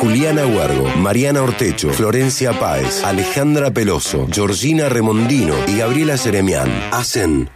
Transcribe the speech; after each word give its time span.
Juliana 0.00 0.46
Huergo, 0.46 0.88
Mariana 0.96 1.42
Ortecho, 1.42 1.90
Florencia 1.90 2.58
Páez, 2.58 3.04
Alejandra 3.04 3.70
Peloso, 3.70 4.26
Georgina 4.30 4.88
Remondino 4.88 5.54
y 5.66 5.78
Gabriela 5.78 6.16
Seremián 6.16 6.70
hacen 6.92 7.50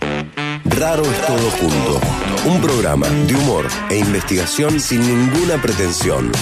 Raro 0.65 1.05
es 1.05 1.27
todo 1.27 1.51
junto. 1.51 2.01
Un 2.47 2.61
programa 2.61 3.09
de 3.09 3.35
humor 3.35 3.67
e 3.91 3.99
investigación 3.99 4.81
sin 4.81 5.01
ninguna 5.01 5.61
pretensión. 5.61 6.33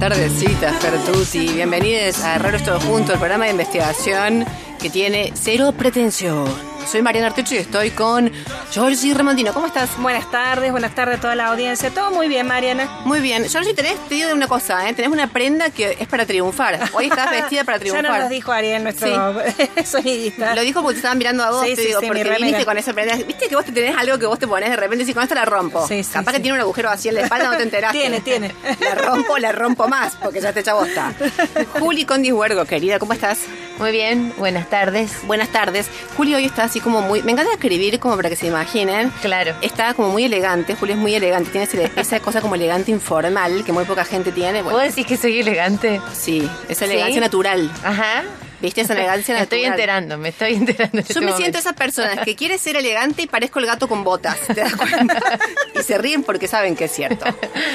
tardecitas, 0.02 0.74
Pertusi. 0.82 1.54
Bienvenidos 1.54 2.24
a 2.24 2.36
Raros 2.38 2.64
Todos 2.64 2.82
Juntos, 2.82 3.10
el 3.10 3.18
programa 3.18 3.44
de 3.44 3.52
investigación 3.52 4.44
que 4.80 4.90
tiene 4.90 5.32
cero 5.34 5.72
pretensión. 5.78 6.44
Soy 6.90 7.02
Mariana 7.02 7.28
Artecho 7.28 7.54
y 7.54 7.58
estoy 7.58 7.90
con 7.90 8.32
Georgie 8.72 9.12
Remondino. 9.12 9.52
¿Cómo 9.52 9.66
estás? 9.66 9.90
Buenas 9.98 10.30
tardes, 10.30 10.70
buenas 10.70 10.94
tardes 10.94 11.18
a 11.18 11.20
toda 11.20 11.34
la 11.34 11.48
audiencia. 11.48 11.90
Todo 11.90 12.10
muy 12.10 12.26
bien, 12.26 12.46
Mariana. 12.46 12.88
Muy 13.04 13.20
bien. 13.20 13.46
Georgie, 13.46 13.74
tenés, 13.74 13.98
te 14.08 14.14
digo 14.14 14.28
de 14.28 14.32
una 14.32 14.48
cosa, 14.48 14.88
¿eh? 14.88 14.94
tenés 14.94 15.12
una 15.12 15.26
prenda 15.26 15.68
que 15.68 15.98
es 16.00 16.08
para 16.08 16.24
triunfar. 16.24 16.80
Hoy 16.94 17.04
estás 17.08 17.30
vestida 17.30 17.64
para 17.64 17.78
triunfar. 17.78 18.02
ya 18.02 18.08
nos 18.08 18.18
lo 18.20 18.28
dijo 18.30 18.50
Ariel, 18.50 18.82
nuestro 18.82 19.34
sonidista. 19.84 20.54
Lo 20.54 20.62
dijo 20.62 20.80
porque 20.80 20.94
te 20.94 20.98
estaban 21.00 21.18
mirando 21.18 21.44
a 21.44 21.50
vos, 21.50 21.66
te 21.66 21.76
digo, 21.82 22.00
porque 22.00 22.24
viniste 22.24 22.64
con 22.64 22.78
esa 22.78 22.94
prenda. 22.94 23.16
Viste 23.16 23.46
que 23.46 23.54
vos 23.54 23.64
te 23.66 23.72
tenés 23.72 23.94
algo 23.94 24.18
que 24.18 24.24
vos 24.24 24.38
te 24.38 24.48
pones 24.48 24.70
de 24.70 24.76
repente 24.76 25.04
y 25.04 25.06
si 25.06 25.12
con 25.12 25.22
esto 25.22 25.34
la 25.34 25.44
rompo. 25.44 25.86
Capaz 26.10 26.32
que 26.32 26.40
tiene 26.40 26.54
un 26.54 26.60
agujero 26.60 26.88
así 26.88 27.10
en 27.10 27.16
la 27.16 27.20
espalda, 27.22 27.50
no 27.50 27.56
te 27.58 27.64
enteraste. 27.64 27.98
tiene, 27.98 28.20
tiene. 28.22 28.54
La 28.80 28.94
rompo, 28.94 29.36
la 29.36 29.52
rompo 29.52 29.86
más, 29.86 30.14
porque 30.16 30.40
ya 30.40 30.54
te 30.54 30.60
echa 30.60 30.72
bosta. 30.72 31.12
Juli 31.78 32.06
Condis 32.06 32.32
Huergo, 32.32 32.64
querida, 32.64 32.98
¿cómo 32.98 33.12
estás? 33.12 33.40
Muy 33.78 33.90
bien, 33.90 34.32
buenas 34.38 34.70
tardes. 34.70 35.26
Buenas 35.26 35.48
tardes. 35.48 35.88
Juli 36.16 36.34
hoy 36.34 36.44
está 36.46 36.64
así 36.64 36.80
como 36.80 37.02
muy... 37.02 37.22
Me 37.22 37.32
encanta 37.32 37.52
escribir 37.52 37.98
como 37.98 38.16
para 38.16 38.28
que 38.28 38.36
se 38.36 38.46
imaginen. 38.62 39.10
Claro. 39.20 39.54
Está 39.60 39.94
como 39.94 40.10
muy 40.10 40.24
elegante, 40.24 40.74
Juli 40.74 40.92
es 40.92 40.98
muy 40.98 41.14
elegante, 41.14 41.50
tiene 41.50 41.90
esa 41.96 42.20
cosa 42.20 42.40
como 42.40 42.54
elegante 42.54 42.90
informal 42.90 43.64
que 43.64 43.72
muy 43.72 43.84
poca 43.84 44.04
gente 44.04 44.32
tiene. 44.32 44.62
¿Puedo 44.62 44.78
decir 44.78 45.04
que 45.06 45.16
soy 45.16 45.40
elegante? 45.40 46.00
Sí, 46.12 46.48
esa 46.68 46.84
elegancia 46.84 47.20
natural. 47.20 47.70
Ajá. 47.82 48.22
¿Viste 48.62 48.82
esa 48.82 48.92
elegancia 48.92 49.34
natural? 49.34 49.48
Me 49.50 49.56
estoy 49.58 49.72
enterando, 49.72 50.18
me 50.18 50.28
estoy 50.28 50.54
enterando. 50.54 50.98
Yo 50.98 51.00
este 51.00 51.20
me 51.20 51.32
siento 51.32 51.58
esa 51.58 51.72
persona 51.72 52.24
que 52.24 52.36
quiere 52.36 52.58
ser 52.58 52.76
elegante 52.76 53.22
y 53.22 53.26
parezco 53.26 53.58
el 53.58 53.66
gato 53.66 53.88
con 53.88 54.04
botas, 54.04 54.38
¿te 54.46 54.54
das 54.54 54.76
cuenta? 54.76 55.20
y 55.74 55.82
se 55.82 55.98
ríen 55.98 56.22
porque 56.22 56.46
saben 56.46 56.76
que 56.76 56.84
es 56.84 56.92
cierto. 56.92 57.24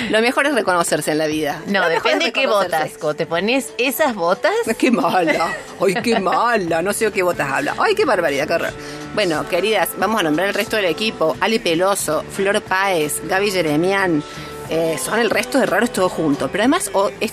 Lo 0.09 0.22
mejor 0.22 0.47
es 0.47 0.56
reconocerse 0.56 1.12
en 1.12 1.18
la 1.18 1.28
vida. 1.28 1.62
No, 1.68 1.90
depende 1.90 2.26
de 2.26 2.31
qué 2.31 2.47
botas. 2.47 2.92
Cuando 2.97 3.16
te 3.16 3.26
pones 3.26 3.74
esas 3.78 4.16
botas. 4.16 4.53
Qué 4.78 4.92
mala. 4.92 5.53
Ay, 5.81 5.96
qué 6.03 6.20
mala. 6.20 6.81
No 6.81 6.94
sé 6.94 7.06
de 7.06 7.12
qué 7.12 7.24
botas 7.24 7.52
habla. 7.52 7.76
Ay, 7.80 7.96
qué 7.96 8.06
barbaridad, 8.06 8.47
qué 8.47 8.53
horror. 8.53 8.74
Bueno, 9.16 9.47
queridas, 9.50 9.90
vamos 9.97 10.20
a 10.20 10.24
nombrar 10.24 10.47
el 10.47 10.53
resto 10.53 10.76
del 10.76 10.86
equipo. 10.86 11.36
Ali 11.42 11.59
Peloso, 11.59 12.24
Flor 12.31 12.62
Páez, 12.62 13.22
Gaby 13.28 13.52
Jeremian. 13.52 14.24
Eh, 14.69 14.97
son 15.03 15.19
el 15.19 15.29
resto 15.29 15.59
de 15.59 15.66
raros 15.66 15.91
todos 15.91 16.11
juntos. 16.11 16.50
Pero 16.51 16.63
además 16.63 16.91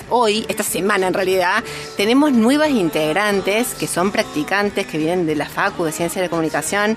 hoy, 0.09 0.47
esta 0.49 0.63
semana 0.63 1.07
en 1.07 1.15
realidad, 1.15 1.63
tenemos 1.97 2.33
nuevas 2.33 2.71
integrantes 2.71 3.75
que 3.75 3.87
son 3.87 4.11
practicantes, 4.11 4.87
que 4.87 4.99
vienen 4.99 5.27
de 5.27 5.35
la 5.35 5.49
Facu 5.49 5.85
de 5.85 5.93
Ciencia 5.93 6.21
de 6.21 6.29
la 6.29 6.31
Comunicación. 6.31 6.97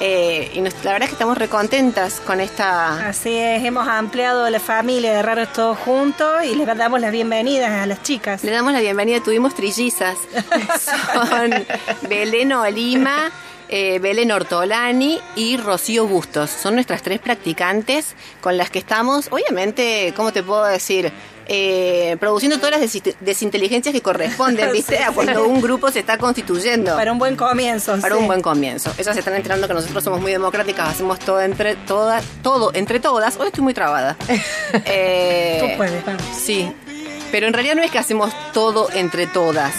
Eh, 0.00 0.52
y 0.54 0.60
la 0.60 0.92
verdad 0.92 1.02
es 1.02 1.08
que 1.08 1.14
estamos 1.14 1.36
recontentas 1.38 2.20
con 2.20 2.40
esta... 2.40 3.08
Así 3.08 3.36
es, 3.36 3.64
hemos 3.64 3.88
ampliado 3.88 4.48
la 4.48 4.60
familia 4.60 5.12
de 5.12 5.22
Raros 5.22 5.52
Todos 5.52 5.76
Juntos 5.78 6.44
y 6.44 6.54
les 6.54 6.66
damos 6.76 7.00
las 7.00 7.10
bienvenidas 7.10 7.70
a 7.70 7.86
las 7.86 8.02
chicas. 8.04 8.44
Le 8.44 8.52
damos 8.52 8.72
la 8.72 8.80
bienvenida, 8.80 9.20
tuvimos 9.20 9.54
trillizas. 9.54 10.16
Son 11.12 11.52
Belén 12.08 12.52
Lima 12.72 13.32
eh, 13.68 13.98
Belén 13.98 14.32
Ortolani 14.32 15.20
y 15.36 15.56
Rocío 15.56 16.06
Bustos. 16.06 16.50
Son 16.50 16.74
nuestras 16.74 17.02
tres 17.02 17.20
practicantes 17.20 18.14
con 18.40 18.56
las 18.56 18.70
que 18.70 18.78
estamos, 18.78 19.28
obviamente, 19.30 20.12
¿cómo 20.16 20.32
te 20.32 20.42
puedo 20.42 20.64
decir? 20.64 21.12
Eh, 21.50 22.18
produciendo 22.20 22.58
todas 22.58 22.78
las 22.78 23.02
desinteligencias 23.20 23.94
que 23.94 24.02
corresponden, 24.02 24.70
¿viste? 24.72 24.98
A 24.98 25.12
cuando 25.12 25.46
un 25.46 25.62
grupo 25.62 25.90
se 25.90 26.00
está 26.00 26.18
constituyendo. 26.18 26.94
Para 26.94 27.10
un 27.10 27.18
buen 27.18 27.36
comienzo. 27.36 27.98
Para 28.00 28.16
un 28.16 28.26
buen 28.26 28.42
comienzo. 28.42 28.92
Ellas 28.98 29.14
se 29.14 29.20
están 29.20 29.34
enterando 29.34 29.66
que 29.66 29.72
nosotros 29.72 30.04
somos 30.04 30.20
muy 30.20 30.32
democráticas, 30.32 30.90
hacemos 30.90 31.18
todo 31.18 31.40
entre 31.40 31.76
todas, 31.76 32.22
todo 32.42 32.70
entre 32.74 33.00
todas. 33.00 33.38
Hoy 33.38 33.46
estoy 33.46 33.64
muy 33.64 33.72
trabada. 33.72 34.16
eh, 34.84 35.58
Tú 35.60 35.76
puedes, 35.78 36.04
Sí. 36.38 36.70
Pero 37.32 37.46
en 37.46 37.52
realidad 37.52 37.76
no 37.76 37.82
es 37.82 37.90
que 37.90 37.98
hacemos 37.98 38.32
todo 38.52 38.88
entre 38.92 39.26
todas 39.26 39.74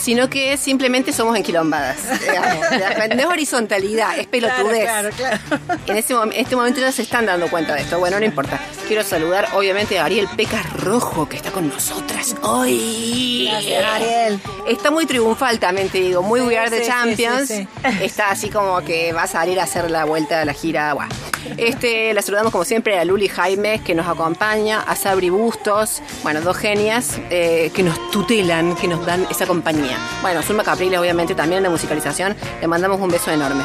sino 0.00 0.30
que 0.30 0.56
simplemente 0.56 1.12
somos 1.12 1.36
enquilombadas. 1.36 1.98
no 3.14 3.20
es 3.20 3.26
horizontalidad, 3.26 4.18
es 4.18 4.26
pelotudez. 4.26 4.84
Claro, 4.84 5.10
claro, 5.16 5.38
En 5.86 5.96
este, 5.96 6.14
este 6.34 6.56
momento 6.56 6.80
ya 6.80 6.92
se 6.92 7.02
están 7.02 7.26
dando 7.26 7.48
cuenta 7.48 7.74
de 7.74 7.82
esto. 7.82 7.98
Bueno, 7.98 8.18
no 8.18 8.24
importa. 8.24 8.60
Quiero 8.86 9.02
saludar, 9.04 9.48
obviamente, 9.54 9.98
a 9.98 10.04
Ariel 10.04 10.28
Pecas 10.36 10.72
Rojo, 10.72 11.28
que 11.28 11.36
está 11.36 11.50
con 11.50 11.68
nosotras 11.68 12.34
hoy. 12.42 13.48
Gracias, 13.50 13.84
Ariel. 13.84 14.40
Está 14.66 14.90
muy 14.90 15.06
triunfal 15.06 15.58
también, 15.58 15.88
te 15.88 15.98
digo. 15.98 16.22
Muy 16.22 16.40
We 16.40 16.58
Are 16.58 16.70
the 16.70 16.86
Champions. 16.86 17.50
está 18.00 18.30
así 18.30 18.48
como 18.48 18.80
que 18.82 19.12
va 19.12 19.24
a 19.24 19.26
salir 19.26 19.60
a 19.60 19.64
hacer 19.64 19.90
la 19.90 20.04
vuelta 20.04 20.38
de 20.38 20.44
la 20.44 20.52
gira. 20.52 20.96
Este, 21.56 22.12
la 22.14 22.22
saludamos 22.22 22.52
como 22.52 22.64
siempre 22.64 22.98
a 22.98 23.04
Luli 23.04 23.28
Jaime, 23.28 23.80
que 23.82 23.94
nos 23.94 24.06
acompaña, 24.06 24.80
a 24.80 24.96
Sabri 24.96 25.30
Bustos, 25.30 26.02
bueno, 26.22 26.40
dos 26.40 26.56
genias 26.56 27.18
eh, 27.30 27.70
que 27.74 27.82
nos 27.82 28.10
tutelan, 28.10 28.76
que 28.76 28.88
nos 28.88 29.04
dan 29.06 29.26
esa 29.30 29.46
compañía. 29.46 29.87
Bueno, 30.22 30.42
Zulma 30.42 30.64
Capriles, 30.64 30.98
obviamente, 30.98 31.34
también 31.34 31.62
de 31.62 31.68
musicalización. 31.68 32.36
Le 32.60 32.66
mandamos 32.66 33.00
un 33.00 33.08
beso 33.08 33.30
enorme. 33.30 33.64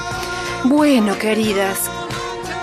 Bueno, 0.65 1.17
queridas, 1.17 1.89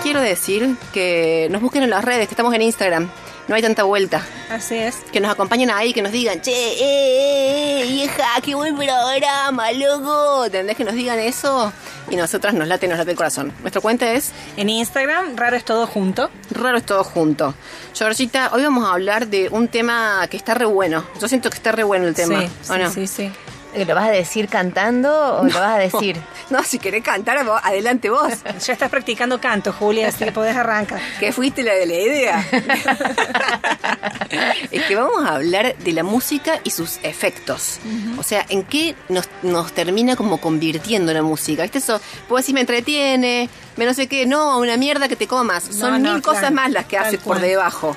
quiero 0.01 0.21
decir 0.21 0.75
que 0.93 1.47
nos 1.51 1.61
busquen 1.61 1.83
en 1.83 1.89
las 1.89 2.03
redes, 2.03 2.27
que 2.27 2.33
estamos 2.33 2.53
en 2.53 2.63
Instagram. 2.63 3.09
No 3.47 3.55
hay 3.55 3.61
tanta 3.61 3.83
vuelta. 3.83 4.25
Así 4.49 4.75
es. 4.75 4.97
Que 5.11 5.19
nos 5.19 5.31
acompañen 5.31 5.71
ahí, 5.71 5.93
que 5.93 6.01
nos 6.01 6.11
digan, 6.11 6.41
che, 6.41 6.51
eh, 6.51 7.81
eh, 7.81 7.85
vieja, 7.85 8.25
qué 8.41 8.55
buen 8.55 8.75
programa, 8.75 9.71
loco. 9.73 10.45
¿Entendés 10.45 10.77
que 10.77 10.83
nos 10.83 10.93
digan 10.93 11.19
eso? 11.19 11.73
Y 12.09 12.15
nosotras 12.15 12.53
nos 12.53 12.67
late, 12.67 12.87
nos 12.87 12.97
late 12.97 13.11
el 13.11 13.17
corazón. 13.17 13.51
Nuestra 13.61 13.81
cuenta 13.81 14.11
es... 14.11 14.31
En 14.57 14.69
Instagram, 14.69 15.35
Raro 15.35 15.57
es 15.57 15.65
todo 15.65 15.85
junto. 15.87 16.29
Raro 16.51 16.77
es 16.77 16.85
todo 16.85 17.03
junto. 17.03 17.53
Georgita, 17.93 18.51
hoy 18.53 18.63
vamos 18.63 18.85
a 18.85 18.93
hablar 18.93 19.27
de 19.27 19.49
un 19.49 19.67
tema 19.67 20.25
que 20.29 20.37
está 20.37 20.53
re 20.53 20.65
bueno. 20.65 21.03
Yo 21.19 21.27
siento 21.27 21.49
que 21.49 21.57
está 21.57 21.71
re 21.71 21.83
bueno 21.83 22.07
el 22.07 22.15
tema. 22.15 22.41
Sí, 22.41 22.73
sí, 22.93 23.07
sí, 23.07 23.31
¿Lo 23.75 23.95
vas 23.95 24.05
a 24.05 24.11
decir 24.11 24.47
cantando 24.47 25.39
o 25.39 25.43
lo 25.43 25.53
vas 25.53 25.75
a 25.75 25.77
decir? 25.77 26.17
No, 26.51 26.63
si 26.63 26.79
querés 26.79 27.01
cantar, 27.01 27.37
adelante 27.63 28.09
vos. 28.09 28.33
Ya 28.65 28.73
estás 28.73 28.89
practicando 28.89 29.39
canto, 29.39 29.71
Julia, 29.71 30.09
así 30.09 30.25
que 30.25 30.33
podés 30.33 30.53
arrancar. 30.53 30.99
Que 31.17 31.31
fuiste 31.31 31.63
la 31.63 31.73
de 31.73 31.85
la 31.85 31.93
idea. 31.93 32.45
es 34.71 34.83
que 34.83 34.95
vamos 34.97 35.23
a 35.23 35.35
hablar 35.35 35.77
de 35.77 35.93
la 35.93 36.03
música 36.03 36.59
y 36.65 36.71
sus 36.71 36.99
efectos. 37.03 37.79
O 38.17 38.23
sea, 38.23 38.45
en 38.49 38.63
qué 38.63 38.95
nos, 39.07 39.29
nos 39.43 39.71
termina 39.71 40.17
como 40.17 40.41
convirtiendo 40.41 41.13
la 41.13 41.21
música. 41.21 41.63
¿Viste 41.63 41.77
eso? 41.77 42.01
Puedo 42.27 42.39
decir, 42.39 42.53
me 42.53 42.61
entretiene, 42.61 43.49
me 43.77 43.85
no 43.85 43.93
sé 43.93 44.07
qué. 44.07 44.25
No, 44.25 44.59
una 44.59 44.75
mierda 44.75 45.07
que 45.07 45.15
te 45.15 45.27
comas. 45.27 45.63
Son 45.63 46.01
mil 46.01 46.21
cosas 46.21 46.51
más 46.51 46.69
las 46.69 46.85
que 46.85 46.97
haces 46.97 47.21
por 47.21 47.39
debajo. 47.39 47.95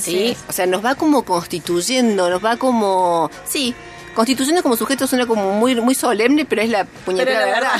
¿Sí? 0.00 0.36
O 0.48 0.52
sea, 0.52 0.66
nos 0.66 0.84
va 0.84 0.94
como 0.94 1.24
constituyendo, 1.24 2.28
nos 2.28 2.44
va 2.44 2.56
como. 2.56 3.30
Sí, 3.46 3.74
constituyendo 4.14 4.62
como 4.62 4.76
sujeto 4.76 5.06
suena 5.06 5.26
como 5.26 5.52
muy, 5.52 5.74
muy 5.76 5.94
solemne, 5.94 6.44
pero 6.44 6.62
es 6.62 6.68
la 6.70 6.84
puñetera 6.84 7.40
la 7.40 7.46
verdad. 7.46 7.74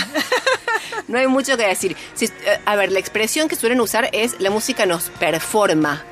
no 1.09 1.19
hay 1.19 1.27
mucho 1.27 1.57
que 1.57 1.67
decir. 1.67 1.97
Si, 2.15 2.27
eh, 2.27 2.31
a 2.65 2.77
ver, 2.77 2.93
la 2.93 2.99
expresión 2.99 3.49
que 3.49 3.57
suelen 3.57 3.81
usar 3.81 4.09
es 4.13 4.41
la 4.41 4.51
música 4.51 4.87
nos 4.87 5.11
performa. 5.11 6.03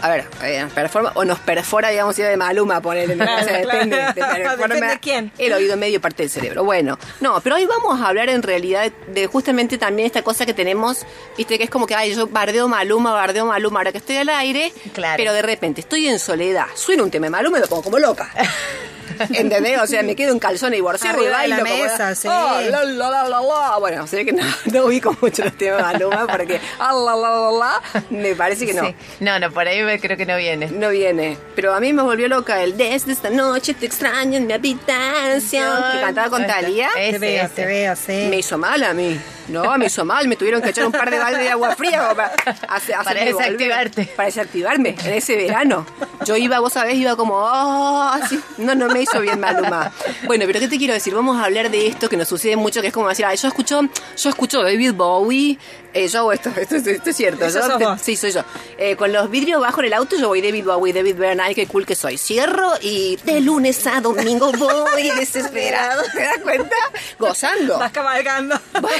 A 0.00 0.08
ver, 0.08 0.24
eh, 0.42 0.66
performa 0.74 1.12
o 1.14 1.24
nos 1.24 1.38
perfora, 1.38 1.90
digamos, 1.90 2.16
si 2.16 2.22
de 2.22 2.36
Maluma, 2.36 2.80
ponerle. 2.80 3.14
Claro, 3.14 3.40
o 3.40 3.44
sea, 3.44 3.58
depende, 3.58 3.96
claro. 4.16 4.50
de, 4.56 4.56
Depende 4.56 4.86
de 4.88 4.98
quién. 4.98 5.32
El 5.38 5.52
oído 5.52 5.76
medio 5.76 6.00
parte 6.00 6.24
del 6.24 6.30
cerebro. 6.30 6.64
Bueno, 6.64 6.98
no, 7.20 7.40
pero 7.40 7.54
hoy 7.54 7.66
vamos 7.66 8.00
a 8.00 8.08
hablar 8.08 8.28
en 8.28 8.42
realidad 8.42 8.90
de 9.14 9.26
justamente 9.28 9.78
también 9.78 10.06
esta 10.06 10.22
cosa 10.22 10.44
que 10.44 10.54
tenemos, 10.54 11.06
viste, 11.38 11.56
que 11.56 11.62
es 11.64 11.70
como 11.70 11.86
que, 11.86 11.94
ay, 11.94 12.16
yo 12.16 12.26
bardeo 12.26 12.66
Maluma, 12.66 13.12
bardeo 13.12 13.46
Maluma, 13.46 13.78
ahora 13.78 13.92
que 13.92 13.98
estoy 13.98 14.16
al 14.16 14.28
aire, 14.30 14.72
Claro. 14.92 15.14
pero 15.18 15.32
de 15.34 15.42
repente 15.42 15.82
estoy 15.82 16.08
en 16.08 16.18
soledad, 16.18 16.66
suena 16.74 17.04
un 17.04 17.10
tema 17.12 17.26
de 17.26 17.30
Maluma 17.30 17.58
y 17.58 17.60
me 17.60 17.66
pongo 17.68 17.82
como 17.82 18.00
loca. 18.00 18.28
¿Entendés? 19.30 19.80
O 19.80 19.86
sea, 19.86 20.02
me 20.02 20.14
quedo 20.16 20.32
en 20.32 20.38
calzones 20.38 20.76
divorciado 20.78 21.22
y 21.22 21.26
Arriba 21.26 21.42
de 21.42 21.48
bailo 21.50 21.64
la 21.64 21.70
como- 21.70 21.82
mesa, 21.84 22.14
sí. 22.14 22.28
Oh, 22.28 22.60
la, 22.70 22.84
la, 22.84 23.10
la, 23.10 23.28
la, 23.28 23.40
la. 23.40 23.76
Bueno, 23.78 24.06
sé 24.06 24.24
que 24.24 24.32
no, 24.32 24.44
no 24.72 24.84
ubico 24.86 25.16
mucho 25.20 25.44
los 25.44 25.52
temas 25.56 25.78
de 25.78 25.82
Maluma 25.82 26.26
porque 26.26 26.60
ah, 26.78 26.92
la, 26.92 27.14
la, 27.16 27.28
la, 27.30 27.50
la, 27.52 27.82
me 28.10 28.34
parece 28.34 28.66
que 28.66 28.74
no. 28.74 28.84
Sí. 28.86 28.94
No, 29.20 29.38
no, 29.38 29.50
por 29.50 29.66
ahí 29.68 29.82
me- 29.82 30.00
creo 30.00 30.16
que 30.16 30.26
no 30.26 30.36
viene. 30.36 30.68
No 30.68 30.88
viene. 30.90 31.36
Pero 31.54 31.74
a 31.74 31.80
mí 31.80 31.92
me 31.92 32.02
volvió 32.02 32.28
loca 32.28 32.62
el 32.62 32.76
Desde 32.76 33.12
esta 33.12 33.30
noche 33.30 33.74
te 33.74 33.86
extraño 33.86 34.36
en 34.38 34.46
mi 34.46 34.52
habitación. 34.52 35.82
Que 35.92 36.00
cantaba 36.00 36.30
con. 36.30 36.46
Talía. 36.46 36.88
Te 36.94 37.18
veo, 37.18 37.48
te 37.48 37.66
veo, 37.66 37.94
sí. 37.96 38.26
Me 38.28 38.38
hizo 38.38 38.58
mal 38.58 38.82
a 38.82 38.92
mí. 38.92 39.18
No, 39.48 39.76
me 39.78 39.86
hizo 39.86 40.04
mal. 40.04 40.28
Me 40.28 40.36
tuvieron 40.36 40.62
que 40.62 40.70
echar 40.70 40.84
un 40.86 40.92
par 40.92 41.10
de 41.10 41.18
baldes 41.18 41.40
de 41.42 41.50
agua 41.50 41.74
fría 41.76 42.08
para, 42.14 42.32
hace- 42.68 42.92
Para 43.04 43.24
desactivarte. 43.24 44.04
Para 44.16 44.26
desactivarme 44.26 44.96
en 45.04 45.12
ese 45.14 45.36
verano. 45.36 45.84
Yo 46.24 46.36
iba, 46.36 46.60
vos 46.60 46.72
sabés, 46.72 46.94
iba 46.96 47.16
como, 47.16 47.34
oh, 47.34 48.02
así. 48.12 48.40
No, 48.58 48.74
no 48.74 48.88
me 48.88 49.02
hizo 49.02 49.20
bien 49.20 49.40
Maluma. 49.40 49.92
Bueno, 50.24 50.44
pero 50.46 50.60
¿qué 50.60 50.68
te 50.68 50.78
quiero 50.78 50.94
decir? 50.94 51.14
Vamos 51.14 51.36
a 51.40 51.44
hablar 51.44 51.70
de 51.70 51.88
esto 51.88 52.08
que 52.08 52.16
nos 52.16 52.28
sucede 52.28 52.56
mucho, 52.56 52.80
que 52.80 52.88
es 52.88 52.92
como 52.92 53.08
decir, 53.08 53.24
ay, 53.26 53.36
yo 53.36 53.48
escucho, 53.48 53.80
yo 54.16 54.28
escucho 54.30 54.62
David 54.62 54.92
Bowie, 54.94 55.58
eh, 55.94 56.06
yo 56.08 56.20
hago 56.20 56.32
esto, 56.32 56.50
esto, 56.56 56.76
es- 56.76 56.86
esto 56.86 57.10
es 57.10 57.16
cierto. 57.16 57.44
Yo 57.48 57.50
sos 57.50 57.76
te- 57.78 57.84
vos. 57.84 58.00
Sí, 58.00 58.16
soy 58.16 58.30
yo. 58.32 58.42
Eh, 58.78 58.94
con 58.96 59.12
los 59.12 59.28
vidrios 59.30 59.60
bajo 59.60 59.80
en 59.80 59.86
el 59.86 59.92
auto, 59.94 60.16
yo 60.16 60.28
voy 60.28 60.40
David 60.40 60.64
Bowie, 60.64 60.92
David 60.92 61.16
Byrne, 61.16 61.42
ay, 61.42 61.54
qué 61.54 61.66
cool 61.66 61.84
que 61.84 61.94
soy. 61.96 62.16
Cierro 62.18 62.72
y 62.80 63.16
de 63.24 63.40
lunes 63.40 63.84
a 63.86 64.00
domingo 64.00 64.52
voy 64.52 65.10
desesperado. 65.18 66.02
¿Te 66.12 66.22
das 66.22 66.38
cuenta? 66.42 66.76
Gozando. 67.18 67.78
Vas 67.78 67.90
cabalgando. 67.92 68.58
Voy, 68.80 68.92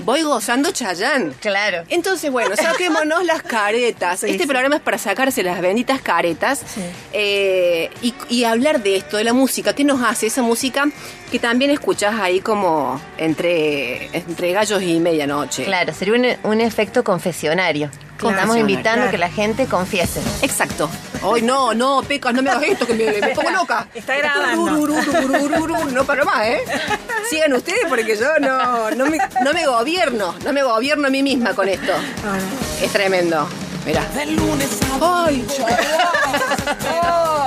voy 0.00 0.22
gozando 0.22 0.70
Chayán. 0.70 1.34
Claro. 1.40 1.84
Entonces, 1.88 2.30
bueno, 2.30 2.54
saquémonos 2.56 3.24
las 3.24 3.42
caretas. 3.42 4.20
Sí, 4.20 4.26
este 4.30 4.44
sí. 4.44 4.48
programa 4.48 4.76
es 4.76 4.82
para 4.82 4.98
sacarse 4.98 5.42
las 5.42 5.60
benditas 5.60 6.00
caretas 6.00 6.62
eh, 7.12 7.90
y, 8.02 8.14
y 8.28 8.44
hablar 8.44 8.82
de 8.82 8.96
esto, 8.96 9.16
de 9.16 9.24
la 9.24 9.32
música. 9.32 9.74
¿Qué 9.74 9.84
nos 9.84 10.02
hace 10.02 10.26
esa 10.26 10.42
música 10.42 10.86
que 11.30 11.38
también 11.38 11.70
escuchás 11.70 12.18
ahí 12.20 12.40
como 12.40 13.00
entre, 13.18 14.06
entre 14.16 14.52
gallos 14.52 14.82
y 14.82 15.00
medianoche? 15.00 15.64
Claro, 15.64 15.92
sería 15.94 16.14
un, 16.14 16.50
un 16.50 16.60
efecto 16.60 17.02
confesionario. 17.04 17.90
Estamos 18.16 18.56
invitando 18.56 18.96
claro. 18.96 19.10
que 19.10 19.18
la 19.18 19.28
gente 19.30 19.66
confiese. 19.66 20.20
Exacto. 20.42 20.88
Ay, 21.22 21.42
no, 21.42 21.74
no, 21.74 22.02
Pecas, 22.02 22.34
no 22.34 22.42
me 22.42 22.50
hagas 22.50 22.64
esto, 22.64 22.86
que 22.86 22.94
me, 22.94 23.20
me 23.20 23.28
pongo 23.34 23.50
loca. 23.52 23.86
Está 23.94 24.16
grabando. 24.16 24.86
No 25.92 26.04
paro 26.04 26.24
más, 26.24 26.46
¿eh? 26.46 26.64
Sigan 27.30 27.52
ustedes 27.52 27.86
porque 27.88 28.16
yo 28.16 28.38
no, 28.40 28.90
no, 28.92 29.06
me, 29.06 29.18
no 29.42 29.52
me 29.52 29.66
gobierno, 29.66 30.34
no 30.44 30.52
me 30.52 30.62
gobierno 30.62 31.08
a 31.08 31.10
mí 31.10 31.22
misma 31.22 31.54
con 31.54 31.68
esto. 31.68 31.92
Ah, 32.24 32.38
Es 32.82 32.92
tremendo. 32.92 33.48
Mira. 33.84 34.02
¡Ay, 35.00 35.46
chaval! 35.46 35.86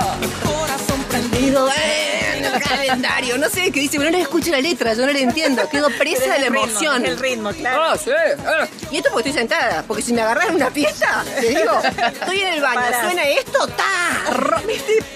corazón 0.00 0.09
en 1.48 2.44
el 2.44 2.62
calendario. 2.62 3.38
No 3.38 3.48
sé 3.48 3.70
qué 3.70 3.80
dice, 3.80 3.98
pero 3.98 4.10
no 4.10 4.16
le 4.16 4.22
escucho 4.22 4.50
la 4.50 4.60
letra, 4.60 4.94
yo 4.94 5.06
no 5.06 5.12
le 5.12 5.22
entiendo. 5.22 5.68
Quedo 5.68 5.88
presa 5.98 6.22
de 6.22 6.28
la 6.28 6.36
ritmo, 6.48 6.64
emoción. 6.64 7.06
el 7.06 7.18
ritmo, 7.18 7.50
claro. 7.52 7.82
Ah, 7.82 7.96
sí. 7.96 8.10
ah. 8.46 8.66
Y 8.90 8.98
esto 8.98 9.10
porque 9.12 9.30
estoy 9.30 9.40
sentada, 9.42 9.84
porque 9.86 10.02
si 10.02 10.12
me 10.12 10.22
agarran 10.22 10.54
una 10.54 10.70
fiesta, 10.70 11.24
te 11.40 11.48
digo, 11.48 11.80
estoy 12.12 12.40
en 12.40 12.54
el 12.54 12.60
baño, 12.60 12.82
suena 13.02 13.22
esto, 13.24 13.66
ta. 13.68 13.86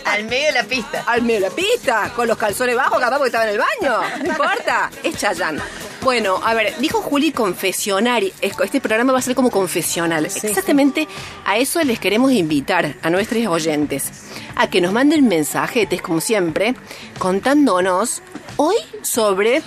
Al 0.04 0.24
medio 0.24 0.46
de 0.46 0.52
la 0.52 0.64
pista. 0.64 1.04
al 1.06 1.22
medio 1.22 1.40
de 1.40 1.48
la 1.48 1.54
pista, 1.54 2.12
con 2.14 2.28
los 2.28 2.36
calzones 2.36 2.76
bajos, 2.76 2.98
capaz 2.98 3.16
porque 3.16 3.28
estaba 3.28 3.44
en 3.44 3.50
el 3.50 3.58
baño. 3.58 4.00
No 4.22 4.26
importa, 4.28 4.90
es 5.02 5.16
Chayanne. 5.16 5.60
Bueno, 6.04 6.38
a 6.44 6.52
ver, 6.52 6.76
dijo 6.80 7.00
Juli 7.00 7.32
confesionar. 7.32 8.22
Este 8.42 8.78
programa 8.78 9.14
va 9.14 9.20
a 9.20 9.22
ser 9.22 9.34
como 9.34 9.50
confesional. 9.50 10.28
Sí, 10.30 10.46
Exactamente 10.46 11.08
a 11.46 11.56
eso 11.56 11.82
les 11.82 11.98
queremos 11.98 12.30
invitar 12.30 12.94
a 13.00 13.08
nuestros 13.08 13.46
oyentes. 13.46 14.12
A 14.54 14.68
que 14.68 14.82
nos 14.82 14.92
manden 14.92 15.26
mensajetes, 15.26 16.02
como 16.02 16.20
siempre, 16.20 16.74
contándonos 17.18 18.20
hoy 18.56 18.76
sobre 19.00 19.62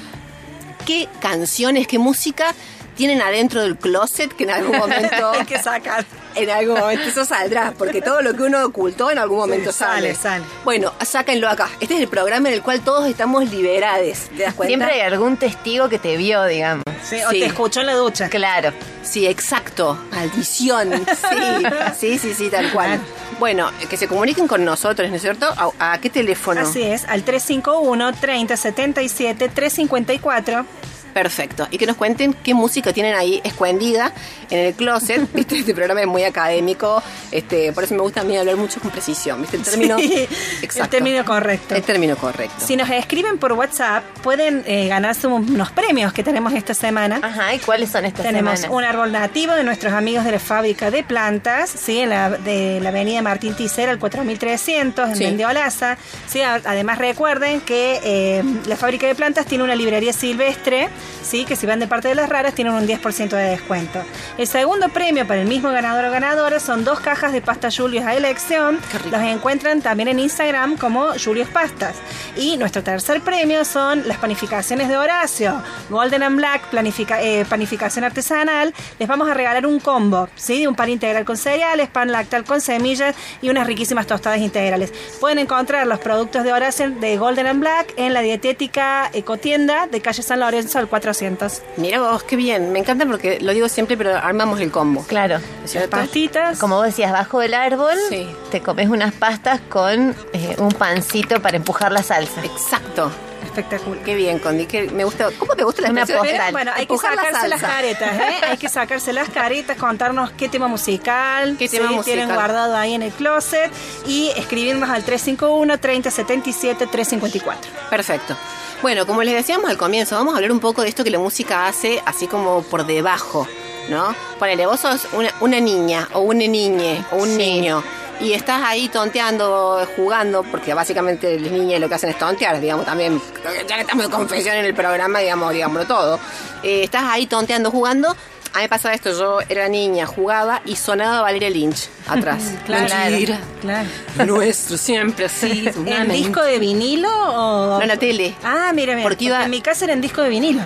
qué 0.86 1.10
canciones, 1.20 1.88
qué 1.88 1.98
música 1.98 2.54
tienen 2.96 3.20
adentro 3.24 3.64
del 3.64 3.76
closet 3.76 4.32
que 4.32 4.44
en 4.44 4.52
algún 4.52 4.78
momento 4.78 5.32
Hay 5.34 5.46
que 5.46 5.58
sacar. 5.58 6.06
En 6.38 6.50
algún 6.50 6.80
momento 6.80 7.04
eso 7.10 7.26
saldrá, 7.26 7.74
porque 7.78 8.02
todo 8.02 8.22
lo 8.22 8.34
que 8.34 8.44
uno 8.44 8.66
ocultó 8.66 9.12
en 9.12 9.18
algún 9.20 9.38
momento 9.40 9.72
Sí, 9.72 9.80
sale. 9.80 10.14
sale, 10.14 10.16
sale. 10.16 10.44
Bueno, 10.64 10.94
sáquenlo 11.06 11.50
acá. 11.50 11.70
Este 11.80 11.96
es 11.96 12.02
el 12.02 12.08
programa 12.08 12.48
en 12.50 12.56
el 12.56 12.62
cual 12.62 12.82
todos 12.82 13.08
estamos 13.08 13.50
liberades. 13.52 14.30
¿Te 14.36 14.44
das 14.44 14.54
cuenta? 14.54 14.68
Siempre 14.76 14.92
hay 14.94 15.02
algún 15.12 15.38
testigo 15.38 15.90
que 15.90 16.00
te 16.00 16.18
vio, 16.18 16.44
digamos. 16.46 16.84
Sí, 17.04 17.18
o 17.26 17.30
Sí. 17.32 17.40
te 17.40 17.46
escuchó 17.46 17.80
en 17.82 17.86
la 17.88 17.94
ducha. 17.94 18.30
Claro. 18.30 18.72
Sí, 19.04 19.26
exacto. 19.26 19.98
Maldición. 20.12 20.92
Sí, 20.94 21.64
sí, 22.00 22.20
sí, 22.20 22.34
sí, 22.34 22.50
tal 22.50 22.72
cual. 22.72 23.00
Bueno, 23.40 23.72
que 23.90 23.98
se 23.98 24.08
comuniquen 24.08 24.48
con 24.48 24.66
nosotros, 24.66 25.10
¿no 25.10 25.16
es 25.16 25.22
cierto? 25.22 25.48
¿A, 25.80 25.94
a 25.94 26.02
qué 26.02 26.10
teléfono? 26.10 26.62
Así 26.62 26.82
es, 26.82 27.06
al 27.06 27.24
351 27.24 28.14
3077 28.14 29.50
354. 29.50 30.66
Perfecto. 31.14 31.68
Y 31.72 31.78
que 31.78 31.86
nos 31.86 31.96
cuenten 31.98 32.34
qué 32.34 32.54
música 32.54 32.94
tienen 32.94 33.16
ahí 33.16 33.42
escondida 33.44 34.12
en 34.50 34.60
el 34.60 34.74
closet. 34.74 35.28
Viste, 35.34 35.60
este 35.60 35.74
programa 35.74 36.02
es 36.02 36.08
muy 36.08 36.24
académico. 36.24 37.02
Este, 37.32 37.72
por 37.74 37.84
eso 37.84 37.96
me 37.96 38.02
gusta 38.02 38.22
a 38.22 38.24
mí 38.24 38.38
hablar 38.38 38.56
mucho 38.56 38.80
con 38.80 38.92
precisión. 38.92 39.42
¿Viste? 39.42 39.58
El 39.58 39.64
término. 39.64 39.98
Sí, 39.98 40.28
el 40.76 40.90
término 40.90 41.26
correcto. 41.26 41.76
El 41.76 41.84
término 41.84 42.16
correcto. 42.18 42.56
Si 42.66 42.76
nos 42.76 42.90
escriben 42.90 43.38
por 43.38 43.54
WhatsApp, 43.54 44.04
pueden 44.24 44.64
eh, 44.68 44.88
ganarse 44.88 45.28
unos 45.28 45.72
premios 45.72 46.14
que 46.14 46.24
tenemos 46.24 46.54
esta 46.54 46.74
semana. 46.74 47.20
Ajá, 47.22 47.54
¿y 47.54 47.60
cuáles 47.60 47.90
son 47.92 48.06
estas 48.06 48.26
Tenemos 48.26 48.60
semanas? 48.60 48.76
un 48.78 48.84
árbol 48.84 49.12
nativo 49.12 49.54
de 49.54 49.64
nuestros 49.64 49.94
amigos 49.94 50.24
de 50.26 50.32
la 50.32 50.40
fábrica 50.40 50.92
de 50.92 51.04
plantas, 51.04 51.70
¿sí? 51.70 52.00
en 52.00 52.10
la, 52.10 52.30
de 52.30 52.80
la 52.82 52.90
avenida 52.90 53.22
Martín 53.22 53.56
Ticera, 53.56 53.92
al 53.92 54.00
4300, 54.00 55.10
en 55.10 55.16
Sí. 55.16 55.24
Mendiolaza. 55.24 55.98
¿sí? 56.28 56.42
Además, 56.42 56.98
recuerden 57.00 57.62
que 57.62 58.00
eh, 58.04 58.44
la 58.66 58.76
fábrica 58.76 59.08
de 59.08 59.16
plantas 59.16 59.46
tiene 59.46 59.64
una 59.64 59.76
librería 59.76 60.14
silvestre, 60.14 60.90
¿sí? 61.24 61.46
que 61.46 61.56
si 61.56 61.66
van 61.66 61.80
de 61.80 61.88
parte 61.88 62.08
de 62.08 62.16
las 62.16 62.30
raras 62.30 62.54
tienen 62.54 62.74
un 62.74 62.88
10% 62.88 63.30
de 63.30 63.50
descuento. 63.50 64.02
El 64.38 64.48
segundo 64.48 64.90
premio 64.90 65.26
para 65.28 65.42
el 65.42 65.48
mismo 65.48 65.70
ganador 65.72 66.06
o 66.06 66.12
ganadora 66.12 66.60
son 66.60 66.84
dos 66.84 67.00
cajas 67.00 67.32
de 67.34 67.42
pasta 67.42 67.70
Julius 67.76 68.06
a 68.06 68.16
elección. 68.16 68.80
Los 69.12 69.22
encuentran 69.22 69.82
también 69.82 70.10
en 70.10 70.20
Instagram 70.20 70.78
como 70.78 71.08
Julius 71.24 71.48
Pastas. 71.50 71.96
Y 72.36 72.58
nuestro 72.58 72.84
tercer 72.84 73.22
premio 73.22 73.66
son 73.66 74.08
las 74.08 74.18
panificaciones 74.18 74.88
de 74.90 74.98
Horacio, 74.98 75.62
Golden 75.90 76.24
and 76.24 76.38
Black, 76.38 76.70
planifica- 76.72 77.22
eh, 77.22 77.46
panificación 77.50 78.04
artesanal. 78.06 78.74
Les 79.00 79.08
vamos 79.08 79.30
a 79.30 79.34
regalar 79.34 79.66
un 79.66 79.80
combo, 79.80 80.30
¿sí? 80.36 80.68
Un 80.68 80.76
pan 80.76 80.90
integral 80.90 81.26
con 81.26 81.38
cereales, 81.38 81.88
pan 81.90 82.12
lactal 82.12 82.44
con 82.44 82.62
semillas 82.62 83.16
y 83.42 83.50
unas 83.50 83.66
riquísimas 83.68 84.08
tostadas 84.08 84.40
integrales. 84.40 84.92
Pueden 85.20 85.40
encontrar 85.40 85.88
los 85.88 86.00
productos 86.00 86.44
de 86.44 86.54
Horacio 86.54 86.90
de 86.92 87.18
Golden 87.18 87.48
and 87.48 87.60
Black 87.60 87.94
en 87.98 88.14
la 88.14 88.22
dietética 88.22 89.10
Ecotienda 89.14 89.88
de 89.88 90.02
calle 90.02 90.22
San 90.24 90.40
Lorenzo 90.40 90.80
al 90.80 90.87
400. 90.88 91.62
Mira 91.78 92.00
vos, 92.00 92.24
qué 92.24 92.36
bien. 92.36 92.72
Me 92.72 92.80
encanta 92.80 93.06
porque 93.06 93.40
lo 93.40 93.52
digo 93.54 93.70
siempre, 93.70 93.98
pero 93.98 94.16
armamos 94.16 94.60
el 94.60 94.72
combo. 94.72 95.04
Claro. 95.08 95.40
¿No 95.40 95.66
es 95.66 95.72
cierto? 95.72 95.90
Pastitas. 95.92 96.60
Como 96.60 96.76
vos 96.76 96.86
decías, 96.86 97.12
bajo 97.12 97.42
el 97.42 97.54
árbol 97.54 97.96
Sí. 98.10 98.28
te 98.52 98.62
comes 98.62 98.90
unas 98.90 99.14
pastas 99.14 99.60
con 99.70 100.16
eh, 100.34 100.56
un 100.58 100.70
pancito 100.70 101.42
para 101.42 101.58
empujar 101.58 101.92
la 101.92 102.04
salsa. 102.04 102.44
Exacto. 102.44 103.12
Espectacular. 103.44 104.04
Qué 104.04 104.14
bien, 104.16 104.40
Condi. 104.40 104.66
que 104.66 104.90
me 104.92 105.04
gusta. 105.04 105.30
¿Cómo 105.40 105.56
te 105.56 105.64
gusta 105.64 105.82
la 105.84 105.90
Una 105.90 106.06
postal. 106.06 106.52
Bueno, 106.52 106.72
hay 106.76 106.86
que 106.86 106.94
la 106.94 107.00
sacarse 107.00 107.48
las 107.48 107.62
caretas, 107.62 108.14
¿eh? 108.16 108.36
Hay 108.50 108.58
que 108.58 108.70
sacarse 108.70 109.14
las 109.14 109.30
caretas, 109.30 109.78
contarnos 109.78 110.32
qué 110.32 110.48
tema 110.50 110.68
musical, 110.68 111.56
¿Qué 111.58 111.68
tema 111.70 111.88
sí, 111.90 111.96
musical? 111.96 112.18
tienen 112.20 112.36
guardado 112.36 112.76
ahí 112.76 112.94
en 112.94 113.02
el 113.04 113.12
closet 113.12 113.72
y 114.06 114.32
escribirnos 114.36 114.90
al 114.90 115.04
351 115.04 115.80
3077 115.80 116.88
354. 116.88 117.72
Perfecto. 117.90 118.36
Bueno, 118.82 119.06
como 119.08 119.24
les 119.24 119.34
decíamos 119.34 119.70
al 119.70 119.78
comienzo, 119.78 120.16
vamos 120.16 120.34
a 120.34 120.38
hablar 120.38 120.52
un 120.52 120.60
poco 120.60 120.84
de 120.84 120.90
esto 120.90 121.04
que 121.04 121.10
la 121.10 121.20
música 121.20 121.68
hace 121.68 122.02
así 122.06 122.28
como 122.28 122.62
por 122.64 122.86
debajo, 122.86 123.48
¿no? 123.90 124.16
Ponele, 124.38 124.66
vos 124.68 124.80
sos 124.80 125.08
una, 125.14 125.34
una 125.40 125.60
niña 125.60 126.08
o 126.14 126.20
una 126.20 126.46
niñe 126.46 127.04
o 127.12 127.18
un 127.18 127.30
Sí. 127.30 127.38
niño 127.38 127.84
y 128.20 128.34
estás 128.34 128.62
ahí 128.64 128.88
tonteando, 128.90 129.88
jugando, 129.96 130.44
porque 130.44 130.74
básicamente 130.74 131.40
las 131.40 131.52
niñas 131.52 131.80
lo 131.80 131.88
que 131.90 131.96
hacen 131.96 132.10
es 132.10 132.18
tontear, 132.18 132.60
digamos, 132.60 132.86
también, 132.86 133.22
ya 133.68 133.76
que 133.76 133.82
estamos 133.82 134.06
de 134.06 134.12
confesión 134.12 134.56
en 134.56 134.66
el 134.66 134.74
programa, 134.74 135.20
digamos, 135.20 135.54
digámoslo 135.54 135.86
todo. 135.86 136.20
Eh, 136.64 136.84
estás 136.84 137.04
ahí 137.06 137.28
tonteando, 137.28 137.70
jugando. 137.70 138.16
A 138.54 138.58
mí 138.60 138.64
me 138.64 138.70
pasaba 138.70 138.96
esto, 138.96 139.12
yo 139.12 139.40
era 139.50 139.68
niña, 139.70 140.06
jugaba 140.08 140.62
y 140.66 140.76
sonaba 140.76 141.22
Valeria 141.22 141.50
Lynch 141.50 141.90
atrás. 142.08 142.44
Claro. 142.66 142.88
Mentira. 143.10 143.40
Claro. 143.62 143.88
Nuestro 144.26 144.78
siempre 144.78 145.26
así. 145.26 145.70
¿En 145.86 146.10
disco 146.10 146.42
de 146.42 146.58
vinilo 146.60 147.10
o...? 147.10 147.78
No, 147.78 147.82
en 147.82 147.88
la 147.88 147.98
tele. 147.98 148.36
Ah, 148.44 148.72
mira, 148.74 148.94
mira. 148.96 149.04
Porque 149.08 149.26
iba- 149.26 149.44
en 149.44 149.52
mi 149.52 149.62
casa 149.62 149.86
era 149.86 149.94
en 149.94 150.02
disco 150.02 150.22
de 150.22 150.30
vinilo. 150.30 150.62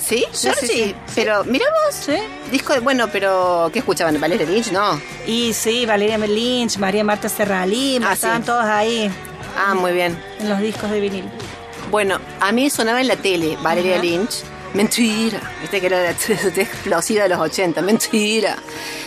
¿Sí? 0.00 0.24
Sí, 0.32 0.46
Yo 0.48 0.54
sí. 0.54 0.94
Pero, 1.14 1.44
mira 1.44 1.66
vos. 1.84 1.94
Sí. 1.94 2.16
Disco 2.50 2.72
de. 2.72 2.80
Bueno, 2.80 3.08
pero. 3.12 3.68
¿Qué 3.72 3.80
escuchaban? 3.80 4.18
¿Valeria 4.18 4.46
Lynch? 4.46 4.70
No. 4.72 4.98
Y 5.26 5.52
sí, 5.52 5.84
Valeria 5.84 6.16
Lynch, 6.16 6.78
María 6.78 7.04
Marta 7.04 7.28
Serralí, 7.28 8.00
Ah, 8.02 8.14
estaban 8.14 8.40
sí. 8.42 8.46
todos 8.46 8.64
ahí 8.64 9.10
Ah, 9.58 9.74
muy 9.74 9.92
bien. 9.92 10.18
en 10.40 10.48
los 10.48 10.60
discos 10.60 10.90
de 10.90 11.00
vinilo. 11.00 11.28
Bueno, 11.90 12.18
a 12.40 12.52
mí 12.52 12.70
sonaba 12.70 13.00
en 13.02 13.08
la 13.08 13.16
tele 13.16 13.58
Valeria. 13.62 13.98
Lynch. 13.98 14.44
Mentira. 14.74 15.40
Viste 15.60 15.80
que 15.80 15.86
era 15.86 16.02
la 16.02 16.10
explosiva 16.56 17.22
de 17.24 17.28
los 17.30 17.38
80. 17.40 17.80
Mentira. 17.82 18.56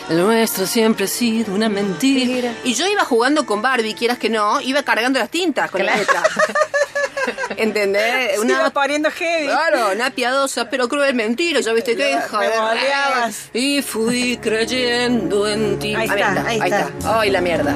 El 0.10 0.18
nuestro 0.20 0.66
siempre 0.66 1.06
ha 1.06 1.08
sido 1.08 1.54
una 1.54 1.70
mentira. 1.70 2.54
Y 2.64 2.74
yo 2.74 2.88
iba 2.88 3.06
jugando 3.06 3.46
con 3.46 3.62
Barbie, 3.62 3.94
quieras 3.94 4.18
que 4.18 4.30
no, 4.30 4.60
iba 4.62 4.84
cargando 4.84 5.20
las 5.20 5.30
tintas 5.30 5.70
con 5.72 5.86
la 5.86 5.96
letra. 5.96 6.24
¿Entendés? 7.56 8.40
Se 8.40 8.46
iba 8.48 8.70
poniendo 8.72 9.12
heavy. 9.12 9.46
Claro, 9.46 9.92
una 9.94 10.10
piadosa 10.10 10.70
pero 10.70 10.90
cruel 10.90 11.14
mentira. 11.14 11.60
Yo 11.62 11.74
viste 11.76 11.96
que 11.96 12.16
boleabas. 12.32 13.50
Y 13.54 13.82
fui 13.84 14.38
creyendo 14.42 15.48
en 15.48 15.78
ti. 15.78 15.94
Ahí 15.94 16.08
Ah, 16.10 16.16
está, 16.16 16.48
ahí 16.48 16.60
ahí 16.60 16.72
está. 16.72 16.80
está. 16.90 17.20
Ay, 17.22 17.30
la 17.30 17.42
mierda. 17.42 17.76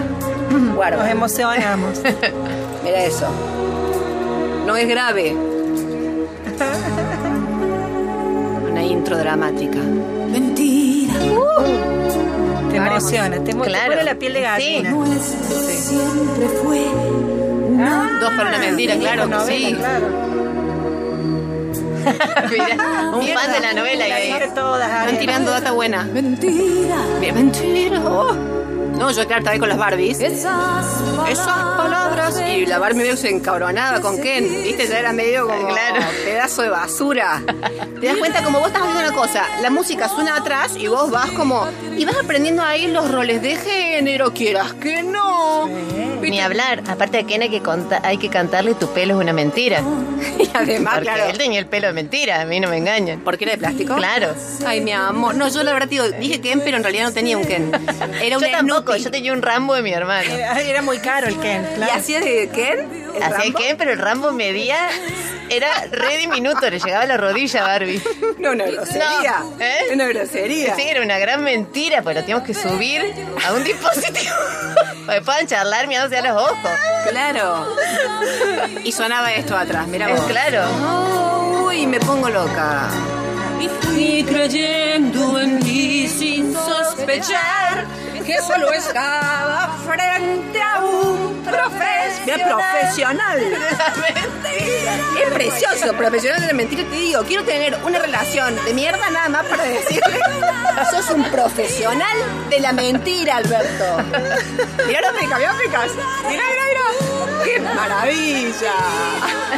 Guarda. 0.74 0.98
Nos 1.04 1.10
emocionamos. 1.10 2.00
Mira 2.84 3.06
eso. 3.06 3.28
No 4.66 4.76
es 4.76 4.88
grave. 4.88 5.36
Dramática. 9.14 9.78
Mentira, 10.32 11.14
Te 12.72 12.78
emociona, 12.78 13.44
te, 13.44 13.54
mo- 13.54 13.64
te 13.64 13.70
Claro. 13.70 13.92
pone 13.92 14.04
la 14.04 14.16
piel 14.16 14.34
de 14.34 14.40
Sí. 14.40 14.44
gallina. 14.46 14.90
nuestro 14.92 15.58
siempre 15.70 16.48
fue 16.64 16.86
Dos 18.20 18.34
para 18.34 18.50
una 18.50 18.58
mentira, 18.58 18.96
claro, 18.98 19.28
Novela, 19.28 19.46
sí. 19.68 19.76
claro. 19.78 20.08
Mirá, 22.52 23.12
un 23.14 23.28
fan 23.28 23.52
de 23.52 23.60
la 23.60 23.74
novela 23.74 24.06
y 24.06 24.10
La 24.10 24.16
ahí. 24.16 24.28
dije 24.34 24.50
todas. 24.54 24.88
Están 24.88 25.02
Ariel. 25.04 25.20
tirando 25.20 25.52
data 25.52 25.72
buena. 25.72 26.04
mentira. 26.04 26.96
Bien, 27.20 27.36
mentira. 27.36 28.00
oh. 28.06 28.34
No, 28.98 29.12
yo 29.12 29.26
claro, 29.26 29.40
estaba 29.40 29.58
con 29.60 29.68
las 29.70 29.78
Barbies. 29.78 30.20
Esas 30.22 30.86
Esas 31.30 31.48
palabras. 31.76 32.42
Y 32.56 32.66
la 32.66 32.80
Barbie 32.80 32.98
medio 33.00 33.18
se 33.18 33.30
encabronaba 33.30 34.00
con 34.02 34.20
Ken. 34.22 34.50
Viste, 34.64 34.88
ya 34.88 35.00
era 35.00 35.12
medio 35.14 35.48
como 35.48 35.68
Claro. 35.68 35.96
pedazo 36.24 36.62
de 36.62 36.70
basura. 36.70 37.42
Te 38.06 38.12
das 38.12 38.20
cuenta 38.20 38.44
como 38.44 38.60
vos 38.60 38.68
estás 38.68 38.84
haciendo 38.84 39.02
una 39.10 39.18
cosa. 39.18 39.48
La 39.64 39.72
música 39.72 40.08
suena 40.08 40.36
atrás 40.36 40.76
y 40.78 40.88
vos 40.88 41.10
vas 41.10 41.32
como. 41.32 41.68
Y 41.98 42.06
vas 42.06 42.16
aprendiendo 42.24 42.62
ahí 42.62 42.86
los 42.86 43.10
roles 43.12 43.42
de 43.42 43.56
género, 43.56 44.32
quieras 44.32 44.74
que 44.76 45.02
no. 45.02 45.68
Ni 46.22 46.40
hablar. 46.40 46.84
Aparte 46.88 47.18
de 47.18 47.24
que 47.24 47.34
hay 47.42 47.50
que, 47.50 47.64
hay 48.04 48.18
que 48.20 48.30
cantarle 48.30 48.76
tu 48.76 48.94
pelo 48.94 49.16
es 49.16 49.22
una 49.22 49.34
mentira. 49.34 49.82
Y 50.38 50.50
además, 50.54 50.96
Porque 50.96 51.10
claro. 51.10 51.30
él 51.32 51.38
tenía 51.38 51.60
el 51.60 51.66
pelo 51.66 51.88
de 51.88 51.94
mentira, 51.94 52.42
a 52.42 52.46
mí 52.46 52.60
no 52.60 52.68
me 52.68 52.78
engañan. 52.78 53.22
¿Por 53.22 53.38
qué 53.38 53.46
era 53.46 53.54
de 53.54 53.58
plástico? 53.58 53.96
Claro. 53.96 54.34
Ay, 54.66 54.82
mi 54.82 54.92
amor. 54.92 55.34
No, 55.36 55.48
yo 55.48 55.64
la 55.64 55.72
verdad 55.74 55.88
digo, 55.88 56.04
dije 56.10 56.42
Ken, 56.42 56.62
pero 56.64 56.78
en 56.78 56.84
realidad 56.84 57.06
no 57.06 57.14
tenía 57.14 57.38
un 57.38 57.46
Ken. 57.46 57.72
Era 58.22 58.38
un 58.38 58.44
Yo 58.46 58.52
tampoco, 58.52 58.92
Snoopy. 58.94 59.04
yo 59.04 59.12
tenía 59.12 59.34
un 59.34 59.42
Rambo 59.42 59.76
de 59.76 59.82
mi 59.82 59.92
hermano. 59.94 60.30
Era, 60.34 60.62
era 60.62 60.82
muy 60.82 60.98
caro 61.00 61.28
el 61.28 61.40
Ken. 61.40 61.66
¿Y 61.72 61.76
claro. 61.78 61.94
hacía 61.94 62.20
de 62.20 62.50
Ken? 62.50 62.80
¿El 63.16 63.24
Hacía 63.24 63.38
Rambo? 63.38 63.60
que, 63.60 63.76
pero 63.78 63.92
el 63.94 64.00
Rambo 64.00 64.32
medía, 64.34 64.90
era 65.50 65.68
re 65.92 66.18
diminuto, 66.18 66.70
le 66.70 66.80
llegaba 66.80 67.04
a 67.04 67.08
la 67.08 67.18
rodilla 67.18 67.62
a 67.64 67.68
Barbie. 67.68 67.95
No, 68.40 68.52
una 68.52 68.66
grosería. 68.66 69.40
No, 69.40 69.56
¿eh? 69.60 69.78
Una 69.94 70.08
grosería. 70.08 70.76
Sí, 70.76 70.84
era 70.84 71.02
una 71.02 71.18
gran 71.18 71.44
mentira, 71.44 72.02
pues 72.02 72.16
lo 72.16 72.22
teníamos 72.22 72.46
que 72.46 72.54
subir 72.54 73.14
a 73.46 73.54
un 73.54 73.64
dispositivo 73.64 74.36
para 75.06 75.20
que 75.20 75.26
puedan 75.26 75.48
charlar 75.48 75.88
mirándose 75.88 76.18
a 76.18 76.34
los 76.34 76.42
ojos. 76.42 76.72
Claro. 77.10 77.76
Y 78.84 78.92
sonaba 78.92 79.32
esto 79.34 79.56
atrás, 79.58 79.88
mira 79.88 80.08
vos. 80.10 80.22
Claro. 80.28 81.66
Uy, 81.66 81.88
me 81.88 82.00
pongo 82.00 82.30
loca. 82.30 82.90
Y 83.60 83.70
fui 83.86 84.24
creyendo 84.28 85.40
en 85.40 85.60
ti 85.60 86.08
sin 86.08 86.54
sospechar 86.54 87.86
que 88.26 88.42
solo 88.42 88.72
estaba 88.72 89.78
frente 89.86 90.62
a 90.62 90.80
un 90.84 91.44
profesional. 91.44 92.42
profesional. 92.48 93.40
Es 95.16 95.32
precioso, 95.34 95.94
profesional 95.94 96.42
de 96.42 96.48
la 96.48 96.54
mentira. 96.54 96.84
Te 96.84 96.96
digo, 96.96 97.24
quiero 97.24 97.44
tener 97.44 97.78
una 97.84 98.00
relación 98.00 98.56
de 98.66 98.74
mierda 98.74 99.10
nada 99.10 99.30
más 99.30 99.46
para 99.46 99.64
decirle, 99.64 100.20
sos 100.92 101.10
un 101.10 101.24
profesional 101.26 102.18
de 102.50 102.60
la 102.60 102.72
mentira, 102.74 103.38
Alberto. 103.38 103.86
Mirá 104.88 105.02
los 105.02 105.12
pecas, 105.14 105.40
mirá 105.40 105.54
los 105.54 105.62
pecas. 105.62 105.92
Mirá, 106.28 106.44
mirá, 106.50 106.64
mirá. 106.70 107.44
¡Qué 107.44 107.60
maravilla! 107.60 108.74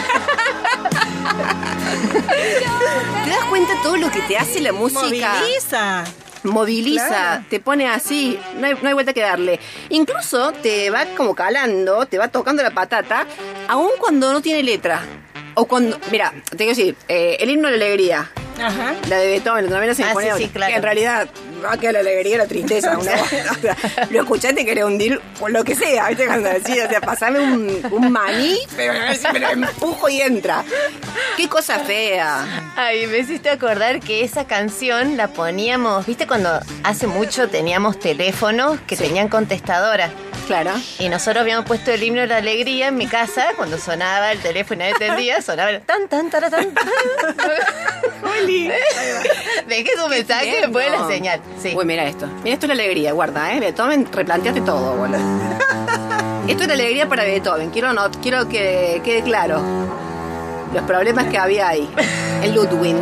¿Te 3.23 3.29
das 3.29 3.43
cuenta 3.49 3.73
todo 3.83 3.97
lo 3.97 4.09
que 4.11 4.21
te 4.21 4.37
hace 4.37 4.61
la 4.61 4.71
música? 4.71 5.33
Moviliza. 5.39 6.03
Moviliza, 6.47 7.07
Claro. 7.07 7.43
te 7.49 7.59
pone 7.59 7.87
así, 7.87 8.39
no 8.59 8.67
hay, 8.67 8.73
no 8.81 8.87
hay 8.87 8.93
vuelta 8.93 9.13
que 9.13 9.21
darle. 9.21 9.59
Incluso 9.89 10.51
te 10.53 10.89
va 10.89 11.05
como 11.15 11.35
calando, 11.35 12.05
te 12.05 12.17
va 12.17 12.27
tocando 12.29 12.63
la 12.63 12.71
patata, 12.71 13.25
aun 13.67 13.91
cuando 13.99 14.31
no 14.33 14.41
tiene 14.41 14.63
letra. 14.63 15.01
O 15.55 15.65
cuando, 15.65 15.97
mira, 16.11 16.33
te 16.51 16.57
quiero 16.57 16.69
decir, 16.69 16.95
eh, 17.07 17.37
el 17.39 17.49
himno 17.49 17.67
de 17.69 17.77
la 17.77 17.85
alegría, 17.85 18.31
Ajá. 18.61 18.93
la 19.09 19.17
de 19.17 19.27
Beethoven, 19.27 19.65
la 19.65 19.71
novena 19.71 19.93
sinfonía, 19.95 20.35
sí, 20.35 20.43
sí, 20.43 20.49
claro. 20.49 20.71
que 20.71 20.77
en 20.77 20.83
realidad 20.83 21.27
quedar 21.79 21.93
la 21.93 21.99
alegría 21.99 22.37
la 22.37 22.47
tristeza. 22.47 22.97
Una, 22.97 23.11
lo 24.09 24.19
escuchaste 24.19 24.65
que 24.65 24.71
era 24.71 24.85
un 24.85 24.97
deal 24.97 25.21
con 25.39 25.53
lo 25.53 25.63
que 25.63 25.75
sea, 25.75 26.07
¿viste? 26.09 26.25
Cuando 26.25 26.49
decía, 26.49 26.85
o 26.85 26.89
sea, 26.89 27.01
pasame 27.01 27.39
un, 27.39 27.87
un 27.91 28.11
maní, 28.11 28.57
pero 28.75 28.93
a 28.93 29.05
ver 29.05 29.15
si 29.15 29.27
me 29.31 29.39
lo 29.39 29.49
empujo 29.49 30.09
y 30.09 30.21
entra. 30.21 30.63
Qué 31.35 31.47
cosa 31.47 31.79
fea. 31.79 32.71
Ay, 32.75 33.07
me 33.07 33.19
hiciste 33.19 33.49
acordar 33.49 33.99
que 33.99 34.23
esa 34.23 34.45
canción 34.45 35.17
la 35.17 35.27
poníamos, 35.29 36.05
viste 36.05 36.27
cuando 36.27 36.59
hace 36.83 37.07
mucho 37.07 37.49
teníamos 37.49 37.99
teléfonos 37.99 38.79
que 38.81 38.95
tenían 38.95 39.27
contestadora. 39.27 40.09
Claro. 40.47 40.71
Y 40.99 41.09
nosotros 41.09 41.41
habíamos 41.41 41.65
puesto 41.65 41.91
el 41.91 42.01
himno 42.01 42.21
de 42.21 42.27
la 42.27 42.37
alegría 42.37 42.87
en 42.87 42.95
mi 42.95 43.05
casa, 43.07 43.47
cuando 43.57 43.77
sonaba 43.77 44.31
el 44.31 44.39
teléfono 44.39 44.75
y 44.75 44.79
nadie 44.91 44.93
entendía, 44.93 45.41
sonaba 45.41 45.69
el 45.71 45.81
tan 45.81 46.07
tan 46.07 46.29
tan 46.29 46.49
tan. 46.49 46.73
Dejé 49.67 49.89
su 50.01 50.07
mensaje 50.09 50.45
Bien, 50.45 50.61
después 50.61 50.89
de 50.91 50.97
la 50.97 51.07
señal. 51.07 51.41
Sí. 51.61 51.73
Uy, 51.75 51.85
mira 51.85 52.05
esto. 52.05 52.27
Mira, 52.43 52.53
esto 52.53 52.65
es 52.65 52.67
la 52.69 52.73
alegría, 52.75 53.11
guarda, 53.11 53.53
¿eh? 53.53 53.59
Beethoven, 53.59 54.07
replanteate 54.11 54.61
todo, 54.61 54.95
boludo. 54.95 55.17
esto 56.47 56.61
es 56.63 56.67
la 56.67 56.73
alegría 56.73 57.07
para 57.09 57.23
Beethoven. 57.23 57.69
Quiero, 57.69 57.91
no, 57.93 58.09
quiero 58.21 58.47
que 58.47 59.01
quede 59.03 59.23
claro 59.23 59.61
los 60.73 60.83
problemas 60.83 61.25
que 61.27 61.37
había 61.37 61.67
ahí. 61.69 61.89
El 62.41 62.53
Ludwig. 62.53 62.95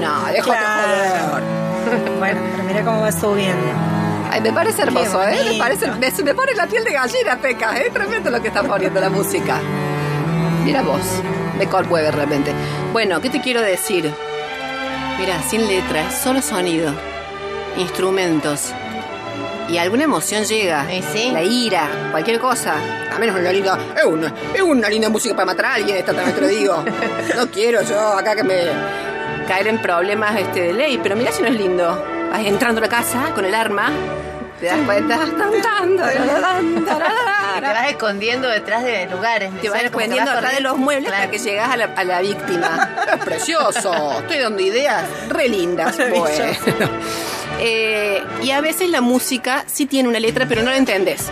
No, 0.00 0.24
déjate 0.26 0.42
Claro. 0.42 1.30
joder. 1.30 1.60
Bueno, 2.18 2.40
pero 2.52 2.64
mira 2.64 2.84
cómo 2.84 3.00
va 3.00 3.10
subiendo. 3.12 3.99
Ay, 4.30 4.40
me 4.40 4.52
parece 4.52 4.82
hermoso, 4.82 5.22
¿eh? 5.24 5.36
Me, 5.44 5.58
parece, 5.58 5.90
me, 5.90 6.10
me 6.24 6.34
pone 6.34 6.54
la 6.54 6.66
piel 6.66 6.84
de 6.84 6.92
gallina, 6.92 7.36
Peca, 7.40 7.76
¿eh? 7.78 7.90
Tremendo 7.92 8.30
lo 8.30 8.40
que 8.40 8.48
está 8.48 8.62
poniendo 8.62 9.00
la 9.00 9.10
música. 9.10 9.60
Mira 10.64 10.82
vos, 10.82 11.00
me 11.58 11.66
conmueve 11.66 12.12
realmente. 12.12 12.52
Bueno, 12.92 13.20
¿qué 13.20 13.28
te 13.28 13.40
quiero 13.40 13.60
decir? 13.60 14.12
Mira, 15.18 15.42
sin 15.42 15.66
letras, 15.66 16.14
solo 16.22 16.40
sonido, 16.42 16.94
instrumentos. 17.76 18.72
Y 19.68 19.78
alguna 19.78 20.04
emoción 20.04 20.44
llega. 20.44 20.86
Sí. 21.12 21.30
La 21.32 21.42
ira, 21.42 21.88
cualquier 22.10 22.40
cosa. 22.40 22.74
A 23.12 23.18
menos 23.18 23.36
una 23.36 23.52
linda. 23.52 23.78
Es 23.96 24.04
una, 24.04 24.32
es 24.54 24.62
una 24.62 24.88
linda 24.88 25.08
música 25.08 25.34
para 25.34 25.46
matar 25.46 25.66
a 25.66 25.74
alguien, 25.74 25.96
esta 25.96 26.12
también 26.12 26.34
te 26.34 26.40
lo 26.40 26.48
digo. 26.48 26.84
No 27.36 27.50
quiero 27.50 27.82
yo 27.82 28.18
acá 28.18 28.34
que 28.34 28.42
me 28.42 28.54
caer 29.46 29.68
en 29.68 29.80
problemas 29.80 30.38
este, 30.38 30.62
de 30.62 30.72
ley, 30.72 31.00
pero 31.02 31.16
mira 31.16 31.32
si 31.32 31.42
no 31.42 31.48
es 31.48 31.54
lindo. 31.54 32.04
Vas 32.30 32.40
entrando 32.44 32.78
a 32.80 32.82
la 32.82 32.88
casa 32.88 33.32
con 33.34 33.44
el 33.44 33.54
arma, 33.54 33.90
te 34.60 34.66
das 34.66 34.78
cuenta. 34.84 35.18
Te 37.60 37.66
vas 37.66 37.88
escondiendo 37.88 38.48
detrás 38.48 38.84
de 38.84 39.06
lugares. 39.06 39.50
Te 39.60 39.68
vas 39.68 39.82
escondiendo 39.84 40.30
vas 40.30 40.36
atrás 40.38 40.54
de 40.54 40.60
los 40.60 40.76
muebles 40.78 41.08
Claro. 41.08 41.24
hasta 41.24 41.30
que 41.30 41.38
llegas 41.38 41.70
a 41.70 41.76
la, 41.76 41.84
a 41.96 42.04
la 42.04 42.20
víctima. 42.20 42.90
Es 43.14 43.18
precioso. 43.24 44.18
Estoy 44.20 44.38
dando 44.38 44.62
ideas 44.62 45.04
re 45.28 45.48
lindas. 45.48 45.96
Bueno. 45.96 46.52
Eh, 47.60 48.22
y 48.42 48.50
a 48.52 48.60
veces 48.60 48.88
la 48.90 49.00
música 49.00 49.64
sí 49.66 49.86
tiene 49.86 50.08
una 50.08 50.20
letra, 50.20 50.46
pero 50.48 50.62
no 50.62 50.70
la 50.70 50.76
entendés. 50.76 51.30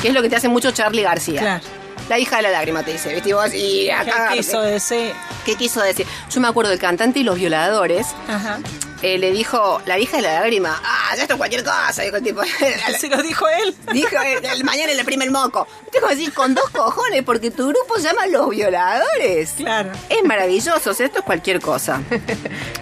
Que 0.00 0.08
es 0.08 0.14
lo 0.14 0.22
que 0.22 0.28
te 0.28 0.36
hace 0.36 0.48
mucho 0.48 0.70
Charlie 0.72 1.02
García. 1.02 1.40
Claro. 1.40 1.64
La 2.08 2.18
hija 2.18 2.36
de 2.36 2.42
la 2.42 2.50
lágrima 2.50 2.82
te 2.82 2.92
dice, 2.92 3.14
¿viste? 3.14 3.30
Y 3.30 3.32
vos, 3.32 3.54
y 3.54 3.84
¿Qué 3.86 3.92
acá. 3.92 4.30
quiso 4.32 4.60
decir? 4.60 5.12
¿Qué 5.46 5.54
quiso 5.54 5.80
decir? 5.80 6.04
Yo 6.30 6.40
me 6.40 6.48
acuerdo 6.48 6.70
del 6.70 6.80
cantante 6.80 7.20
y 7.20 7.22
los 7.22 7.36
violadores. 7.36 8.08
Ajá. 8.28 8.58
Eh, 9.02 9.18
le 9.18 9.30
dijo, 9.32 9.82
la 9.86 9.98
hija 9.98 10.16
de 10.16 10.22
la 10.22 10.34
lágrima, 10.40 10.80
ah, 10.84 11.14
ya 11.16 11.22
esto 11.22 11.34
es 11.34 11.38
cualquier 11.38 11.64
cosa, 11.64 12.02
dijo 12.02 12.16
el 12.16 12.22
tipo. 12.22 12.40
Se 13.00 13.08
lo 13.08 13.22
dijo 13.22 13.46
él. 13.48 13.74
Dijo, 13.92 14.16
el 14.20 14.64
mañana 14.64 14.92
le 14.94 15.04
prime 15.04 15.24
el 15.24 15.30
moco. 15.30 15.66
Tengo 15.90 16.08
que 16.08 16.14
decir, 16.16 16.32
con 16.32 16.54
dos 16.54 16.70
cojones, 16.70 17.22
porque 17.24 17.50
tu 17.50 17.68
grupo 17.68 17.96
se 17.96 18.02
llama 18.04 18.26
Los 18.28 18.48
Violadores. 18.50 19.52
Claro. 19.56 19.90
Es 20.08 20.22
maravilloso, 20.24 20.90
o 20.90 20.94
sea, 20.94 21.06
esto 21.06 21.18
es 21.20 21.24
cualquier 21.24 21.60
cosa. 21.60 22.00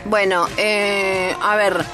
Bueno, 0.06 0.48
eh, 0.56 1.36
a 1.40 1.54
ver, 1.56 1.84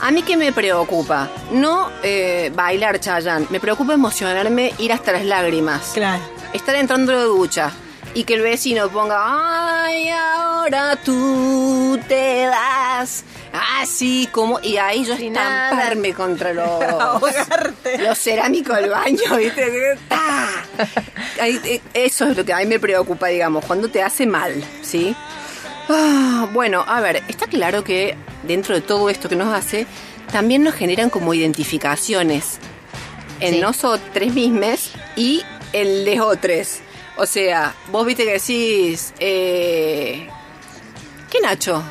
a 0.00 0.10
mí 0.10 0.22
qué 0.22 0.36
me 0.38 0.52
preocupa, 0.52 1.28
no 1.50 1.90
eh, 2.02 2.50
bailar 2.54 2.98
Chayanne, 2.98 3.46
me 3.50 3.60
preocupa 3.60 3.92
emocionarme, 3.92 4.72
ir 4.78 4.92
hasta 4.92 5.12
las 5.12 5.24
lágrimas, 5.24 5.90
Claro. 5.92 6.22
estar 6.54 6.74
entrando 6.76 7.12
de 7.12 7.24
ducha 7.24 7.70
y 8.14 8.24
que 8.24 8.34
el 8.34 8.40
vecino 8.42 8.88
ponga, 8.88 9.84
ay, 9.84 10.08
ahora 10.08 10.96
tú 11.04 12.00
te 12.08 12.46
vas, 12.46 13.24
así 13.52 14.28
como, 14.32 14.60
y 14.60 14.76
ahí 14.76 15.04
yo 15.04 15.16
Sin 15.16 15.32
nada. 15.32 15.70
estamparme 15.70 16.14
contra 16.14 16.52
los, 16.52 16.66
Ahogarte. 16.82 17.98
los 17.98 18.18
cerámicos 18.18 18.76
del 18.76 18.90
baño, 18.90 19.18
¿viste? 19.38 19.96
¡Ah! 20.10 20.48
Ahí, 21.40 21.80
Eso 21.94 22.26
es 22.28 22.36
lo 22.36 22.44
que 22.44 22.52
a 22.52 22.58
mí 22.58 22.66
me 22.66 22.78
preocupa, 22.78 23.28
digamos, 23.28 23.64
cuando 23.64 23.88
te 23.88 24.02
hace 24.02 24.26
mal, 24.26 24.62
¿sí? 24.82 25.14
Ah, 25.88 26.48
bueno, 26.52 26.84
a 26.86 27.00
ver, 27.00 27.22
está 27.28 27.46
claro 27.46 27.82
que 27.84 28.14
dentro 28.42 28.74
de 28.74 28.80
todo 28.82 29.08
esto 29.08 29.28
que 29.28 29.36
nos 29.36 29.54
hace, 29.54 29.86
también 30.32 30.62
nos 30.62 30.74
generan 30.74 31.08
como 31.10 31.32
identificaciones 31.32 32.58
en 33.40 33.54
Sí. 33.54 33.60
nosotros 33.60 34.32
mismos 34.34 34.90
y 35.16 35.42
en 35.72 36.04
les 36.04 36.20
otros. 36.20 36.80
O 37.16 37.24
sea, 37.26 37.74
vos 37.90 38.04
viste 38.06 38.24
que 38.24 38.32
decís, 38.32 39.14
eh, 39.18 40.28
¿qué 41.30 41.40
Nacho? 41.40 41.82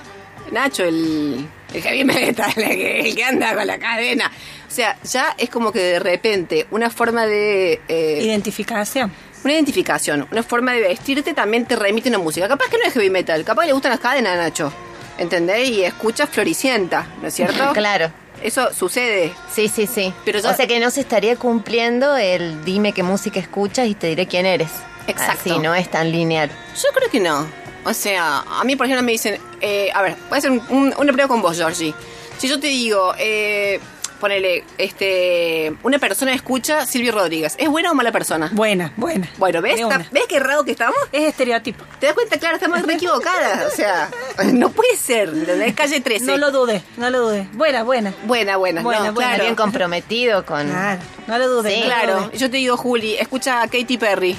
Nacho, 0.51 0.83
el, 0.83 1.47
el 1.73 1.81
heavy 1.81 2.03
metal, 2.03 2.51
el 2.57 3.15
que, 3.15 3.23
anda 3.23 3.55
con 3.55 3.67
la 3.67 3.77
cadena. 3.77 4.31
O 4.67 4.71
sea, 4.71 4.97
ya 5.03 5.33
es 5.37 5.49
como 5.49 5.71
que 5.71 5.79
de 5.79 5.99
repente 5.99 6.67
una 6.71 6.89
forma 6.89 7.25
de... 7.25 7.79
eh, 7.87 8.19
Identificación. 8.21 9.11
una 9.43 9.53
identificación, 9.53 10.27
una 10.31 10.43
forma 10.43 10.73
de 10.73 10.81
vestirte 10.81 11.33
también 11.33 11.65
te 11.65 11.75
remite 11.75 12.09
una 12.09 12.17
música. 12.19 12.47
Capaz 12.47 12.69
que 12.69 12.77
no 12.77 12.83
es 12.85 12.93
heavy 12.93 13.09
metal, 13.09 13.43
capaz 13.43 13.61
que 13.61 13.67
le 13.67 13.73
gustan 13.73 13.91
las 13.91 13.99
cadenas 13.99 14.33
a 14.33 14.37
Nacho. 14.37 14.71
¿Entendés? 15.17 15.69
Y 15.69 15.83
escucha 15.83 16.27
Floricienta, 16.27 17.07
¿no 17.21 17.27
es 17.27 17.33
cierto? 17.33 17.71
Claro. 17.73 18.11
Eso 18.43 18.71
sucede. 18.71 19.33
Sí, 19.51 19.67
sí, 19.67 19.87
sí. 19.87 20.13
Pero 20.23 20.37
ya- 20.39 20.51
O 20.51 20.55
sea 20.55 20.67
que 20.67 20.79
no 20.79 20.91
se 20.91 20.99
estaría 21.01 21.35
cumpliendo 21.37 22.15
el 22.17 22.63
dime 22.63 22.93
qué 22.93 23.01
música 23.01 23.39
escuchas 23.39 23.87
y 23.87 23.95
te 23.95 24.05
diré 24.07 24.27
quién 24.27 24.45
eres. 24.45 24.69
Exacto. 25.07 25.49
Así, 25.49 25.59
no 25.59 25.73
es 25.73 25.89
tan 25.89 26.11
lineal. 26.11 26.51
Yo 26.75 26.89
creo 26.93 27.09
que 27.09 27.19
no. 27.19 27.47
O 27.87 27.93
sea, 27.93 28.39
a 28.47 28.63
mí, 28.65 28.75
por 28.75 28.85
ejemplo, 28.85 29.03
me 29.03 29.13
dicen, 29.13 29.39
eh, 29.61 29.89
a 29.93 30.01
ver, 30.01 30.15
voy 30.29 30.35
a 30.35 30.39
hacer 30.39 30.51
un- 30.51 30.61
un- 30.69 30.93
una 30.97 31.13
prueba 31.13 31.27
con 31.27 31.41
vos, 31.41 31.55
Georgie. 31.57 31.93
Si 32.37 32.47
yo 32.47 32.59
te 32.59 32.67
digo, 32.67 33.13
eh, 33.17 33.79
ponele, 34.19 34.63
este, 34.77 35.73
una 35.83 35.99
persona 35.99 36.33
escucha 36.33 36.85
Silvio 36.85 37.11
Rodríguez, 37.11 37.55
¿es 37.57 37.69
buena 37.69 37.91
o 37.91 37.93
mala 37.95 38.11
persona? 38.11 38.49
Buena, 38.51 38.91
buena. 38.97 39.29
Bueno, 39.37 39.61
¿ves? 39.61 39.79
¿Ves 40.11 40.23
qué 40.27 40.39
raro 40.39 40.63
que 40.65 40.71
estamos? 40.71 40.97
Es 41.11 41.23
estereotipo. 41.29 41.83
¿Te 41.99 42.07
das 42.07 42.15
cuenta? 42.15 42.37
Claro, 42.37 42.55
estamos 42.55 42.81
re 42.81 42.95
equivocadas. 42.95 43.71
O 43.71 43.75
sea, 43.75 44.09
no 44.53 44.69
puede 44.69 44.95
ser. 44.97 45.29
¿entendés? 45.29 45.73
Calle 45.75 46.01
13. 46.01 46.25
No 46.25 46.37
lo 46.37 46.51
dudes, 46.51 46.81
no 46.97 47.09
lo 47.09 47.21
dudes. 47.21 47.47
Buena, 47.53 47.83
buena. 47.83 48.13
Buena, 48.25 48.57
buena. 48.57 48.81
Buena, 48.81 49.05
no, 49.05 49.13
buena, 49.13 49.29
claro. 49.29 49.43
Bien 49.43 49.55
comprometido 49.55 50.45
con... 50.45 50.67
Claro, 50.67 50.99
no 51.27 51.37
lo 51.37 51.47
dudes. 51.47 51.73
Sí, 51.73 51.79
no 51.79 51.85
lo 51.85 51.91
Claro, 51.93 52.19
dudes. 52.25 52.39
yo 52.39 52.49
te 52.51 52.57
digo, 52.57 52.75
Juli, 52.75 53.15
escucha 53.15 53.61
a 53.61 53.67
Katy 53.67 53.97
Perry. 53.97 54.35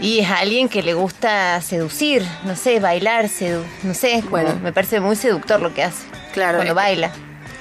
Y 0.00 0.20
es 0.20 0.30
alguien 0.30 0.68
que 0.68 0.82
le 0.82 0.94
gusta 0.94 1.60
seducir, 1.60 2.24
no 2.44 2.54
sé, 2.54 2.78
bailar, 2.80 3.28
sedu 3.28 3.64
no 3.82 3.94
sé, 3.94 4.16
como- 4.20 4.30
Bueno. 4.30 4.54
me 4.62 4.72
parece 4.72 5.00
muy 5.00 5.16
seductor 5.16 5.60
lo 5.60 5.74
que 5.74 5.82
hace. 5.82 6.04
Claro, 6.32 6.58
Cuando 6.58 6.74
que- 6.74 6.76
baila. 6.76 7.10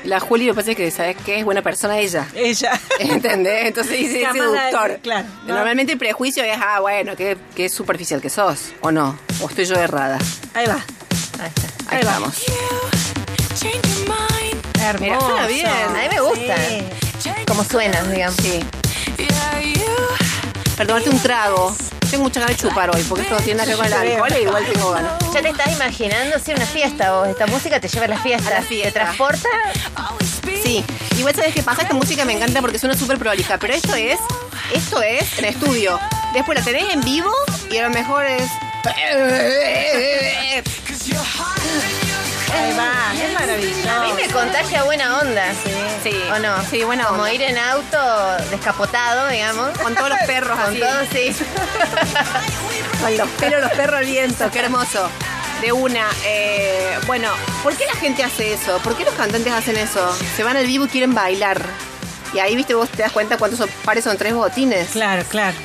La 0.03 0.19
Juli 0.19 0.45
me 0.45 0.53
parece 0.53 0.75
que, 0.75 0.89
¿sabes 0.91 1.17
qué? 1.25 1.39
Es 1.39 1.43
buena 1.45 1.61
persona 1.63 1.97
ella. 1.97 2.27
Ella. 2.35 2.79
¿Entendés? 2.99 3.65
Entonces 3.65 3.97
dice 3.97 4.19
seductor. 4.31 4.89
la- 4.91 4.97
claro, 4.97 5.27
no. 5.45 5.55
Normalmente 5.55 5.93
el 5.93 5.97
prejuicio 5.97 6.43
es, 6.43 6.55
ah, 6.61 6.79
bueno, 6.79 7.15
qué, 7.15 7.35
qué 7.55 7.67
superficial 7.67 8.21
que 8.21 8.29
sos. 8.29 8.71
¿O 8.81 8.91
no? 8.91 9.17
¿O 9.41 9.49
estoy 9.49 9.65
yo 9.65 9.75
errada? 9.75 10.19
Ahí 10.53 10.67
va. 10.67 10.75
Ahí 11.41 11.47
está. 11.53 11.67
Ahí 11.89 11.97
Ahí 11.97 12.03
va. 12.05 12.11
vamos. 12.19 12.43
Hermoso. 14.79 14.99
Mira, 15.01 15.19
suena 15.19 15.47
bien. 15.47 15.67
A 15.67 16.01
mí 16.03 16.07
me 16.15 16.21
gusta. 16.21 16.55
Sí. 17.19 17.29
Como 17.47 17.63
suena, 17.63 18.01
digamos. 18.03 18.35
Sí. 18.37 18.59
Para 20.77 20.87
tomarte 20.87 21.09
un 21.09 21.19
trago. 21.19 21.75
Tengo 22.09 22.23
mucha 22.23 22.39
ganas 22.39 22.55
de 22.57 22.67
chupar 22.67 22.95
hoy, 22.95 23.03
porque 23.03 23.23
esto 23.23 23.37
tiene 23.37 23.63
que 23.63 23.75
ver 23.75 23.77
con 23.77 23.85
el 23.85 23.93
alcohol 23.93 24.31
e 24.33 24.41
igual 24.41 24.65
tengo 24.71 24.91
ganas. 24.91 25.33
Ya 25.33 25.41
te 25.41 25.49
estás 25.49 25.71
imaginando, 25.73 26.39
sí, 26.39 26.53
una 26.53 26.65
fiesta 26.65 27.11
vos. 27.11 27.27
Esta 27.27 27.47
música 27.47 27.79
te 27.79 27.87
lleva 27.87 28.05
a 28.05 28.09
la 28.09 28.17
fiesta. 28.19 28.49
A 28.49 28.53
la 28.53 28.61
fiesta. 28.61 28.87
Te 28.87 28.99
transporta. 28.99 29.49
Sí, 30.63 30.83
igual 31.17 31.35
sabes 31.35 31.53
qué 31.53 31.63
pasa, 31.63 31.81
esta 31.81 31.93
música 31.93 32.25
me 32.25 32.33
encanta 32.33 32.61
porque 32.61 32.79
suena 32.79 32.97
súper 32.97 33.17
prolija, 33.17 33.57
pero 33.57 33.73
esto 33.73 33.93
es, 33.95 34.19
esto 34.73 35.01
es 35.01 35.37
en 35.37 35.45
estudio. 35.45 35.99
Después 36.33 36.57
la 36.57 36.63
tenés 36.63 36.93
en 36.93 37.01
vivo 37.01 37.31
y 37.69 37.77
a 37.77 37.83
lo 37.83 37.89
mejor 37.89 38.25
es... 38.25 38.49
Va. 42.77 43.13
Es 43.13 43.33
maravilloso. 43.33 43.89
A 43.89 43.99
mí 44.05 44.13
me 44.13 44.27
contagia 44.29 44.83
buena 44.83 45.19
onda. 45.19 45.45
Sí, 46.03 46.11
¿O 46.33 46.39
no? 46.39 46.61
Sí, 46.69 46.83
buena 46.83 47.05
Como 47.05 47.21
onda. 47.23 47.33
ir 47.33 47.41
en 47.41 47.57
auto 47.57 47.97
descapotado, 48.51 49.27
digamos. 49.29 49.77
Con 49.79 49.95
todos 49.95 50.09
los 50.09 50.19
perros 50.27 50.57
Con 50.59 50.69
así. 50.71 50.79
todo, 50.79 50.99
sí. 51.11 51.35
Con 53.01 53.17
los 53.17 53.29
pelos, 53.29 53.61
los 53.61 53.71
perros 53.71 53.95
al 53.99 54.05
viento, 54.05 54.49
qué 54.51 54.59
hermoso. 54.59 55.09
De 55.61 55.71
una, 55.71 56.05
eh, 56.25 56.97
bueno, 57.07 57.29
¿por 57.63 57.75
qué 57.75 57.85
la 57.91 57.99
gente 57.99 58.23
hace 58.23 58.53
eso? 58.53 58.77
¿Por 58.83 58.95
qué 58.95 59.03
los 59.05 59.13
cantantes 59.15 59.51
hacen 59.51 59.75
eso? 59.77 60.15
Se 60.35 60.43
van 60.43 60.55
al 60.55 60.67
vivo 60.67 60.85
y 60.85 60.87
quieren 60.87 61.15
bailar. 61.15 61.59
Y 62.33 62.39
ahí, 62.39 62.55
viste, 62.55 62.75
vos 62.75 62.89
te 62.89 63.01
das 63.01 63.11
cuenta 63.11 63.37
cuántos 63.37 63.67
pares 63.83 64.03
son 64.03 64.17
tres 64.17 64.33
botines. 64.33 64.89
Claro, 64.89 65.23
claro. 65.29 65.55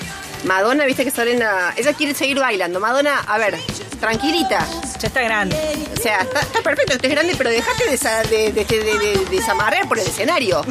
Madonna, 0.44 0.84
viste 0.84 1.04
que 1.04 1.10
salen 1.10 1.42
a... 1.42 1.72
Ella 1.76 1.92
quiere 1.92 2.14
seguir 2.14 2.38
bailando. 2.38 2.80
Madonna, 2.80 3.20
a 3.26 3.38
ver, 3.38 3.56
tranquilita. 4.00 4.66
Ya 5.00 5.08
está 5.08 5.22
grande. 5.22 5.56
O 5.96 6.00
sea, 6.02 6.20
está, 6.20 6.40
está 6.40 6.60
perfecto, 6.62 6.94
usted 6.94 7.08
es 7.08 7.14
grande, 7.14 7.34
pero 7.38 7.50
dejate 7.50 7.84
de, 7.84 7.96
de, 8.28 8.52
de, 8.52 8.64
de, 8.64 8.84
de- 8.84 8.98
de- 8.98 9.24
de 9.30 9.42
zamarrear 9.42 9.86
por 9.88 9.98
el 9.98 10.06
escenario. 10.06 10.62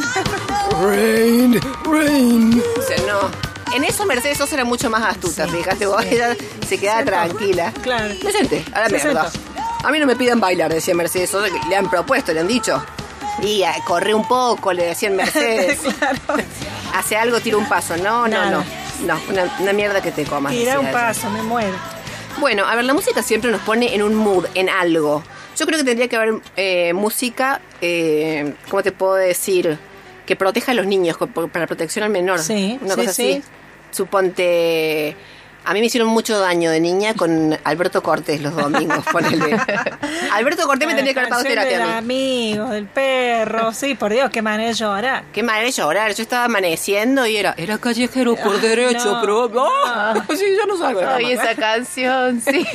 Rain, 0.82 1.60
rain. 1.86 2.64
O 2.78 2.82
sea, 2.82 2.98
no. 3.08 3.52
En 3.76 3.84
eso 3.86 4.06
Mercedes 4.06 4.38
Sosa 4.38 4.56
era 4.56 4.66
mucho 4.66 4.90
más 4.90 5.02
astuta, 5.04 5.48
fíjate 5.48 5.86
vos, 5.86 6.04
ella 6.04 6.36
se 6.68 6.78
quedaba 6.78 7.06
tranquila. 7.06 7.72
Claro. 7.82 8.14
Me 8.22 8.32
senté, 8.34 8.66
a 8.74 8.82
la 8.82 8.86
Se 8.90 8.96
mierda. 8.96 9.32
A 9.84 9.92
mí 9.92 10.00
no 10.00 10.06
me 10.06 10.16
pidan 10.18 10.42
bailar, 10.42 10.74
decía 10.74 10.94
Mercedes 10.94 11.30
Sosa, 11.30 11.48
que 11.50 11.70
le 11.70 11.76
han 11.78 11.90
propuesto, 11.90 12.34
le 12.34 12.42
han 12.42 12.48
dicho. 12.50 12.84
Y 13.42 13.64
eh, 13.64 13.72
corre 13.88 14.14
un 14.14 14.28
poco, 14.28 14.74
le 14.74 14.88
decían 14.88 15.16
Mercedes. 15.16 15.80
claro. 16.00 16.20
Hace 16.94 17.16
algo, 17.16 17.40
tira 17.40 17.56
un 17.58 17.68
paso. 17.70 17.96
No, 17.96 18.24
no, 18.24 18.28
Nada. 18.28 18.52
no. 18.52 18.64
No, 19.06 19.20
una, 19.30 19.56
una 19.60 19.74
mierda 19.74 20.02
que 20.02 20.12
te 20.12 20.24
comas. 20.26 20.54
Tira 20.54 20.80
un 20.80 20.92
paso, 20.92 21.30
me 21.30 21.42
muero. 21.42 21.74
Bueno, 22.40 22.66
a 22.66 22.76
ver, 22.76 22.86
la 22.86 22.94
música 22.94 23.22
siempre 23.24 23.52
nos 23.52 23.62
pone 23.62 23.94
en 23.94 24.02
un 24.04 24.16
mood, 24.16 24.46
en 24.56 24.70
algo. 24.70 25.24
Yo 25.58 25.66
creo 25.66 25.78
que 25.80 25.84
tendría 25.86 26.08
que 26.08 26.16
haber 26.16 26.36
eh, 26.56 26.94
música, 26.94 27.62
eh, 27.82 28.54
¿cómo 28.70 28.82
te 28.84 28.92
puedo 28.92 29.16
decir? 29.16 29.78
Que 30.26 30.36
proteja 30.36 30.72
a 30.72 30.76
los 30.76 30.86
niños, 30.86 31.18
para 31.52 31.68
protección 31.68 32.04
al 32.04 32.10
menor. 32.10 32.40
Sí, 32.40 32.80
Una 32.82 32.94
sí, 32.94 33.00
cosa 33.00 33.10
así. 33.12 33.34
sí. 33.34 33.44
Suponte. 33.92 35.16
A 35.64 35.74
mí 35.74 35.80
me 35.80 35.86
hicieron 35.86 36.10
mucho 36.10 36.40
daño 36.40 36.72
de 36.72 36.80
niña 36.80 37.14
con 37.14 37.58
Alberto 37.64 38.02
Cortés 38.02 38.42
los 38.42 38.56
domingos, 38.56 39.06
ponele. 39.12 39.56
Alberto 40.34 40.66
Cortés 40.66 40.88
me 40.88 40.96
tendría 40.96 41.14
que 41.14 41.20
haber 41.20 41.30
pagado 41.30 41.48
terapia 41.48 41.72
del 41.78 41.82
a 41.82 42.02
mí. 42.02 42.54
amigo, 42.54 42.70
del 42.70 42.86
perro. 42.88 43.72
Sí, 43.72 43.94
por 43.96 44.12
Dios, 44.12 44.32
qué 44.32 44.42
manera 44.42 44.70
de 44.70 44.74
llorar. 44.76 45.24
Qué 45.32 45.44
manera 45.44 45.66
de 45.68 45.72
llorar. 45.72 46.14
Yo 46.16 46.24
estaba 46.24 46.46
amaneciendo 46.46 47.28
y 47.28 47.38
era, 47.38 47.54
era 47.58 47.78
callejero 47.78 48.36
por 48.36 48.60
derecho, 48.62 49.14
no, 49.14 49.22
pero. 49.22 49.52
¡Ah! 49.86 50.16
Sí, 50.36 50.46
yo 50.58 50.66
no 50.66 50.78
la 50.94 51.16
Oye, 51.16 51.34
esa 51.34 51.54
canción, 51.56 52.42
sí. 52.42 52.66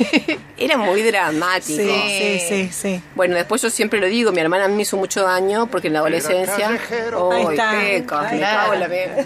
Era 0.57 0.75
muy 0.77 1.01
dramático. 1.03 1.83
Sí, 1.83 2.39
sí, 2.39 2.39
sí, 2.47 2.69
sí. 2.71 3.01
Bueno, 3.15 3.35
después 3.35 3.61
yo 3.61 3.69
siempre 3.69 3.99
lo 3.99 4.07
digo, 4.07 4.31
mi 4.31 4.39
hermana 4.39 4.65
a 4.65 4.67
mí 4.67 4.75
me 4.75 4.81
hizo 4.83 4.97
mucho 4.97 5.21
daño 5.23 5.67
porque 5.67 5.87
en 5.87 5.93
la 5.93 5.99
adolescencia. 5.99 6.67
callejero. 6.67 7.31
Ahí 7.31 7.43
¡Ay, 7.47 7.55
está. 7.55 7.71
peca! 7.71 8.19
Ahí 8.21 8.37
Me 8.39 8.43
está. 8.43 8.55
cago 8.55 8.73
en 8.73 8.79
la 8.79 8.87
ve- 8.87 9.25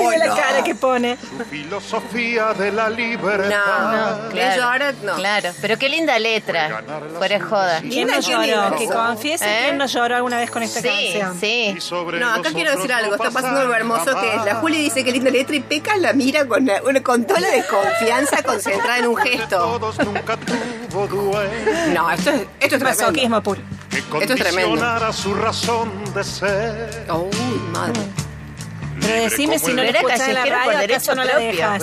Mira 0.00 0.18
la 0.18 0.26
no. 0.26 0.34
cara 0.36 0.64
que 0.64 0.74
pone. 0.74 1.16
Filosofía 1.48 2.52
de 2.54 2.72
la 2.72 2.79
libertad. 2.88 4.20
No, 4.28 4.34
¿Ves? 4.34 4.56
Yo 4.56 4.64
ahora 4.64 4.92
no. 5.02 5.14
Claro, 5.16 5.50
pero 5.60 5.76
qué 5.78 5.88
linda 5.88 6.18
letra. 6.18 6.82
Fuera 7.18 7.40
joda. 7.40 7.80
¿Quién 7.80 8.08
no 8.08 8.20
lloró? 8.20 8.76
Que 8.76 8.86
confiese 8.86 9.44
¿Eh? 9.44 9.58
quién 9.64 9.78
no 9.78 9.86
lloró 9.86 10.16
alguna 10.16 10.38
vez 10.38 10.50
con 10.50 10.62
esta 10.62 10.80
Sí, 10.80 10.88
canción. 11.20 11.38
sí. 11.40 11.76
No, 12.18 12.32
acá 12.34 12.50
quiero 12.52 12.70
decir 12.76 12.92
algo. 12.92 13.14
Está 13.14 13.30
pasando 13.30 13.60
algo 13.60 13.74
hermoso 13.74 14.18
que 14.20 14.34
es. 14.36 14.44
La. 14.44 14.54
Juli 14.56 14.78
dice 14.78 15.04
que 15.04 15.12
linda 15.12 15.30
letra 15.30 15.56
y 15.56 15.60
Peca 15.60 15.96
la 15.96 16.12
mira 16.12 16.46
con, 16.46 16.62
una- 16.84 17.02
con 17.02 17.24
toda 17.24 17.40
la 17.40 17.48
desconfianza 17.50 18.42
concentrada 18.42 18.98
en 18.98 19.06
un 19.08 19.16
gesto. 19.16 19.80
No, 21.92 22.10
esto 22.10 22.30
es, 22.30 22.40
esto 22.40 22.46
es 22.60 22.68
tremendo. 22.68 22.84
Masoquismo 22.84 23.42
puro. 23.42 23.60
que 23.90 23.98
Esto 24.18 24.34
es 24.34 24.40
tremendo. 24.40 25.12
su 25.12 25.34
razón 25.34 25.90
de 26.14 26.24
ser. 26.24 27.06
Uy, 27.12 27.60
madre. 27.72 28.00
Pero 29.00 29.22
decime 29.22 29.58
si 29.58 29.72
no 29.72 29.82
la 29.82 29.88
Era 29.88 30.00
escuchás 30.00 30.28
en 30.28 30.34
la 30.34 30.44
radio, 30.44 30.78
derecho 30.78 31.12
¿acaso 31.12 31.14
no 31.14 31.24
la 31.24 31.38
dejas? 31.38 31.82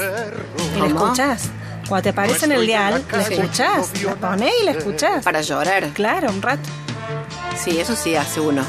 ¿Y 0.75 0.79
la 0.79 0.87
escuchás? 0.87 1.49
Cuando 1.87 2.03
te 2.03 2.09
aparece 2.09 2.45
en 2.45 2.51
el 2.51 2.65
dial, 2.67 3.05
la 3.11 3.21
escuchás. 3.21 4.03
La 4.03 4.15
ponés 4.15 4.53
y 4.61 4.65
la 4.65 4.71
escuchás. 4.71 5.23
Para 5.23 5.41
llorar. 5.41 5.89
Claro, 5.93 6.29
un 6.29 6.41
rato. 6.41 6.69
Sí, 7.57 7.79
eso 7.79 7.95
sí 7.95 8.15
hace 8.15 8.39
uno. 8.39 8.63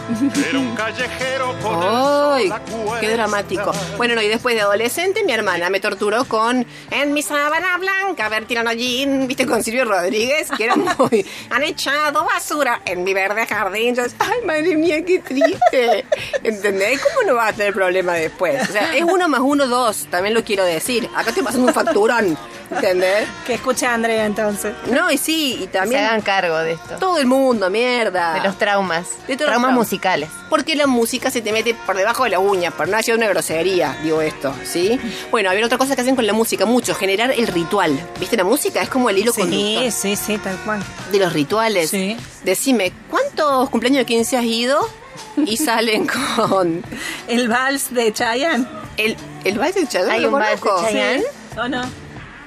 Era 0.48 0.58
un 0.58 0.74
callejero 0.74 1.54
con 1.62 1.76
¡Ay! 1.82 2.50
a 2.50 3.00
¡Qué 3.00 3.10
dramático! 3.10 3.70
Bueno, 3.98 4.14
no, 4.14 4.22
y 4.22 4.28
después 4.28 4.54
de 4.54 4.62
adolescente, 4.62 5.22
mi 5.24 5.32
hermana 5.32 5.68
me 5.68 5.78
torturó 5.78 6.24
con 6.24 6.66
En 6.90 7.12
mi 7.12 7.22
sábana 7.22 7.76
blanca, 7.76 8.28
ver 8.30 8.46
tirando 8.46 8.72
jean, 8.72 9.26
viste, 9.28 9.46
con 9.46 9.62
Silvio 9.62 9.84
Rodríguez, 9.84 10.48
que 10.56 10.64
era 10.64 10.76
muy. 10.76 11.26
Han 11.50 11.62
echado 11.64 12.24
basura 12.24 12.80
en 12.86 13.04
mi 13.04 13.12
verde 13.12 13.46
jardín. 13.46 13.94
Yo, 13.94 14.04
¡ay, 14.18 14.46
madre 14.46 14.74
mía, 14.74 15.04
qué 15.04 15.18
triste! 15.18 16.06
¿Entendés? 16.42 17.00
¿Cómo 17.00 17.28
no 17.28 17.34
vas 17.36 17.50
a 17.50 17.56
tener 17.56 17.74
problema 17.74 18.14
después? 18.14 18.68
O 18.68 18.72
sea, 18.72 18.96
es 18.96 19.04
uno 19.04 19.28
más 19.28 19.40
uno, 19.40 19.66
dos, 19.66 20.06
también 20.10 20.34
lo 20.34 20.42
quiero 20.42 20.64
decir. 20.64 21.08
Acá 21.14 21.28
estoy 21.28 21.42
pasando 21.44 21.66
un 21.68 21.74
facturón, 21.74 22.38
¿entendés? 22.70 23.28
Que 23.46 23.54
escuche 23.54 23.86
a 23.86 23.94
Andrea 23.94 24.24
entonces. 24.24 24.72
No, 24.90 25.10
y 25.10 25.18
sí, 25.18 25.56
y 25.56 25.60
Se 25.64 25.66
también. 25.68 26.04
hagan 26.06 26.22
cargo 26.22 26.56
de 26.58 26.72
esto. 26.72 26.96
Todo 26.98 27.18
el 27.18 27.26
mundo, 27.26 27.68
mierda. 27.68 28.34
De 28.34 28.47
los 28.48 28.58
traumas. 28.58 29.06
De 29.26 29.36
todos 29.36 29.50
traumas 29.50 29.72
musicales. 29.72 30.28
Porque 30.50 30.74
la 30.76 30.86
música 30.86 31.30
se 31.30 31.40
te 31.42 31.52
mete 31.52 31.74
por 31.86 31.96
debajo 31.96 32.24
de 32.24 32.30
la 32.30 32.38
uña, 32.38 32.70
por 32.70 32.88
no 32.88 32.96
hacer 32.96 33.14
una 33.14 33.28
grosería, 33.28 33.96
digo 34.02 34.20
esto, 34.22 34.54
¿sí? 34.64 34.98
Bueno, 35.30 35.50
había 35.50 35.64
otra 35.66 35.78
cosa 35.78 35.94
que 35.94 36.00
hacen 36.02 36.16
con 36.16 36.26
la 36.26 36.32
música 36.32 36.64
mucho, 36.66 36.94
generar 36.94 37.30
el 37.30 37.46
ritual. 37.46 37.98
¿Viste 38.18 38.36
la 38.36 38.44
música? 38.44 38.82
Es 38.82 38.88
como 38.88 39.10
el 39.10 39.18
hilo 39.18 39.32
Sí, 39.32 39.40
conductor 39.42 39.90
sí, 39.92 40.16
sí, 40.16 40.38
tal 40.38 40.56
cual. 40.64 40.82
de 41.12 41.18
los 41.18 41.32
rituales. 41.32 41.90
Sí. 41.90 42.16
Decime, 42.44 42.92
¿cuántos 43.10 43.70
cumpleaños 43.70 43.98
de 44.00 44.06
15 44.06 44.36
has 44.38 44.44
ido 44.44 44.88
y 45.44 45.56
salen 45.58 46.06
con 46.06 46.82
El 47.26 47.48
vals 47.48 47.92
de 47.92 48.12
Chayanne. 48.12 48.66
el, 48.96 49.16
el 49.44 49.58
baile 49.58 49.80
del 49.80 49.88
Chayanne? 49.88 50.12
¿Hay 50.12 50.20
¿Lo 50.22 50.28
un 50.28 50.34
vals 50.40 50.60
de? 50.60 50.68
Chayanne? 50.82 51.24
¿O 51.58 51.68
no? 51.68 51.82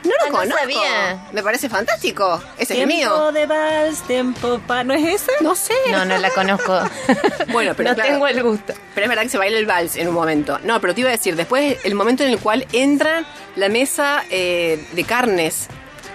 No 0.04 0.10
lo 0.10 0.16
Ah, 0.26 0.30
no 0.30 0.38
conozco. 0.38 0.60
sabía. 0.60 1.20
Me 1.32 1.44
parece 1.44 1.70
fantástico. 1.70 2.42
Ese 2.58 2.74
es 2.74 2.80
el 2.80 2.88
Tiempo 2.88 3.16
mío. 3.18 3.32
de 3.32 3.46
vals, 3.46 4.02
tiempo 4.04 4.60
pa... 4.66 4.84
¿No 4.84 4.94
es 4.94 5.06
ese? 5.22 5.32
No 5.42 5.56
sé. 5.56 5.74
No, 5.92 6.06
no 6.06 6.18
la 6.18 6.30
conozco. 6.32 6.80
Bueno, 7.52 7.74
pero 7.76 7.90
no 7.90 7.96
claro. 7.96 8.10
tengo 8.12 8.28
el 8.28 8.42
gusto. 8.44 8.74
Pero 8.96 9.06
es 9.06 9.10
verdad 9.10 9.24
que 9.24 9.30
se 9.30 9.38
baila 9.38 9.58
el 9.58 9.66
vals 9.66 9.96
en 9.98 10.08
un 10.08 10.14
momento. 10.14 10.58
No, 10.64 10.80
pero 10.82 10.94
te 10.96 11.02
iba 11.02 11.10
a 11.10 11.14
decir, 11.14 11.36
después 11.36 11.78
el 11.84 11.96
momento 11.96 12.24
en 12.24 12.30
el 12.30 12.40
cual 12.40 12.66
entra 12.72 13.24
la 13.56 13.68
mesa 13.70 14.24
eh, 14.30 14.84
de 14.94 15.04
carnes 15.04 15.68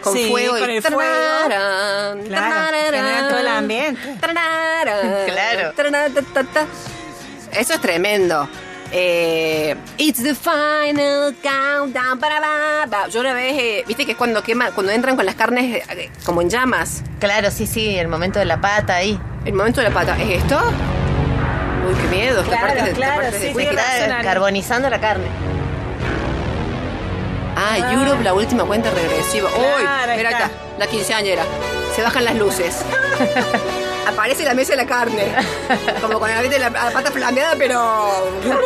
con 0.03 0.15
Sí, 0.15 0.31
fuego 0.31 0.57
con 0.59 0.71
y 0.71 0.77
el 0.77 0.83
fuego. 0.83 1.01
tararán, 1.01 2.23
Claro, 2.23 2.55
tararán, 2.55 2.85
genera 2.95 3.29
todo 3.29 3.39
el 3.39 3.49
ambiente. 3.49 4.17
tararán, 4.21 5.27
Claro. 5.27 5.73
tararán, 5.73 6.15
ta, 6.15 6.23
ta, 6.23 6.45
ta. 6.45 6.67
Eso 7.53 7.75
es 7.75 7.81
tremendo. 7.81 8.49
Eh, 8.93 9.75
it's 9.99 10.23
the 10.23 10.35
final 10.35 11.35
countdown. 11.43 12.19
Para. 12.19 13.09
Yo 13.11 13.21
una 13.21 13.35
vez, 13.35 13.55
eh, 13.59 13.85
viste 13.87 14.07
que 14.07 14.13
es 14.13 14.19
cuando 14.19 14.43
quema, 14.43 14.71
cuando 14.71 14.93
entran 14.93 15.17
con 15.17 15.27
las 15.27 15.35
carnes 15.35 15.83
eh, 15.91 16.11
como 16.25 16.41
en 16.43 16.49
llamas. 16.51 17.03
Claro, 17.19 17.51
sí, 17.51 17.67
sí, 17.67 17.97
el 17.99 18.09
momento 18.09 18.39
de 18.39 18.45
la 18.45 18.61
pata 18.61 18.95
ahí. 18.97 19.19
El 19.45 19.55
momento 19.55 19.81
de 19.81 19.89
la 19.89 19.95
pata. 19.95 20.17
¿Es 20.21 20.43
esto? 20.43 20.59
Uy, 21.89 21.95
qué 22.01 22.09
miedo. 22.17 22.41
esta 22.43 22.51
Claro, 22.59 22.67
parte 22.67 22.83
de- 22.83 22.91
esta 22.91 22.97
claro, 22.97 23.23
parte 23.23 23.39
de- 23.39 23.49
sí. 23.55 23.67
Claro, 23.67 24.23
carbonizando 24.25 24.89
la 24.91 25.01
carne. 25.01 25.27
Ah, 27.57 27.93
Europe, 27.93 28.23
la 28.23 28.35
última 28.35 28.65
cuenta 28.65 28.91
regresiva. 28.91 29.49
Uy, 29.49 29.83
Claro, 29.83 30.13
mira 30.17 30.31
está. 30.31 30.45
acá, 30.47 30.55
la 30.79 30.87
quinceañera. 30.87 31.43
Se 31.95 32.03
bajan 32.03 32.25
las 32.25 32.35
luces. 32.37 32.83
Aparece 34.07 34.45
la 34.45 34.55
mesa 34.55 34.73
de 34.73 34.77
la 34.79 34.87
carne. 34.87 35.35
Como 36.01 36.19
con 36.21 36.29
la, 36.29 36.41
la, 36.43 36.71
la 36.71 36.91
pata 36.91 37.11
flameada, 37.11 37.55
pero. 37.57 38.31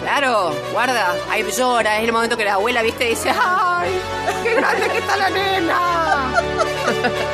Claro, 0.00 0.54
guarda. 0.72 1.14
Ahí 1.30 1.44
llora. 1.56 1.98
Es 1.98 2.04
el 2.04 2.12
momento 2.12 2.36
que 2.36 2.44
la 2.44 2.54
abuela, 2.54 2.82
viste, 2.82 3.04
dice: 3.04 3.30
¡Ay! 3.30 3.90
¡Qué 4.42 4.54
grande 4.54 4.88
que 4.88 4.98
está 4.98 5.16
la 5.16 5.30
nena! 5.30 6.32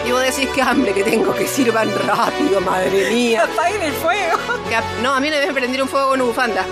Y 0.06 0.10
vos 0.10 0.22
decís: 0.22 0.48
¡Qué 0.54 0.62
hambre 0.62 0.92
que 0.92 1.04
tengo! 1.04 1.34
Que 1.34 1.46
sirvan 1.46 1.90
rápido, 2.06 2.60
madre 2.60 3.10
mía. 3.10 3.44
Apaguen 3.44 3.82
el 3.82 3.92
fuego. 3.92 4.38
Que 4.68 4.76
no, 5.02 5.14
a 5.14 5.20
mí 5.20 5.28
una 5.28 5.38
vez 5.38 5.46
me 5.48 5.54
prendieron 5.54 5.88
fuego 5.88 6.08
con 6.08 6.20
una 6.20 6.28
bufanda. 6.28 6.64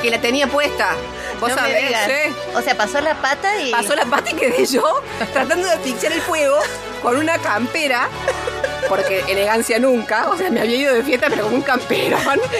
Que 0.00 0.10
la 0.10 0.20
tenía 0.20 0.46
puesta. 0.48 0.96
Vos 1.42 1.50
No 1.50 1.56
sabés. 1.56 1.92
¿eh? 2.08 2.32
O 2.54 2.62
sea, 2.62 2.76
pasó 2.76 3.00
la 3.00 3.16
pata 3.20 3.60
y. 3.60 3.72
Pasó 3.72 3.96
la 3.96 4.04
pata 4.04 4.30
y 4.30 4.34
quedé 4.34 4.64
yo 4.64 5.02
tratando 5.32 5.66
de 5.66 5.72
asfixiar 5.72 6.12
el 6.12 6.20
fuego 6.22 6.56
con 7.02 7.16
una 7.16 7.36
campera, 7.38 8.08
porque 8.88 9.24
elegancia 9.26 9.80
nunca, 9.80 10.30
o 10.30 10.36
sea, 10.36 10.50
me 10.52 10.60
había 10.60 10.76
ido 10.76 10.94
de 10.94 11.02
fiesta 11.02 11.26
pero 11.28 11.44
con 11.44 11.54
un 11.54 11.62
camperón. 11.62 12.40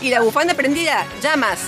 Y 0.00 0.10
la 0.10 0.20
bufanda 0.20 0.54
prendida, 0.54 1.04
llamas. 1.20 1.58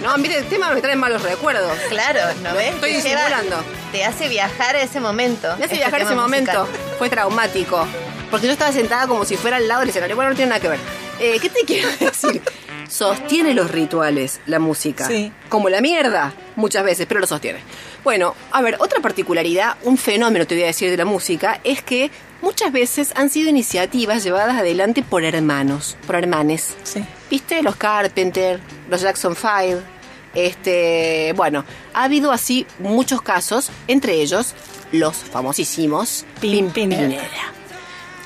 No, 0.00 0.16
mire, 0.16 0.38
el 0.38 0.44
tema 0.46 0.70
me 0.72 0.80
trae 0.80 0.94
malos 0.94 1.22
recuerdos. 1.22 1.76
Claro, 1.88 2.20
¿no 2.40 2.54
ves? 2.54 2.72
estoy 2.74 2.92
disimulando. 2.92 3.64
Te 3.90 4.04
hace 4.04 4.28
viajar 4.28 4.76
a 4.76 4.82
ese 4.82 5.00
momento. 5.00 5.48
Me 5.58 5.64
hace 5.64 5.74
este 5.74 5.76
viajar 5.78 6.00
ese 6.02 6.14
momento. 6.14 6.66
musical. 6.66 6.96
Fue 6.98 7.10
traumático. 7.10 7.84
Porque 8.30 8.46
yo 8.46 8.52
estaba 8.52 8.70
sentada 8.70 9.08
como 9.08 9.24
si 9.24 9.36
fuera 9.36 9.56
al 9.56 9.66
lado 9.66 9.80
del 9.80 9.88
escenario. 9.90 10.14
Bueno, 10.14 10.30
no 10.30 10.36
tiene 10.36 10.50
nada 10.50 10.60
que 10.60 10.68
ver. 10.68 10.78
Eh, 11.18 11.38
¿Qué 11.42 11.50
te 11.50 11.64
quiero 11.66 11.88
decir? 12.00 12.40
Sostiene 12.90 13.54
los 13.54 13.70
rituales, 13.70 14.40
la 14.46 14.58
música. 14.58 15.06
Sí. 15.06 15.32
Como 15.48 15.68
la 15.68 15.80
mierda, 15.80 16.34
muchas 16.56 16.84
veces, 16.84 17.06
pero 17.06 17.20
lo 17.20 17.26
sostiene. 17.26 17.60
Bueno, 18.02 18.34
a 18.50 18.60
ver, 18.62 18.76
otra 18.80 19.00
particularidad, 19.00 19.76
un 19.84 19.96
fenómeno 19.96 20.46
te 20.46 20.54
voy 20.56 20.64
a 20.64 20.68
decir 20.68 20.90
de 20.90 20.96
la 20.96 21.04
música, 21.04 21.60
es 21.62 21.82
que 21.82 22.10
muchas 22.42 22.72
veces 22.72 23.12
han 23.14 23.30
sido 23.30 23.48
iniciativas 23.48 24.24
llevadas 24.24 24.56
adelante 24.56 25.02
por 25.02 25.24
hermanos, 25.24 25.96
por 26.06 26.16
hermanes. 26.16 26.76
Sí. 26.82 27.04
¿Viste? 27.30 27.62
Los 27.62 27.76
Carpenter, 27.76 28.60
los 28.90 29.00
Jackson 29.00 29.36
Five. 29.36 29.80
Este, 30.34 31.32
bueno, 31.36 31.64
ha 31.94 32.04
habido 32.04 32.32
así 32.32 32.66
muchos 32.78 33.22
casos, 33.22 33.70
entre 33.86 34.14
ellos 34.14 34.54
los 34.92 35.16
famosísimos. 35.16 36.24
Pimpinela. 36.40 37.20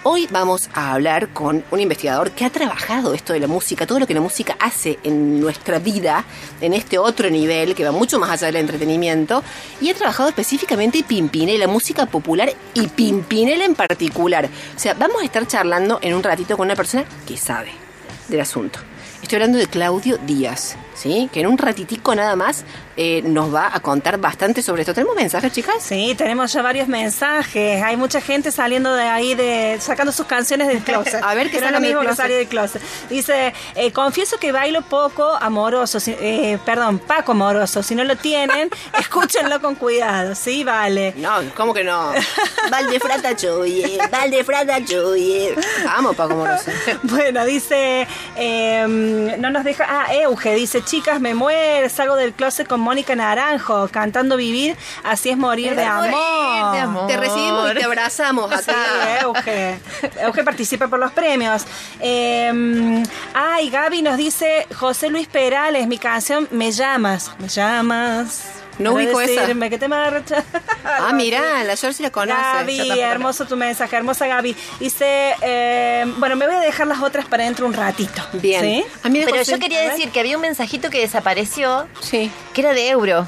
Hoy 0.07 0.29
vamos 0.31 0.69
a 0.75 0.93
hablar 0.93 1.31
con 1.31 1.64
un 1.71 1.81
investigador 1.81 2.33
que 2.33 2.45
ha 2.45 2.51
trabajado 2.51 3.14
esto 3.14 3.33
de 3.33 3.40
la 3.40 3.47
música, 3.47 3.87
todo 3.87 3.99
lo 3.99 4.07
que 4.07 4.12
la 4.12 4.21
música 4.21 4.55
hace 4.61 4.99
en 5.03 5.40
nuestra 5.40 5.79
vida, 5.79 6.27
en 6.61 6.75
este 6.75 6.99
otro 6.99 7.31
nivel 7.31 7.75
que 7.75 7.87
va 7.87 7.90
mucho 7.90 8.19
más 8.19 8.29
allá 8.29 8.49
del 8.49 8.57
entretenimiento, 8.57 9.43
y 9.81 9.88
ha 9.88 9.95
trabajado 9.95 10.29
específicamente 10.29 11.03
Pimpinela, 11.05 11.67
música 11.69 12.05
popular 12.05 12.53
y 12.75 12.87
Pimpinela 12.88 13.64
en 13.64 13.75
particular. 13.75 14.45
O 14.77 14.79
sea, 14.79 14.93
vamos 14.93 15.23
a 15.23 15.25
estar 15.25 15.47
charlando 15.47 15.99
en 16.03 16.12
un 16.12 16.23
ratito 16.23 16.59
con 16.59 16.67
una 16.67 16.77
persona 16.77 17.07
que 17.27 17.38
sabe 17.38 17.71
del 18.29 18.43
asunto. 18.43 18.81
Estoy 19.23 19.37
hablando 19.37 19.57
de 19.57 19.69
Claudio 19.69 20.19
Díaz, 20.19 20.77
¿sí? 20.95 21.31
Que 21.33 21.40
en 21.40 21.47
un 21.47 21.57
ratitico 21.57 22.14
nada 22.14 22.37
más 22.37 22.67
eh, 22.96 23.22
nos 23.24 23.54
va 23.54 23.70
a 23.74 23.80
contar 23.80 24.18
bastante 24.18 24.62
sobre 24.62 24.83
esto. 24.83 24.94
¿Tenemos 24.94 25.16
mensajes, 25.16 25.52
chicas? 25.52 25.76
Sí, 25.80 26.14
tenemos 26.16 26.52
ya 26.52 26.62
varios 26.62 26.88
mensajes. 26.88 27.83
Hay 27.83 27.96
mucha 27.96 28.20
gente 28.20 28.50
saliendo 28.50 28.94
de 28.94 29.04
ahí, 29.04 29.35
de 29.35 29.78
sacando 29.80 30.12
sus 30.12 30.26
canciones 30.26 30.68
del 30.68 30.78
closet. 30.78 31.14
A 31.22 31.35
ver, 31.35 31.50
¿qué 31.50 31.57
es 31.57 31.62
lo 31.62 31.70
del 31.72 31.80
mismo 31.80 32.00
que 32.00 32.14
salir 32.14 32.37
del 32.38 32.48
closet. 32.48 32.83
Dice, 33.09 33.52
eh, 33.74 33.92
confieso 33.92 34.38
que 34.38 34.52
bailo 34.52 34.83
poco 34.83 35.35
amoroso, 35.40 35.98
eh, 36.07 36.59
perdón, 36.64 36.98
Paco 36.98 37.33
amoroso. 37.33 37.83
Si 37.83 37.94
no 37.94 38.04
lo 38.04 38.16
tienen, 38.16 38.70
escúchenlo 38.98 39.61
con 39.61 39.74
cuidado, 39.74 40.35
¿sí? 40.35 40.64
Vale. 40.64 41.14
No, 41.16 41.33
¿cómo 41.57 41.74
que 41.74 41.85
no? 41.85 42.12
Valde 42.70 43.00
frata 43.00 43.37
chuye, 43.37 43.98
valde 44.11 44.44
frata 44.44 44.85
chuye. 44.85 45.54
Vamos, 45.85 46.16
Paco 46.16 46.35
Moroso. 46.35 46.70
Bueno, 47.02 47.44
dice, 47.44 48.07
eh, 48.37 49.37
no 49.38 49.50
nos 49.50 49.64
deja, 49.64 49.85
ah, 49.88 50.14
Euge, 50.14 50.54
dice, 50.54 50.83
chicas, 50.83 51.20
me 51.20 51.35
muero, 51.35 51.88
salgo 51.88 52.16
del 52.16 52.33
closet 52.33 52.66
con 52.66 52.84
Mónica 52.85 53.16
Naranjo, 53.16 53.88
cantando 53.90 54.37
Vivir, 54.37 54.77
así 55.03 55.31
es 55.31 55.37
morir 55.37 55.75
de 55.75 55.85
amor. 55.85 56.11
morir 56.11 56.64
de 56.73 56.79
amor. 56.81 57.07
Te 57.09 57.16
recibimos 57.16 57.73
y 57.73 57.75
te 57.75 57.85
abrazamos 57.85 58.51
Sí, 58.51 58.70
acá. 58.70 59.20
Euge. 59.23 59.79
Euge 60.20 60.44
participa 60.44 60.87
por 60.88 60.99
los 61.01 61.11
premios. 61.12 61.64
Eh, 62.01 63.03
ay, 63.35 63.70
Gaby 63.70 64.03
nos 64.03 64.16
dice, 64.16 64.66
José 64.77 65.11
Luis 65.11 65.27
Perales, 65.27 65.87
mi 65.88 65.99
canción 65.99 66.47
Me 66.51 66.70
llamas, 66.70 67.31
me 67.38 67.49
llamas. 67.49 68.44
No 68.79 68.95
ubico 68.95 69.21
esa. 69.21 69.47
que 69.71 69.79
te 69.79 69.89
marcha. 69.89 70.43
Ah, 70.87 71.13
mirá, 71.13 71.65
la 71.65 71.77
George 71.77 72.03
la 72.03 72.11
conoce. 72.11 72.41
Gaby, 72.41 73.01
hermoso 73.01 73.47
tu 73.47 73.57
mensaje, 73.57 73.97
hermosa 73.97 74.27
Gaby. 74.27 74.55
Dice, 74.81 75.35
eh, 75.41 76.05
bueno, 76.19 76.37
me 76.37 76.47
voy 76.47 76.55
a 76.57 76.61
dejar 76.61 76.87
las 76.87 77.01
otras 77.01 77.25
para 77.27 77.45
dentro 77.45 77.67
un 77.67 77.73
ratito. 77.73 78.23
Bien. 78.35 78.61
¿Sí? 78.63 78.85
Ah, 79.03 79.09
mira, 79.09 79.25
Pero 79.27 79.39
José, 79.39 79.53
yo 79.53 79.59
quería 79.59 79.81
a 79.81 79.83
decir 79.93 80.11
que 80.11 80.21
había 80.21 80.37
un 80.37 80.43
mensajito 80.43 80.91
que 80.91 81.01
desapareció, 81.01 81.87
Sí. 82.01 82.31
que 82.53 82.61
era 82.61 82.73
de 82.75 82.89
Euro. 82.91 83.27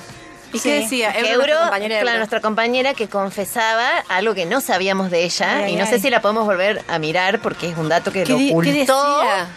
¿Y 0.53 0.59
Sí. 0.59 0.69
qué 0.69 0.75
decía? 0.81 1.11
Euro, 1.19 1.29
Euro, 1.29 1.47
nuestra 1.47 1.61
compañera 1.65 1.95
de 1.97 2.01
claro, 2.03 2.09
Euro. 2.09 2.19
nuestra 2.19 2.41
compañera 2.41 2.95
que 2.95 3.09
confesaba 3.09 3.89
algo 4.09 4.35
que 4.35 4.45
no 4.47 4.61
sabíamos 4.61 5.11
de 5.11 5.25
ella 5.25 5.57
Ay, 5.65 5.73
y 5.73 5.77
no 5.77 5.85
ay, 5.85 5.91
sé 5.91 5.99
si 5.99 6.09
la 6.11 6.21
podemos 6.21 6.45
volver 6.47 6.83
a 6.89 6.99
mirar 6.99 7.41
porque 7.41 7.69
es 7.71 7.77
un 7.77 7.89
dato 7.89 8.13
que 8.13 8.23
¿Qué, 8.25 8.33
lo 8.33 8.39
ocultó. 8.39 8.61
qué 8.71 8.79
decía? 8.79 9.49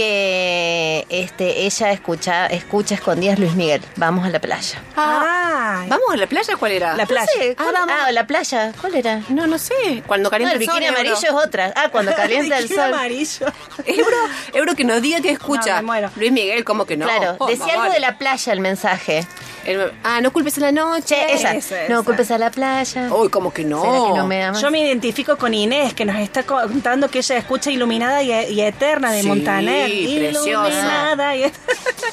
Que 0.00 1.06
este, 1.10 1.66
ella 1.66 1.92
escucha, 1.92 2.46
escucha 2.46 2.94
escondidas 2.94 3.38
Luis 3.38 3.52
Miguel. 3.54 3.82
Vamos 3.96 4.24
a 4.24 4.30
la 4.30 4.40
playa. 4.40 4.82
Ah, 4.96 5.84
¿Vamos 5.88 6.06
a 6.12 6.16
la 6.16 6.26
playa? 6.26 6.56
¿Cuál 6.56 6.72
era? 6.72 6.96
La 6.96 7.04
playa. 7.06 7.26
No 7.36 7.42
sé, 7.42 7.54
¿cuál- 7.56 7.68
Ah, 7.68 7.72
vamos. 7.80 7.94
ah, 8.06 8.12
la 8.12 8.26
playa. 8.26 8.72
¿Cuál 8.80 8.94
era? 8.94 9.20
No, 9.28 9.46
no 9.46 9.58
sé. 9.58 10.02
Cuando 10.06 10.28
No, 10.28 10.30
calienta 10.30 10.54
el 10.56 10.62
el 10.62 10.66
sol. 10.66 10.74
bikini 10.76 10.88
amarillo 10.88 11.14
Euro. 11.16 11.38
es 11.40 11.46
otra. 11.46 11.72
Ah, 11.76 11.88
cuando 11.90 12.14
calienta 12.16 12.56
el 12.58 12.62
Bikini 12.64 12.80
sol. 12.80 12.94
amarillo. 12.94 13.46
Euro, 13.84 14.16
Euro 14.54 14.74
que 14.74 14.84
nos 14.84 15.02
diga 15.02 15.20
que 15.20 15.30
escucha. 15.30 15.76
No, 15.76 15.82
me 15.82 15.82
muero. 15.82 16.10
Luis 16.16 16.32
Miguel, 16.32 16.64
¿cómo 16.64 16.86
que 16.86 16.96
no? 16.96 17.06
claro, 17.06 17.36
Oh, 17.38 17.46
decía 17.46 17.66
algo 17.72 17.80
vale. 17.82 17.94
de 17.94 18.00
la 18.00 18.16
playa 18.16 18.52
el 18.52 18.60
mensaje. 18.60 19.26
El- 19.64 19.92
ah, 20.04 20.20
no 20.20 20.32
culpes 20.32 20.56
a 20.58 20.60
la 20.62 20.72
noche. 20.72 21.14
Che, 21.14 21.34
esa. 21.34 21.54
Esa, 21.54 21.74
No 21.88 21.96
esa. 21.96 22.02
culpes 22.04 22.30
a 22.30 22.38
la 22.38 22.50
playa. 22.50 23.08
Uy, 23.12 23.28
¿cómo 23.28 23.52
que 23.52 23.62
no? 23.64 23.82
¿Será 23.82 23.92
que 24.12 24.18
no 24.18 24.26
me 24.26 24.42
amas? 24.44 24.60
Yo 24.62 24.70
me 24.70 24.80
identifico 24.80 25.36
con 25.36 25.52
Inés, 25.54 25.92
que 25.94 26.04
nos 26.04 26.16
está 26.16 26.42
contando 26.44 27.08
que 27.10 27.18
ella 27.18 27.36
escucha 27.36 27.70
Iluminada 27.70 28.22
y, 28.22 28.32
y 28.52 28.60
Eterna 28.60 29.12
de 29.12 29.22
Sí, 29.22 29.28
Montaner. 29.28 29.90
preciosa. 29.90 30.48
Iluminada 30.68 31.36
y 31.36 31.52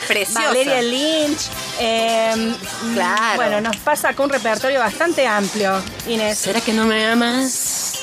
Preciosa. 0.08 0.48
Valeria 0.48 0.82
Lynch. 0.82 1.42
eh, 1.80 2.54
Claro. 2.94 3.36
Bueno, 3.36 3.62
nos 3.62 3.78
pasa 3.78 4.14
con 4.14 4.26
un 4.26 4.32
repertorio 4.32 4.80
bastante 4.80 5.26
amplio, 5.28 5.82
Inés. 6.08 6.38
¿Será 6.38 6.62
que 6.62 6.74
no 6.74 6.86
me 6.86 7.06
amas? 7.06 7.94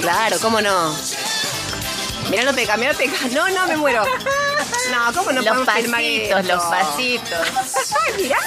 Claro, 0.00 0.36
¿cómo 0.42 0.60
no? 0.60 0.94
Mira, 2.30 2.44
no 2.44 2.52
peca, 2.54 2.76
mira, 2.76 2.94
peca. 2.94 3.16
No, 3.32 3.48
no, 3.50 3.66
me 3.66 3.76
muero. 3.76 4.02
No, 4.90 5.12
¿cómo 5.14 5.32
no 5.32 5.40
los 5.42 5.46
podemos 5.46 5.74
filmar 5.74 6.00
pasitos, 6.00 6.40
esto? 6.40 6.54
los 6.54 6.64
pasitos. 6.64 7.94
¡Ay, 8.06 8.22
mirá! 8.22 8.38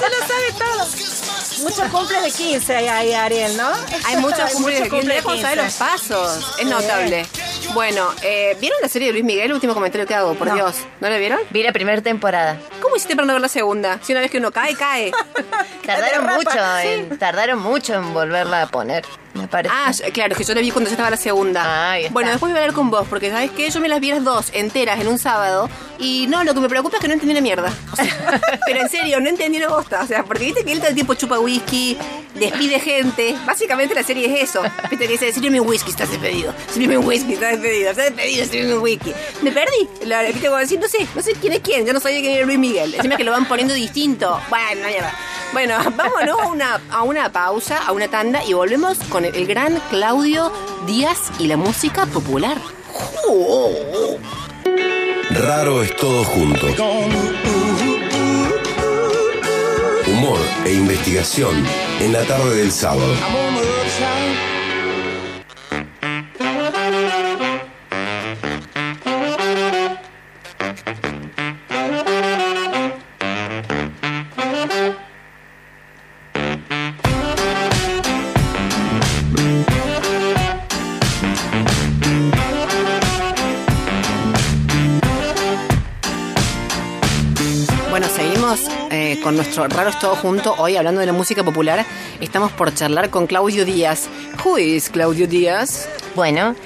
Se 0.00 0.08
lo 0.08 0.26
sabe 0.26 0.52
todo. 0.58 1.64
Muchos 1.64 1.88
cumples 1.90 2.22
de 2.22 2.30
15 2.30 2.76
hay 2.76 2.88
ahí, 2.88 3.12
Ariel, 3.14 3.56
¿no? 3.56 3.72
Hay 4.06 4.16
muchos 4.16 4.50
cumples 4.54 4.82
de 4.82 4.88
cumples 4.88 5.22
15. 5.22 5.22
¿Cómo 5.22 5.40
sabe 5.40 5.56
los 5.56 5.74
pasos? 5.74 6.56
Es 6.58 6.66
notable. 6.66 7.26
Bueno, 7.72 8.12
eh, 8.22 8.56
¿vieron 8.60 8.78
la 8.82 8.88
serie 8.88 9.08
de 9.08 9.12
Luis 9.14 9.24
Miguel? 9.24 9.52
Último 9.52 9.74
comentario 9.74 10.06
que 10.06 10.14
hago, 10.14 10.34
por 10.34 10.48
No. 10.48 10.54
Dios. 10.54 10.76
¿No 11.00 11.08
la 11.08 11.16
vieron? 11.16 11.40
Vi 11.50 11.62
la 11.62 11.72
primera 11.72 12.02
temporada. 12.02 12.58
¿Cómo 12.80 12.96
hiciste 12.96 13.14
para 13.16 13.26
no 13.26 13.32
ver 13.34 13.42
la 13.42 13.48
segunda? 13.48 13.98
Si 14.02 14.12
una 14.12 14.20
vez 14.20 14.30
que 14.30 14.38
uno 14.38 14.52
cae, 14.52 14.74
cae. 14.76 15.12
Tardaron 15.86 16.34
mucho, 16.34 16.50
sí. 16.82 16.88
en, 16.88 17.18
tardaron 17.18 17.58
mucho 17.58 17.94
en 17.94 18.12
volverla 18.14 18.62
a 18.62 18.66
poner, 18.68 19.04
me 19.34 19.48
parece. 19.48 19.74
Ah, 19.76 19.90
yo- 19.90 20.12
claro, 20.12 20.34
que 20.36 20.44
yo 20.44 20.54
la 20.54 20.60
vi 20.60 20.70
cuando 20.70 20.88
ya 20.88 20.94
estaba 20.94 21.10
la 21.10 21.16
segunda. 21.16 21.98
Está. 21.98 22.12
Bueno, 22.12 22.30
después 22.30 22.52
voy 22.52 22.58
a 22.58 22.62
hablar 22.62 22.74
con 22.74 22.90
vos, 22.90 23.06
porque 23.08 23.30
sabes 23.30 23.50
que 23.50 23.68
yo 23.70 23.80
me 23.80 23.88
las 23.88 24.00
vi 24.00 24.10
las 24.10 24.22
dos 24.24 24.46
enteras 24.52 25.00
en 25.00 25.08
un 25.08 25.18
sábado. 25.18 25.68
Y 25.98 26.26
no, 26.28 26.42
lo 26.44 26.54
que 26.54 26.60
me 26.60 26.68
preocupa 26.68 26.96
es 26.96 27.00
que 27.02 27.08
no 27.08 27.14
entendí 27.14 27.32
una 27.32 27.40
mierda. 27.40 27.72
O 27.92 27.96
sea, 27.96 28.06
pero 28.66 28.80
en 28.80 28.88
serio, 28.88 29.20
no 29.20 29.28
entendí 29.28 29.58
una 29.58 29.68
bosta. 29.68 30.02
O 30.02 30.06
sea, 30.06 30.24
porque 30.24 30.44
viste 30.44 30.64
que 30.64 30.72
él 30.72 30.78
todo 30.78 30.88
el 30.88 30.94
tiempo 30.94 31.14
chupa 31.14 31.38
whisky, 31.38 31.96
despide 32.34 32.80
gente. 32.80 33.34
Básicamente 33.46 33.94
la 33.94 34.02
serie 34.02 34.26
es 34.42 34.50
eso. 34.50 34.62
Viste 34.90 35.06
que 35.06 35.12
dice, 35.12 35.32
sírveme 35.32 35.60
un 35.60 35.68
whisky, 35.68 35.90
estás 35.90 36.10
despedido. 36.10 36.52
Sírveme 36.72 36.98
un 36.98 37.06
whisky, 37.06 37.34
estás 37.34 37.52
despedido. 37.52 37.90
Estás 37.90 38.06
despedido, 38.06 38.44
sírveme 38.46 38.74
un 38.74 38.82
whisky. 38.82 39.12
Me 39.42 39.52
perdí. 39.52 39.88
La, 40.04 40.22
viste 40.22 40.46
como 40.46 40.58
decir, 40.58 40.80
no 40.80 40.88
sé, 40.88 41.06
no 41.14 41.22
sé 41.22 41.32
quién 41.40 41.52
es 41.52 41.60
quién. 41.60 41.86
Yo 41.86 41.92
no 41.92 42.00
sabía 42.00 42.20
quién 42.20 42.32
era 42.34 42.46
Luis 42.46 42.58
Miguel. 42.58 42.94
Encima 42.94 43.16
que 43.16 43.24
lo 43.24 43.30
van 43.30 43.46
poniendo 43.46 43.74
distinto. 43.74 44.40
Bueno, 44.48 44.86
mierda. 44.88 45.12
Bueno, 45.52 45.78
vámonos 45.96 46.40
a 46.40 46.46
una, 46.48 46.80
a 46.90 47.02
una 47.02 47.30
pausa, 47.30 47.78
a 47.86 47.92
una 47.92 48.08
tanda 48.08 48.42
y 48.44 48.52
volvemos 48.52 48.98
con 49.08 49.23
el, 49.24 49.46
gran 49.46 49.80
Claudio 49.90 50.52
Díaz 50.86 51.32
y 51.38 51.46
la 51.46 51.56
música 51.56 52.06
popular. 52.06 52.58
Raro 55.30 55.82
es 55.82 55.96
todo 55.96 56.24
junto. 56.24 56.66
Humor 60.06 60.38
e 60.64 60.74
investigación 60.74 61.64
en 62.00 62.12
la 62.12 62.24
tarde 62.24 62.56
del 62.56 62.70
sábado. 62.70 63.14
Nuestro 89.56 89.78
Raros 89.78 89.98
Todo 90.00 90.16
Junto. 90.16 90.54
Hoy 90.58 90.76
hablando 90.76 91.00
de 91.00 91.06
la 91.06 91.12
música 91.12 91.44
popular, 91.44 91.84
estamos 92.20 92.50
por 92.50 92.74
charlar 92.74 93.10
con 93.10 93.28
Claudio 93.28 93.64
Díaz. 93.64 94.08
Who 94.44 94.58
is 94.58 94.90
Claudio 94.90 95.28
Díaz? 95.28 95.88
Bueno, 96.16 96.56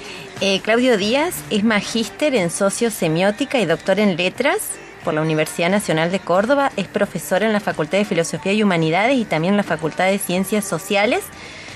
eh, 0.41 0.59
Claudio 0.61 0.97
Díaz 0.97 1.35
es 1.51 1.63
magíster 1.63 2.33
en 2.33 2.49
sociosemiótica 2.49 3.59
y 3.59 3.65
doctor 3.65 3.99
en 3.99 4.17
letras 4.17 4.69
por 5.03 5.13
la 5.13 5.21
Universidad 5.21 5.69
Nacional 5.69 6.11
de 6.11 6.19
Córdoba. 6.19 6.71
Es 6.77 6.87
profesor 6.87 7.43
en 7.43 7.53
la 7.53 7.59
Facultad 7.59 7.99
de 7.99 8.05
Filosofía 8.05 8.53
y 8.53 8.63
Humanidades 8.63 9.17
y 9.17 9.25
también 9.25 9.53
en 9.53 9.57
la 9.57 9.63
Facultad 9.63 10.05
de 10.05 10.17
Ciencias 10.17 10.65
Sociales, 10.65 11.21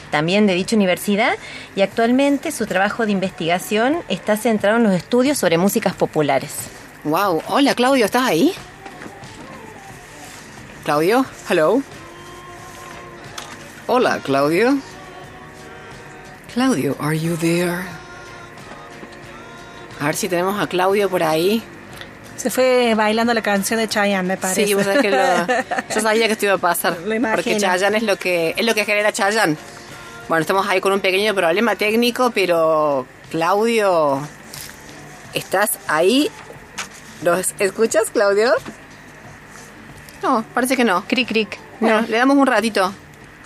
también 0.09 0.47
de 0.47 0.55
dicha 0.55 0.75
universidad. 0.75 1.35
Y 1.75 1.81
actualmente 1.81 2.51
su 2.51 2.65
trabajo 2.65 3.05
de 3.05 3.11
investigación 3.11 3.99
está 4.09 4.35
centrado 4.35 4.77
en 4.77 4.83
los 4.83 4.93
estudios 4.93 5.37
sobre 5.37 5.59
músicas 5.59 5.93
populares. 5.93 6.53
Wow. 7.03 7.43
Hola, 7.49 7.75
Claudio, 7.75 8.05
¿estás 8.05 8.23
ahí? 8.23 8.55
Claudio, 10.83 11.25
hello. 11.49 11.81
Hola, 13.87 14.19
Claudio. 14.23 14.77
Claudio, 16.53 16.95
are 16.99 17.17
you 17.17 17.35
there? 17.37 17.83
A 19.99 20.05
ver 20.07 20.15
si 20.15 20.27
tenemos 20.27 20.61
a 20.61 20.67
Claudio 20.67 21.09
por 21.09 21.23
ahí. 21.23 21.63
Se 22.35 22.49
fue 22.49 22.93
bailando 22.95 23.33
la 23.33 23.41
canción 23.41 23.79
de 23.79 23.87
Chayanne, 23.87 24.27
me 24.27 24.37
parece. 24.37 24.65
Sí, 24.67 24.73
vos 24.73 24.83
sabés 24.83 25.01
que 25.01 25.11
lo- 25.11 25.17
yo 25.95 26.01
sabía 26.01 26.27
que 26.27 26.33
esto 26.33 26.45
iba 26.45 26.55
a 26.55 26.57
pasar. 26.57 26.97
Lo. 27.05 27.35
Porque 27.35 27.57
Chayanne 27.57 27.97
es 27.97 28.03
lo 28.03 28.17
que 28.17 28.53
es 28.57 28.65
lo 28.65 28.73
que 28.75 28.83
genera 28.85 29.11
Chayanne. 29.13 29.55
Bueno, 30.27 30.41
estamos 30.41 30.67
ahí 30.67 30.81
con 30.81 30.91
un 30.93 30.99
pequeño 30.99 31.33
problema 31.33 31.75
técnico, 31.75 32.31
pero 32.31 33.05
Claudio, 33.31 34.19
¿estás 35.33 35.71
ahí? 35.87 36.29
¿Nos 37.21 37.53
escuchas, 37.59 38.09
Claudio? 38.11 38.53
No, 40.23 40.43
parece 40.53 40.77
que 40.77 40.85
no. 40.85 41.03
Cric, 41.05 41.27
cric. 41.27 41.59
Bueno, 41.81 42.01
le 42.07 42.17
damos 42.17 42.37
un 42.37 42.47
ratito. 42.47 42.93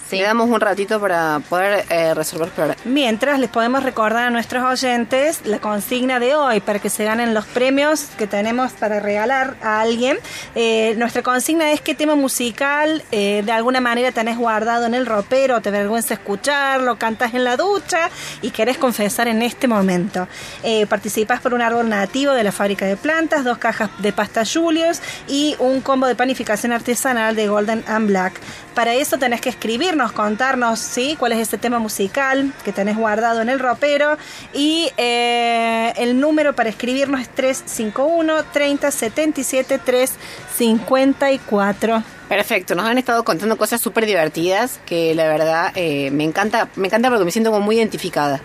Sí. 0.10 0.18
Le 0.18 0.24
damos 0.24 0.50
un 0.50 0.62
ratito 0.62 1.00
para 1.00 1.42
poder 1.50 1.86
eh, 1.90 2.14
resolver 2.14 2.50
problemas. 2.50 2.86
Mientras 2.86 3.40
les 3.40 3.50
podemos 3.50 3.84
recordar 3.84 4.28
a 4.28 4.30
nuestros 4.30 4.64
oyentes 4.64 5.42
la 5.46 5.60
consigna 5.60 6.20
de 6.20 6.36
hoy 6.36 6.60
para 6.60 6.80
que 6.80 6.90
se 6.90 7.04
ganen 7.04 7.34
los 7.34 7.46
premios 7.46 8.06
que 8.18 8.28
tenemos 8.28 8.72
para 8.74 9.00
regalar 9.00 9.56
a 9.62 9.82
alguien. 9.82 10.18
Eh, 10.56 10.96
nuestra 10.98 11.24
consigna 11.24 11.72
es 11.72 11.82
qué 11.82 11.96
tema 11.96 12.16
musical 12.16 13.04
eh, 13.12 13.42
de 13.46 13.52
alguna 13.52 13.82
manera 13.82 14.12
tenés 14.12 14.38
guardado 14.38 14.86
en 14.86 14.94
el 14.94 15.06
ropero, 15.06 15.62
te 15.62 15.72
vergüenza 15.72 16.14
escucharlo, 16.14 16.98
cantas 16.98 17.34
en 17.34 17.44
la 17.44 17.58
ducha 17.58 18.10
y 18.42 18.52
querés 18.52 18.78
confesar 18.78 19.28
en 19.28 19.42
este 19.42 19.68
momento. 19.68 20.28
Eh, 20.64 20.86
participás 20.88 21.42
por 21.42 21.54
un 21.54 21.62
árbol 21.62 21.90
nativo 21.90 22.34
de 22.34 22.44
la 22.44 22.52
fábrica 22.52 22.86
de 22.86 22.98
plantas, 22.98 23.44
dos 23.44 23.58
cajas 23.58 23.90
de 24.00 24.14
pasta 24.14 24.44
Julius 24.46 25.02
y 25.28 25.56
un 25.60 25.82
combo 25.82 26.08
de 26.08 26.16
panificación 26.16 26.72
artesanal 26.72 27.36
de 27.36 27.48
Golden 27.48 27.84
and 27.88 28.08
Black. 28.08 28.40
Para 28.74 28.94
eso 28.94 29.18
tenés 29.18 29.42
que 29.42 29.50
escribirnos, 29.98 30.12
contarnos 30.12 30.80
¿sí? 30.80 31.16
cuál 31.18 31.32
es 31.32 31.40
ese 31.40 31.58
tema 31.58 31.80
musical 31.80 32.54
que 32.64 32.72
tenés 32.72 32.96
guardado 32.98 33.42
en 33.42 33.50
el 33.50 33.58
ropero. 33.60 34.16
Y 34.54 34.92
eh, 34.98 35.92
el 35.98 36.20
número 36.20 36.54
para 36.54 36.70
escribirnos 36.70 37.22
es 37.22 37.30
351 37.30 38.44
30 38.52 38.92
77 38.92 39.80
354. 39.80 42.04
Perfecto, 42.30 42.76
nos 42.76 42.86
han 42.86 42.98
estado 42.98 43.24
contando 43.24 43.58
cosas 43.58 43.80
súper 43.82 44.06
divertidas 44.06 44.82
que 44.86 45.16
la 45.16 45.30
verdad 45.30 45.72
eh, 45.76 46.12
me 46.12 46.26
encanta, 46.26 46.68
me 46.76 46.88
encanta 46.88 47.08
porque 47.10 47.24
me 47.24 47.32
siento 47.32 47.52
como 47.52 47.64
muy 47.66 47.78
identificada. 47.78 48.42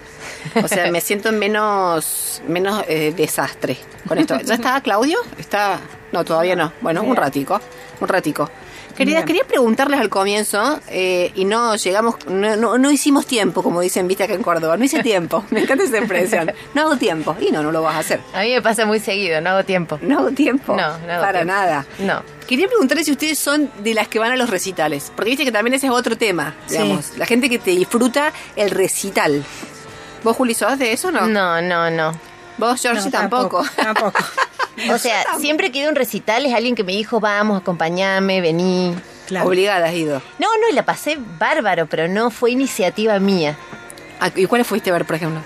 O 0.62 0.68
sea, 0.68 0.88
me 0.90 1.00
siento 1.00 1.32
menos, 1.32 2.40
menos 2.46 2.84
eh, 2.88 3.12
desastre 3.14 3.76
con 4.06 4.18
esto. 4.18 4.38
¿Ya 4.40 4.54
está 4.54 4.80
Claudio? 4.80 5.18
Está. 5.38 5.80
No, 6.12 6.24
todavía 6.24 6.54
no. 6.54 6.72
Bueno, 6.80 7.02
un 7.02 7.16
ratico, 7.16 7.60
un 8.00 8.08
ratico. 8.08 8.48
Quería, 8.94 9.16
Bien. 9.16 9.26
quería 9.26 9.44
preguntarles 9.44 10.00
al 10.00 10.08
comienzo 10.08 10.80
eh, 10.88 11.32
y 11.34 11.44
no 11.44 11.74
llegamos, 11.76 12.16
no, 12.26 12.56
no, 12.56 12.78
no 12.78 12.90
hicimos 12.90 13.26
tiempo, 13.26 13.62
como 13.62 13.80
dicen, 13.80 14.06
viste 14.08 14.24
acá 14.24 14.34
en 14.34 14.42
Córdoba. 14.42 14.76
No 14.76 14.84
hice 14.84 15.02
tiempo, 15.02 15.44
me 15.50 15.60
encanta 15.62 15.84
esa 15.84 15.98
expresión. 15.98 16.52
No 16.74 16.82
hago 16.82 16.96
tiempo. 16.96 17.36
Y 17.40 17.50
no, 17.50 17.62
no 17.62 17.72
lo 17.72 17.82
vas 17.82 17.96
a 17.96 17.98
hacer. 18.00 18.20
A 18.34 18.42
mí 18.42 18.52
me 18.52 18.62
pasa 18.62 18.84
muy 18.86 19.00
seguido, 19.00 19.40
no 19.40 19.50
hago 19.50 19.64
tiempo. 19.64 19.98
No 20.02 20.18
hago 20.20 20.30
tiempo. 20.30 20.76
No, 20.76 20.98
no 20.98 21.12
hago 21.12 21.22
Para 21.22 21.40
tiempo. 21.40 21.52
nada. 21.54 21.86
No. 22.00 22.22
Quería 22.46 22.66
preguntarles 22.68 23.06
si 23.06 23.12
ustedes 23.12 23.38
son 23.38 23.70
de 23.82 23.94
las 23.94 24.08
que 24.08 24.18
van 24.18 24.32
a 24.32 24.36
los 24.36 24.50
recitales. 24.50 25.10
Porque 25.14 25.30
viste 25.30 25.44
que 25.44 25.52
también 25.52 25.74
ese 25.74 25.86
es 25.86 25.92
otro 25.92 26.16
tema, 26.18 26.54
Sí. 26.66 26.74
digamos. 26.74 27.16
La 27.16 27.26
gente 27.26 27.48
que 27.48 27.58
te 27.58 27.70
disfruta 27.70 28.32
el 28.56 28.70
recital. 28.70 29.44
¿Vos, 30.24 30.36
Juli, 30.36 30.54
sos 30.54 30.78
de 30.78 30.92
eso 30.92 31.08
o 31.08 31.10
no? 31.10 31.26
No, 31.26 31.60
no, 31.62 31.90
no. 31.90 32.12
¿Vos, 32.58 32.80
Georgie, 32.82 33.06
No, 33.06 33.10
tampoco? 33.10 33.64
Tampoco. 33.74 34.12
O 34.92 34.98
sea, 34.98 35.24
siempre 35.38 35.70
que 35.70 35.78
he 35.78 35.80
ido 35.82 35.88
a 35.88 35.90
un 35.90 35.96
recital 35.96 36.46
es 36.46 36.54
alguien 36.54 36.74
que 36.74 36.84
me 36.84 36.92
dijo, 36.92 37.20
vamos, 37.20 37.60
acompañame, 37.60 38.40
vení. 38.40 38.94
Claro. 39.26 39.46
Obligada 39.48 39.86
has 39.86 39.94
ido. 39.94 40.20
No, 40.38 40.48
no, 40.60 40.68
y 40.70 40.74
la 40.74 40.84
pasé 40.84 41.18
bárbaro, 41.38 41.86
pero 41.86 42.08
no 42.08 42.30
fue 42.30 42.50
iniciativa 42.50 43.18
mía. 43.18 43.56
Ah, 44.20 44.30
¿Y 44.34 44.46
cuáles 44.46 44.66
fuiste 44.66 44.90
a 44.90 44.92
ver, 44.94 45.04
por 45.04 45.16
ejemplo? 45.16 45.40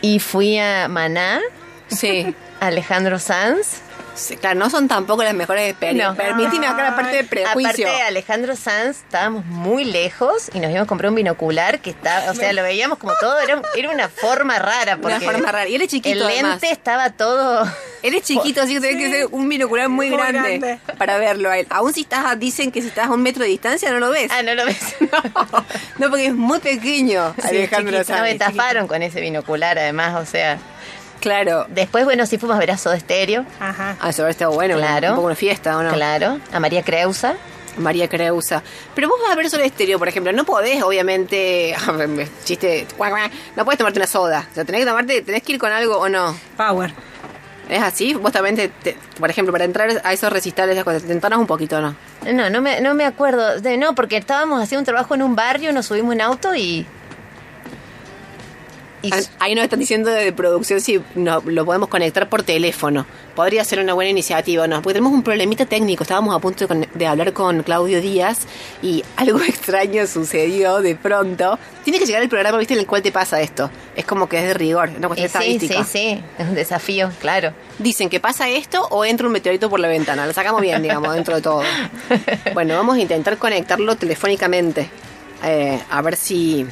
Y 0.00 0.18
fui 0.20 0.58
a 0.58 0.88
Maná, 0.88 1.40
Sí. 1.88 2.34
Alejandro 2.60 3.18
Sanz 3.18 3.80
Sí, 4.18 4.36
Claro, 4.36 4.58
no 4.58 4.68
son 4.70 4.88
tampoco 4.88 5.22
las 5.22 5.34
mejores 5.34 5.70
experiencias. 5.70 6.10
No. 6.10 6.16
Permíteme 6.16 6.66
acá 6.66 6.82
la 6.82 6.96
parte 6.96 7.16
de 7.16 7.24
prejuicio. 7.24 7.86
Aparte, 7.88 8.02
Alejandro 8.02 8.56
Sanz, 8.56 8.98
estábamos 8.98 9.44
muy 9.46 9.84
lejos 9.84 10.50
y 10.52 10.60
nos 10.60 10.70
íbamos 10.70 10.86
a 10.86 10.88
comprar 10.88 11.10
un 11.10 11.16
binocular 11.16 11.80
que 11.80 11.90
estaba, 11.90 12.30
o 12.30 12.34
sea, 12.34 12.52
lo 12.52 12.62
veíamos 12.62 12.98
como 12.98 13.12
todo, 13.20 13.38
era, 13.40 13.60
era 13.76 13.90
una 13.90 14.08
forma 14.08 14.58
rara. 14.58 14.96
Porque 14.96 15.16
Una 15.16 15.20
forma 15.32 15.52
rara. 15.52 15.68
Y 15.68 15.74
él 15.76 15.82
es 15.82 15.88
chiquito, 15.88 16.18
El 16.18 16.26
lente 16.26 16.40
además. 16.40 16.62
estaba 16.64 17.10
todo... 17.10 17.64
Él 18.02 18.14
es 18.14 18.22
chiquito, 18.22 18.62
así 18.62 18.74
que 18.74 18.80
tiene 18.80 18.96
que 18.98 19.10
ser 19.10 19.26
un 19.32 19.48
binocular 19.48 19.88
muy, 19.88 20.08
Muy 20.08 20.16
grande, 20.18 20.58
grande. 20.58 20.78
para 20.98 21.18
verlo 21.18 21.50
a 21.50 21.58
él. 21.58 21.66
Aún 21.70 21.92
si 21.92 22.02
estás, 22.02 22.38
dicen 22.38 22.70
que 22.70 22.80
si 22.80 22.88
estás 22.88 23.08
a 23.08 23.10
un 23.10 23.22
metro 23.22 23.42
de 23.42 23.48
distancia 23.48 23.90
no 23.90 23.98
lo 23.98 24.10
ves. 24.10 24.30
Ah, 24.32 24.42
no 24.42 24.54
lo 24.54 24.64
ves. 24.64 24.78
No, 25.98 26.08
porque 26.10 26.26
es 26.26 26.34
muy 26.34 26.60
pequeño, 26.60 27.34
Alejandro 27.42 27.98
chiquito. 27.98 28.16
No, 28.16 28.22
me 28.22 28.28
Sanz. 28.38 28.40
estafaron 28.50 28.86
con 28.86 29.02
ese 29.02 29.20
binocular, 29.20 29.78
además, 29.78 30.14
o 30.16 30.30
sea... 30.30 30.58
Claro. 31.28 31.66
Después, 31.68 32.04
bueno, 32.04 32.26
sí 32.26 32.38
fuimos 32.38 32.56
a 32.56 32.60
ver 32.60 32.70
a 32.70 32.78
Soda 32.78 32.98
Stereo. 32.98 33.44
Ajá. 33.60 33.96
Ah, 34.00 34.08
habrá 34.08 34.30
estado 34.30 34.52
bueno. 34.52 34.76
Claro. 34.76 35.10
Un 35.10 35.14
poco 35.16 35.26
una 35.26 35.34
fiesta, 35.36 35.76
¿o 35.76 35.82
no? 35.82 35.92
Claro, 35.92 36.38
a 36.52 36.60
María 36.60 36.82
Creusa. 36.82 37.34
María 37.76 38.08
Creusa. 38.08 38.62
Pero 38.94 39.08
vos 39.08 39.20
vas 39.22 39.32
a 39.32 39.36
ver 39.36 39.48
solo 39.50 39.62
estéreo, 39.62 39.98
por 40.00 40.08
ejemplo. 40.08 40.32
No 40.32 40.44
podés, 40.44 40.82
obviamente. 40.82 41.76
Chiste. 42.44 42.86
No 43.56 43.64
podés 43.64 43.78
tomarte 43.78 43.98
una 44.00 44.06
soda. 44.08 44.46
O 44.50 44.54
sea, 44.54 44.64
tenés 44.64 44.80
que 44.80 44.86
tomarte. 44.86 45.22
Tenés 45.22 45.42
que 45.42 45.52
ir 45.52 45.58
con 45.58 45.70
algo 45.70 45.98
o 45.98 46.08
no. 46.08 46.36
Power. 46.56 46.92
¿Es 47.68 47.82
así? 47.82 48.14
Vos 48.14 48.32
también, 48.32 48.56
te, 48.56 48.68
te- 48.68 48.96
por 49.20 49.28
ejemplo, 49.28 49.52
para 49.52 49.64
entrar 49.64 50.00
a 50.02 50.12
esos 50.14 50.32
recitales, 50.32 50.72
esas 50.74 50.84
cosas, 50.84 51.02
te 51.02 51.12
entonas 51.12 51.38
un 51.38 51.46
poquito, 51.46 51.80
¿no? 51.82 51.94
No, 52.32 52.48
no 52.48 52.62
me, 52.62 52.80
no 52.80 52.94
me 52.94 53.04
acuerdo. 53.04 53.60
De, 53.60 53.76
no, 53.76 53.94
porque 53.94 54.16
estábamos 54.16 54.62
haciendo 54.62 54.80
un 54.80 54.86
trabajo 54.86 55.14
en 55.14 55.22
un 55.22 55.36
barrio, 55.36 55.70
nos 55.72 55.86
subimos 55.86 56.14
en 56.14 56.22
auto 56.22 56.54
y... 56.54 56.86
y 59.02 59.12
Ah, 59.12 59.18
Ahí 59.40 59.54
nos 59.54 59.64
están 59.64 59.78
diciendo 59.78 60.10
de 60.10 60.32
producción 60.32 60.80
si 60.80 61.00
no, 61.14 61.40
lo 61.44 61.64
podemos 61.64 61.88
conectar 61.88 62.28
por 62.28 62.42
teléfono. 62.42 63.06
Podría 63.34 63.64
ser 63.64 63.78
una 63.80 63.94
buena 63.94 64.10
iniciativa, 64.10 64.66
¿no? 64.66 64.82
Porque 64.82 64.94
tenemos 64.94 65.12
un 65.12 65.22
problemita 65.22 65.66
técnico. 65.66 66.02
Estábamos 66.02 66.34
a 66.34 66.40
punto 66.40 66.66
de, 66.66 66.88
de 66.92 67.06
hablar 67.06 67.32
con 67.32 67.62
Claudio 67.62 68.00
Díaz 68.00 68.46
y 68.82 69.04
algo 69.16 69.40
extraño 69.40 70.06
sucedió 70.06 70.80
de 70.80 70.96
pronto. 70.96 71.58
Tiene 71.84 71.98
que 71.98 72.06
llegar 72.06 72.22
el 72.22 72.28
programa, 72.28 72.58
¿viste? 72.58 72.74
En 72.74 72.80
el 72.80 72.86
cual 72.86 73.02
te 73.02 73.12
pasa 73.12 73.40
esto. 73.40 73.70
Es 73.94 74.04
como 74.04 74.28
que 74.28 74.38
es 74.38 74.44
de 74.44 74.54
rigor, 74.54 74.90
una 74.96 75.08
cuestión 75.08 75.30
sí, 75.30 75.36
estadística. 75.38 75.84
sí, 75.84 75.90
sí, 76.16 76.22
es 76.38 76.48
un 76.48 76.54
desafío, 76.54 77.10
claro. 77.20 77.52
Dicen 77.78 78.08
que 78.08 78.20
pasa 78.20 78.48
esto 78.48 78.86
o 78.90 79.04
entra 79.04 79.26
un 79.26 79.32
meteorito 79.32 79.70
por 79.70 79.80
la 79.80 79.88
ventana. 79.88 80.26
Lo 80.26 80.32
sacamos 80.32 80.60
bien, 80.60 80.82
digamos, 80.82 81.14
dentro 81.14 81.36
de 81.36 81.42
todo. 81.42 81.62
Bueno, 82.54 82.74
vamos 82.74 82.96
a 82.96 83.00
intentar 83.00 83.38
conectarlo 83.38 83.96
telefónicamente. 83.96 84.88
Eh, 85.44 85.80
a 85.90 86.02
ver 86.02 86.16
si 86.16 86.66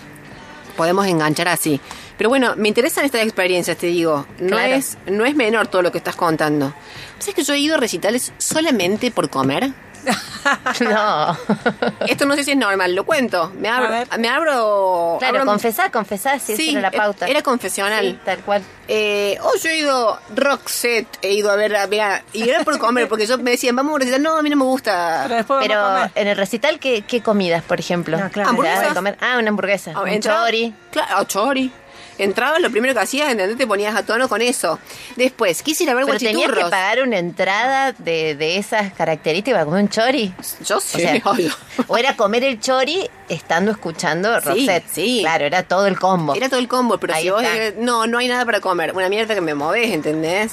podemos 0.76 1.06
enganchar 1.06 1.48
así. 1.48 1.80
Pero 2.16 2.30
bueno, 2.30 2.54
me 2.56 2.68
interesan 2.68 3.04
estas 3.04 3.22
experiencias, 3.22 3.76
te 3.76 3.88
digo. 3.88 4.26
No, 4.38 4.56
Claro. 4.56 4.74
es, 4.74 4.96
no 5.06 5.24
es 5.26 5.34
menor 5.34 5.66
todo 5.68 5.82
lo 5.82 5.92
que 5.92 5.98
estás 5.98 6.16
contando. 6.16 6.72
¿Sabes 7.18 7.34
que 7.34 7.42
yo 7.44 7.54
he 7.54 7.58
ido 7.58 7.74
a 7.74 7.78
recitales 7.78 8.32
solamente 8.38 9.10
por 9.10 9.28
comer? 9.30 9.72
No. 10.80 11.36
Esto 12.06 12.26
no 12.26 12.36
sé 12.36 12.44
si 12.44 12.52
es 12.52 12.56
normal, 12.56 12.94
lo 12.94 13.04
cuento. 13.04 13.52
Me 13.58 13.68
abro. 13.68 13.88
Me 14.18 14.28
abro 14.28 15.16
Claro, 15.18 15.38
abro- 15.40 15.46
confesá, 15.50 15.90
confesá, 15.90 16.38
si 16.38 16.56
Sí, 16.56 16.70
era 16.70 16.82
la 16.82 16.90
pauta. 16.92 17.26
era 17.26 17.42
confesional. 17.42 18.04
Sí, 18.12 18.18
tal 18.24 18.38
cual. 18.40 18.62
Eh, 18.86 19.36
oh, 19.42 19.50
yo 19.60 19.68
he 19.70 19.78
ido 19.78 20.20
rock 20.36 20.68
set, 20.68 21.06
he 21.22 21.32
ido 21.32 21.50
a 21.50 21.56
ver, 21.56 21.74
a, 21.74 22.22
y 22.32 22.48
era 22.48 22.62
por 22.62 22.78
comer, 22.78 23.08
porque 23.08 23.26
yo 23.26 23.38
me 23.38 23.50
decían, 23.52 23.74
vamos 23.74 23.90
a 23.90 23.94
un 23.94 24.00
recital, 24.00 24.22
no, 24.22 24.36
a 24.36 24.42
mí 24.42 24.50
no 24.50 24.56
me 24.56 24.64
gusta. 24.64 25.22
Pero 25.24 25.34
después 25.34 25.66
Pero 25.66 25.80
vamos 25.80 25.90
a 25.90 26.08
comer. 26.08 26.12
en 26.14 26.28
el 26.28 26.36
recital, 26.36 26.78
¿qué, 26.78 27.02
qué 27.02 27.20
comidas, 27.22 27.64
por 27.64 27.80
ejemplo? 27.80 28.16
No, 28.16 28.30
claro. 28.30 28.50
¿Te 28.50 28.56
das 28.56 28.80
de 28.80 28.86
Hamburguesas. 28.86 28.94
comer? 28.94 29.18
Ah, 29.20 29.38
una 29.40 29.48
hamburguesa. 29.48 29.92
Ah, 29.96 30.02
un 30.02 30.20
chori. 30.20 30.74
Claro, 30.92 31.14
ah, 31.18 31.24
chori. 31.26 31.72
Entrabas, 32.18 32.60
lo 32.60 32.70
primero 32.70 32.94
que 32.94 33.00
hacías, 33.00 33.30
¿entendés? 33.30 33.56
Te 33.58 33.66
ponías 33.66 33.94
a 33.94 34.04
tono 34.04 34.28
con 34.28 34.40
eso. 34.42 34.78
Después, 35.16 35.62
quise 35.62 35.84
ir 35.84 35.90
a 35.90 35.94
ver 35.94 36.04
Pero 36.06 36.18
tenías 36.18 36.32
que 36.34 36.38
guachiturros. 36.38 36.70
pagar 36.70 37.02
una 37.02 37.18
entrada 37.18 37.92
de, 37.92 38.34
de 38.34 38.56
esas 38.56 38.92
características 38.94 39.64
comer 39.64 39.82
un 39.82 39.88
chori. 39.88 40.32
Yo 40.64 40.76
O, 40.78 40.80
sí, 40.80 41.00
sea, 41.00 41.20
obvio. 41.24 41.50
o 41.88 41.96
era 41.98 42.16
comer 42.16 42.44
el 42.44 42.60
chori 42.60 43.08
estando 43.28 43.70
escuchando 43.70 44.40
Sí, 44.40 44.46
Roxette. 44.46 44.84
sí. 44.90 45.18
Claro, 45.20 45.44
era 45.46 45.62
todo 45.62 45.86
el 45.86 45.98
combo. 45.98 46.34
Era 46.34 46.48
todo 46.48 46.58
el 46.60 46.68
combo, 46.68 46.98
pero 46.98 47.14
Ahí 47.14 47.24
si 47.24 47.30
vos... 47.30 47.42
está. 47.42 47.56
eh, 47.56 47.74
no, 47.78 48.06
no 48.06 48.18
hay 48.18 48.28
nada 48.28 48.44
para 48.44 48.60
comer. 48.60 48.92
Una 48.94 49.08
mierda 49.08 49.34
que 49.34 49.40
me 49.40 49.54
movés, 49.54 49.90
¿entendés? 49.92 50.52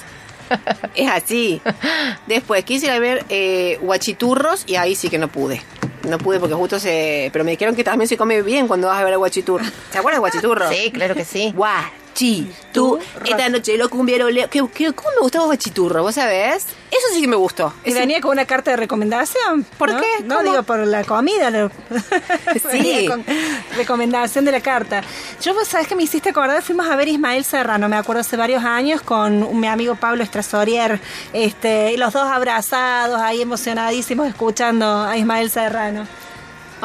es 0.95 1.09
así. 1.09 1.61
Después, 2.27 2.63
quise 2.65 2.87
ir 2.87 2.91
a 2.91 2.99
ver 2.99 3.25
eh, 3.29 3.79
guachiturros 3.81 4.63
y 4.67 4.75
ahí 4.75 4.95
sí 4.95 5.09
que 5.09 5.17
no 5.17 5.27
pude. 5.29 5.61
No 6.03 6.17
pude 6.17 6.39
porque 6.39 6.55
justo 6.55 6.79
se... 6.79 7.29
Pero 7.31 7.45
me 7.45 7.51
dijeron 7.51 7.75
que 7.75 7.83
también 7.83 8.07
se 8.07 8.17
come 8.17 8.41
bien 8.41 8.67
cuando 8.67 8.87
vas 8.87 8.99
a 8.99 9.03
ver 9.03 9.13
a 9.13 9.17
guachiturro. 9.17 9.63
¿Te 9.91 9.97
acuerdas 9.97 10.17
de 10.17 10.19
guachiturro? 10.19 10.69
Sí, 10.69 10.91
claro 10.91 11.15
que 11.15 11.25
sí. 11.25 11.53
Guachiturro. 12.13 12.99
Esta 13.25 13.49
noche 13.49 13.77
lo 13.77 13.89
cumbiero 13.89 14.29
leo. 14.29 14.49
¿Qué, 14.49 14.63
qué, 14.73 14.93
cómo 14.93 15.09
me 15.15 15.21
gustaba 15.21 15.45
guachiturro? 15.45 16.03
¿Vos 16.03 16.15
sabés? 16.15 16.65
Eso 16.91 17.07
sí 17.13 17.21
que 17.21 17.27
me 17.27 17.35
gustó. 17.35 17.73
¿Y 17.85 17.91
venía 17.93 18.21
con 18.21 18.31
una 18.31 18.45
carta 18.45 18.71
de 18.71 18.77
recomendación? 18.77 19.63
¿Por 19.77 19.91
¿no? 19.91 19.99
qué? 19.99 20.23
No, 20.23 20.37
¿Cómo? 20.37 20.49
digo 20.51 20.63
por 20.63 20.79
la 20.85 21.03
comida. 21.03 21.49
lo- 21.49 21.71
Sí. 22.71 23.07
Con 23.07 23.25
recomendación 23.75 24.45
de 24.45 24.51
la 24.51 24.61
carta. 24.61 25.01
Yo, 25.41 25.53
vos 25.53 25.67
sabés 25.67 25.87
que 25.87 25.95
me 25.95 26.03
hiciste 26.03 26.29
acordar, 26.29 26.61
fuimos 26.61 26.87
a 26.87 26.95
ver 26.95 27.07
Ismael 27.07 27.43
Serrano, 27.43 27.89
me 27.89 27.95
acuerdo 27.95 28.21
hace 28.21 28.37
varios 28.37 28.63
años, 28.63 29.01
con 29.01 29.59
mi 29.59 29.67
amigo 29.67 29.95
Pablo 29.95 30.23
Estrasorier, 30.23 30.99
este, 31.33 31.93
y 31.93 31.97
los 31.97 32.13
dos 32.13 32.23
abrazados, 32.27 33.19
ahí 33.19 33.41
emocionadísimos, 33.41 34.27
escuchando 34.27 35.01
a 35.03 35.17
Ismael 35.17 35.49
Serrano. 35.49 36.07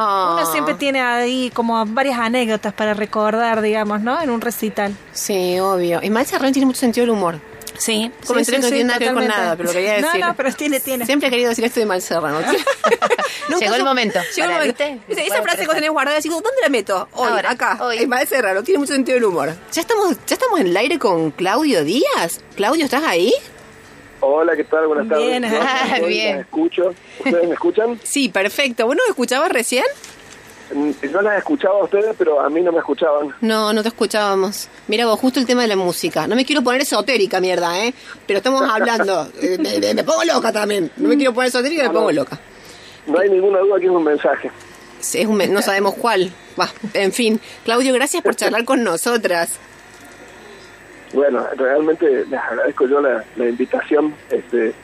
Ah. 0.01 0.37
Uno 0.39 0.53
siempre 0.53 0.75
tiene 0.75 1.01
ahí 1.01 1.51
como 1.53 1.85
varias 1.87 2.21
anécdotas 2.21 2.73
para 2.73 2.95
recordar, 2.95 3.61
digamos, 3.61 4.01
¿no? 4.01 4.21
En 4.23 4.31
un 4.31 4.41
recital. 4.41 4.97
Sí, 5.13 5.59
obvio. 5.59 6.01
Ismael 6.01 6.25
Serrano 6.25 6.53
tiene 6.53 6.67
mucho 6.67 6.79
sentido 6.79 7.05
del 7.05 7.11
humor. 7.11 7.41
Sí, 7.79 8.11
Comentario 8.27 8.61
que 8.61 8.67
no 8.67 8.69
tiene 8.69 8.85
nada 8.85 8.99
que 8.99 9.05
ver 9.07 9.15
con 9.15 9.27
nada, 9.27 9.57
pero 9.57 9.69
lo 9.69 9.73
quería 9.73 9.95
decir. 9.95 10.21
No, 10.21 10.29
no, 10.29 10.37
pero 10.37 10.53
tiene, 10.53 10.81
tiene. 10.81 11.07
Siempre 11.07 11.29
he 11.29 11.31
querido 11.31 11.49
decir 11.49 11.65
esto 11.65 11.81
de. 11.81 11.87
Nunca 11.87 12.05
Llegó 13.59 13.75
el 13.75 13.85
momento. 13.85 14.21
Llegó 14.35 14.49
el 14.49 14.55
momento. 14.55 14.85
¿viste? 15.07 15.27
Esa, 15.27 15.43
frase 15.43 15.67
que 15.67 15.75
tenés 15.75 15.91
guardada, 15.91 16.21
digo, 16.21 16.37
¿dónde 16.37 16.61
la 16.63 16.69
meto? 16.69 17.09
Hoy, 17.13 17.29
Ahora, 17.29 17.51
acá. 17.51 17.79
hoy. 17.81 17.99
Ismael 17.99 18.27
Serrano 18.27 18.63
tiene 18.63 18.79
mucho 18.79 18.95
sentido 18.95 19.15
del 19.15 19.25
humor. 19.25 19.55
¿Ya 19.73 19.81
estamos, 19.81 20.17
¿Ya 20.27 20.35
estamos 20.35 20.61
en 20.61 20.69
el 20.69 20.77
aire 20.77 20.99
con 20.99 21.31
Claudio 21.31 21.85
Díaz? 21.85 22.41
¿Claudio, 22.57 22.85
estás 22.85 23.05
ahí? 23.05 23.33
Hola, 24.31 24.55
¿qué 24.57 24.65
tal? 24.65 24.87
Buenas 24.87 25.09
tardes. 25.09 25.27
Bien, 25.27 25.45
estoy, 25.45 26.09
bien. 26.09 26.37
las 26.37 26.41
escucho. 26.47 26.95
¿Ustedes 27.25 27.49
me 27.49 27.55
escuchan? 27.55 27.99
Sí, 28.05 28.29
perfecto. 28.29 28.87
¿Vos 28.87 28.95
nos 28.97 29.09
escuchabas 29.09 29.51
recién? 29.51 29.85
Mm, 30.75 30.91
Yo 31.11 31.23
las 31.23 31.39
escuchaba 31.39 31.81
a 31.81 31.85
ustedes, 31.85 32.15
pero 32.19 32.41
a 32.41 32.51
mí 32.51 32.61
no 32.61 32.71
me 32.73 32.79
escuchaban. 32.79 33.35
No, 33.41 33.73
no 33.73 33.83
te 33.83 33.89
escuchábamos. 33.89 34.69
Mira 34.87 35.07
vos, 35.07 35.19
justo 35.19 35.41
el 35.41 35.47
tema 35.47 35.63
de 35.63 35.69
la 35.69 35.77
música. 35.77 36.27
No 36.27 36.37
me 36.37 36.45
quiero 36.45 36.63
poner 36.63 36.83
esotérica, 36.83 37.41
mierda, 37.41 37.83
¿eh? 37.85 37.95
Pero 38.27 38.37
estamos 38.39 38.63
hablando. 38.71 39.31
Eh, 39.41 39.57
me, 39.59 39.79
me- 39.79 39.95
me 39.95 40.05
pongo 40.05 40.25
loca 40.25 40.53
también. 40.53 40.91
No 40.99 41.09
me 41.09 41.17
quiero 41.17 41.33
poner 41.33 41.49
esotérica, 41.49 41.85
me 41.85 41.89
No, 41.89 41.93
no. 41.95 41.99
pongo 42.01 42.13
loca. 42.13 42.39
No 43.07 43.19
hay 43.19 43.31
ninguna 43.31 43.61
duda 43.61 43.79
que 43.81 43.87
es 43.87 43.91
un 43.91 44.05
mensaje. 44.05 44.51
Sí, 45.01 45.21
es 45.21 45.27
un 45.27 45.37
me- 45.37 45.47
no 45.47 45.63
sabemos 45.63 45.95
cuál. 45.95 46.31
Va, 46.61 46.69
en 46.93 47.13
fin. 47.13 47.41
Claudio, 47.65 47.95
gracias 47.95 48.23
por 48.23 48.37
charlar 48.37 48.65
con 48.67 48.85
nosotras. 48.85 49.59
Bueno, 51.13 51.47
realmente 51.57 52.25
les 52.27 52.41
agradezco 52.41 52.87
yo 52.87 53.01
la, 53.01 53.25
la 53.37 53.49
invitación. 53.49 54.15
Este, 54.31 54.75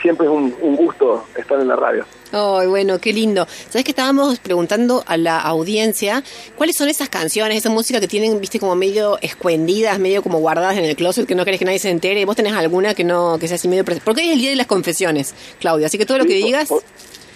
siempre 0.00 0.26
es 0.26 0.32
un, 0.32 0.54
un 0.62 0.76
gusto 0.76 1.26
estar 1.36 1.60
en 1.60 1.68
la 1.68 1.76
radio. 1.76 2.04
Ay, 2.32 2.68
bueno, 2.68 2.98
qué 3.00 3.12
lindo. 3.12 3.44
Sabes 3.68 3.84
que 3.84 3.90
estábamos 3.90 4.38
preguntando 4.38 5.02
a 5.06 5.16
la 5.16 5.40
audiencia 5.40 6.22
cuáles 6.54 6.76
son 6.76 6.88
esas 6.88 7.08
canciones, 7.08 7.58
esa 7.58 7.70
música 7.70 7.98
que 8.00 8.06
tienen, 8.06 8.40
viste, 8.40 8.60
como 8.60 8.76
medio 8.76 9.18
escondidas, 9.20 9.98
medio 9.98 10.22
como 10.22 10.38
guardadas 10.38 10.76
en 10.78 10.84
el 10.84 10.94
closet, 10.94 11.26
que 11.26 11.34
no 11.34 11.44
querés 11.44 11.58
que 11.58 11.64
nadie 11.64 11.80
se 11.80 11.90
entere. 11.90 12.24
¿Vos 12.24 12.36
tenés 12.36 12.52
alguna 12.52 12.94
que 12.94 13.02
no, 13.04 13.36
que 13.40 13.48
sea 13.48 13.56
así 13.56 13.66
medio 13.66 13.84
Porque 13.84 14.22
hoy 14.22 14.28
es 14.28 14.34
el 14.34 14.40
día 14.40 14.50
de 14.50 14.56
las 14.56 14.68
confesiones, 14.68 15.34
Claudia. 15.58 15.86
Así 15.88 15.98
que 15.98 16.06
todo 16.06 16.18
lo 16.18 16.24
que 16.24 16.34
Sí, 16.34 16.40
por- 16.40 16.46
digas. 16.46 16.68
Por, 16.68 16.82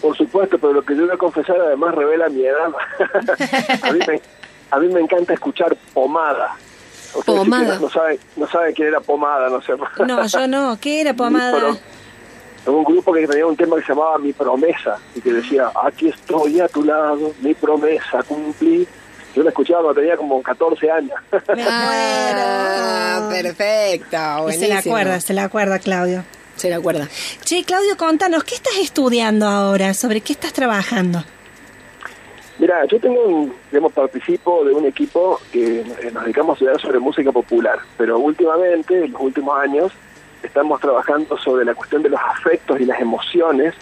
por 0.01 0.17
supuesto, 0.17 0.59
pero 0.59 0.73
lo 0.75 0.83
que 0.85 0.95
yo 0.95 1.03
voy 1.07 1.15
a 1.15 1.19
confesar 1.19 1.57
además 1.61 1.95
revela 1.95 2.29
mi 2.29 2.45
edad. 2.47 2.69
a, 3.83 3.93
mí 3.93 3.99
me, 4.07 4.21
a 4.71 4.79
mí 4.79 4.89
me 4.95 5.01
encanta 5.01 5.35
escuchar 5.35 5.77
pomada. 5.93 6.57
Pomada. 7.25 7.79
No 7.79 7.91
saben, 7.91 8.19
no 8.37 8.47
saben 8.49 8.75
quién 8.75 8.89
era 8.89 9.01
pomada, 9.01 9.49
no 9.49 9.61
sé. 9.63 9.73
No, 10.07 10.27
yo 10.27 10.47
no. 10.49 10.79
¿Qué 10.81 11.01
era 11.01 11.15
pomada? 11.15 11.77
Hubo 12.67 12.79
un 12.79 12.85
grupo 12.85 13.13
que 13.13 13.27
tenía 13.27 13.47
un 13.47 13.57
tema 13.57 13.77
que 13.77 13.83
se 13.83 13.89
llamaba 13.89 14.17
Mi 14.19 14.33
Promesa 14.33 14.97
y 15.15 15.21
que 15.21 15.33
decía, 15.35 15.71
aquí 15.85 16.09
estoy 16.09 16.61
a 16.61 16.69
tu 16.69 16.83
lado, 16.83 17.33
mi 17.41 17.53
promesa 17.55 18.23
cumplí. 18.27 18.87
Yo 19.35 19.43
la 19.43 19.51
escuchaba 19.51 19.83
cuando 19.83 20.01
tenía 20.01 20.17
como 20.17 20.43
14 20.43 20.91
años. 20.91 21.17
Me 21.55 21.65
Ah, 21.69 23.29
perfecto, 23.31 24.49
Y 24.49 24.53
se 24.55 24.69
la 24.69 24.79
acuerda, 24.79 25.21
se 25.21 25.35
la 25.35 25.45
acuerda, 25.45 25.79
Claudio. 25.79 26.25
Se 26.57 26.71
la 26.71 26.77
acuerda. 26.77 27.09
Che, 27.45 27.65
Claudio, 27.65 27.97
contanos, 27.97 28.45
¿qué 28.45 28.55
estás 28.55 28.77
estudiando 28.81 29.47
ahora? 29.47 29.93
¿Sobre 29.93 30.21
qué 30.21 30.33
estás 30.33 30.53
trabajando? 30.53 31.25
Mira, 32.59 32.85
yo 32.85 33.01
tengo 33.01 33.25
un, 33.25 33.53
digamos, 33.71 33.93
participo 33.93 34.65
de 34.65 34.73
un 34.73 34.87
equipo 34.87 35.41
que 35.53 35.81
eh, 35.81 36.11
nos 36.13 36.23
dedicamos 36.23 36.51
a 36.51 36.55
estudiar 36.55 36.81
sobre 36.81 36.99
música 37.01 37.33
popular, 37.33 37.79
pero 37.97 38.19
últimamente, 38.19 39.05
en 39.05 39.13
los 39.13 39.21
últimos 39.21 39.59
años, 39.61 39.93
estamos 40.43 40.81
trabajando 40.81 41.37
sobre 41.39 41.65
la 41.65 41.75
cuestión 41.75 42.03
de 42.03 42.11
los 42.11 42.21
afectos 42.21 42.81
y 42.81 42.85
las 42.85 43.01
emociones 43.01 43.75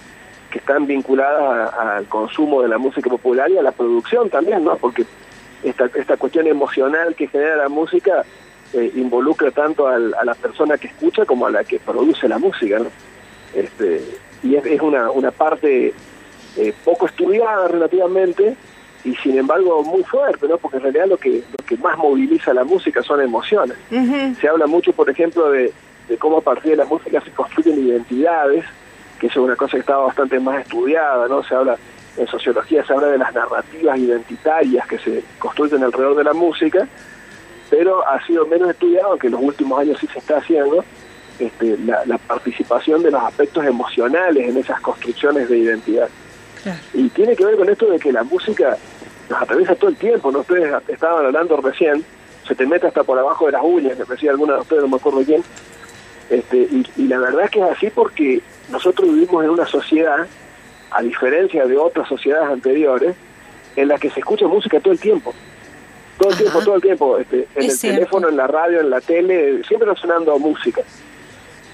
que 0.51 0.59
están 0.59 0.87
vinculadas 0.87 1.73
al 1.75 2.07
consumo 2.07 2.63
de 2.63 2.69
la 2.69 2.79
música 2.79 3.11
popular 3.11 3.51
y 3.51 3.59
a 3.59 3.63
la 3.63 3.73
producción 3.73 4.31
también, 4.31 4.65
¿no? 4.65 4.77
Porque 4.77 5.05
esta, 5.63 5.90
esta 5.94 6.17
cuestión 6.17 6.46
emocional 6.46 7.15
que 7.15 7.27
genera 7.27 7.57
la 7.57 7.69
música 7.69 8.25
eh, 8.73 8.90
involucra 8.96 9.51
tanto 9.51 9.87
a 9.87 9.99
la 9.99 10.35
persona 10.35 10.79
que 10.79 10.88
escucha 10.88 11.27
como 11.27 11.46
a 11.46 11.51
la 11.51 11.65
que 11.65 11.79
produce 11.79 12.27
la 12.27 12.38
música, 12.38 12.79
¿no? 12.79 12.87
Este, 13.55 14.03
y 14.42 14.57
es, 14.57 14.65
es 14.65 14.81
una, 14.81 15.11
una 15.11 15.31
parte 15.31 15.92
eh, 16.57 16.75
poco 16.85 17.07
estudiada 17.07 17.69
relativamente 17.69 18.57
y 19.05 19.15
sin 19.17 19.38
embargo 19.38 19.83
muy 19.83 20.03
fuerte, 20.05 20.46
¿no? 20.46 20.59
Porque 20.59 20.77
en 20.77 20.85
realidad 20.85 21.07
lo 21.09 21.17
que, 21.17 21.42
lo 21.59 21.65
que 21.67 21.77
más 21.77 21.98
moviliza 21.98 22.55
la 22.55 22.65
música 22.65 23.03
son 23.03 23.21
emociones. 23.21 23.77
Se 24.40 24.48
habla 24.48 24.67
mucho, 24.67 24.92
por 24.92 25.11
ejemplo, 25.11 25.50
de, 25.50 25.73
de 26.09 26.17
cómo 26.19 26.38
a 26.38 26.40
partir 26.40 26.73
de 26.73 26.77
la 26.77 26.85
música 26.85 27.21
se 27.21 27.31
construyen 27.31 27.87
identidades, 27.87 28.65
que 29.19 29.27
eso 29.27 29.40
es 29.40 29.44
una 29.46 29.57
cosa 29.57 29.73
que 29.73 29.81
estaba 29.81 30.07
bastante 30.07 30.38
más 30.38 30.61
estudiada, 30.61 31.27
¿no? 31.29 31.42
Se 31.42 31.55
habla 31.55 31.77
en 32.17 32.27
sociología 32.27 32.85
se 32.85 32.92
habla 32.92 33.09
de 33.09 33.19
las 33.19 33.33
narrativas 33.35 33.98
identitarias 33.98 34.87
que 34.87 34.98
se 34.98 35.25
construyen 35.38 35.83
alrededor 35.83 36.17
de 36.17 36.25
la 36.25 36.33
música, 36.33 36.87
pero 37.71 38.07
ha 38.07 38.25
sido 38.27 38.46
menos 38.46 38.71
estudiado, 38.71 39.13
aunque 39.13 39.29
en 39.29 39.33
los 39.33 39.42
últimos 39.42 39.81
años 39.81 39.98
sí 39.98 40.07
se 40.13 40.19
está 40.19 40.37
haciendo, 40.37 40.85
este, 41.38 41.79
la, 41.79 42.05
la 42.05 42.19
participación 42.19 43.03
de 43.03 43.11
los 43.11 43.23
aspectos 43.23 43.65
emocionales 43.65 44.46
en 44.46 44.57
esas 44.59 44.81
construcciones 44.81 45.48
de 45.48 45.59
identidad. 45.59 46.09
Y 46.94 47.09
tiene 47.09 47.35
que 47.35 47.44
ver 47.44 47.57
con 47.57 47.69
esto 47.69 47.87
de 47.87 47.98
que 47.98 48.13
la 48.13 48.23
música 48.23 48.77
nos 49.29 49.42
atraviesa 49.42 49.75
todo 49.75 49.90
el 49.90 49.96
tiempo, 49.96 50.31
¿no? 50.31 50.40
Ustedes 50.40 50.73
estaban 50.88 51.27
hablando 51.27 51.56
recién, 51.58 52.04
se 52.46 52.54
te 52.54 52.66
mete 52.66 52.87
hasta 52.87 53.04
por 53.04 53.18
abajo 53.18 53.46
de 53.46 53.52
las 53.52 53.62
uñas, 53.62 53.98
me 53.98 54.04
decía 54.04 54.31
alguna 54.31 54.54
de 54.54 54.60
ustedes, 54.60 54.83
no 54.83 54.88
me 54.88 54.96
acuerdo 54.96 55.23
quién, 55.25 55.42
este, 56.31 56.56
y, 56.56 56.87
y 56.96 57.06
la 57.08 57.18
verdad 57.18 57.44
es 57.44 57.50
que 57.50 57.60
es 57.60 57.70
así 57.70 57.90
porque 57.90 58.40
nosotros 58.70 59.08
vivimos 59.08 59.44
en 59.44 59.50
una 59.50 59.66
sociedad, 59.66 60.27
a 60.90 61.02
diferencia 61.02 61.66
de 61.66 61.77
otras 61.77 62.08
sociedades 62.08 62.48
anteriores, 62.50 63.14
en 63.77 63.88
la 63.88 63.98
que 63.98 64.10
se 64.10 64.20
escucha 64.20 64.46
música 64.46 64.81
todo 64.81 64.92
el 64.92 65.00
tiempo. 65.00 65.33
Todo 66.18 66.31
el 66.31 66.37
tiempo, 66.37 66.58
todo 66.60 66.75
el 66.77 66.83
tiempo, 66.83 67.18
este, 67.18 67.48
en 67.54 67.62
Es 67.62 67.64
el 67.64 67.70
cierto. 67.73 67.96
teléfono, 67.98 68.29
en 68.29 68.37
la 68.37 68.46
radio, 68.46 68.81
en 68.81 68.90
la 68.90 69.00
tele, 69.00 69.62
siempre 69.64 69.88
está 69.90 70.00
sonando 70.00 70.38
música. 70.38 70.83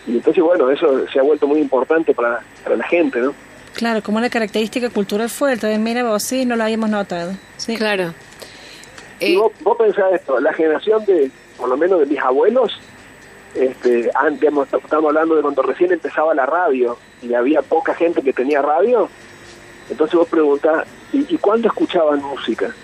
Y 0.07 0.13
entonces, 0.17 0.43
bueno, 0.43 0.71
eso 0.71 1.07
se 1.13 1.19
ha 1.19 1.23
vuelto 1.23 1.47
muy 1.47 1.61
importante 1.61 2.15
para, 2.15 2.41
para 2.63 2.77
la 2.77 2.85
gente, 2.85 3.21
¿no? 3.21 3.35
Claro, 3.79 4.03
como 4.03 4.19
una 4.19 4.29
característica 4.29 4.91
cultural 4.91 5.31
fuerte. 5.31 5.79
Mira 5.79 6.03
vos, 6.03 6.25
sí, 6.25 6.45
no 6.45 6.57
lo 6.57 6.65
habíamos 6.65 6.91
notado. 6.91 7.31
Sí. 7.59 7.77
Claro. 7.77 8.13
Y 9.21 9.35
Eh, 9.35 9.39
vos, 9.39 9.53
vos 9.61 9.77
pensás 9.79 10.13
esto, 10.15 10.41
la 10.41 10.53
generación 10.53 11.05
de, 11.05 11.31
por 11.57 11.69
lo 11.69 11.77
menos 11.77 12.01
de 12.01 12.07
mis 12.07 12.19
abuelos, 12.19 12.77
este, 13.55 14.11
antes, 14.17 14.51
estamos 14.73 15.07
hablando 15.07 15.37
de 15.37 15.43
cuando 15.43 15.63
recién 15.63 15.93
empezaba 15.93 16.35
la 16.35 16.45
radio 16.45 16.99
y 17.23 17.35
había 17.35 17.63
poca 17.63 17.95
gente 17.95 18.21
que 18.21 18.33
tenía 18.33 18.63
radio, 18.63 19.09
entonces 19.89 20.17
vos 20.17 20.29
preguntás, 20.29 20.85
¿y, 21.13 21.33
y 21.33 21.39
cuándo 21.39 21.69
escuchaban 21.69 22.21
música? 22.21 22.75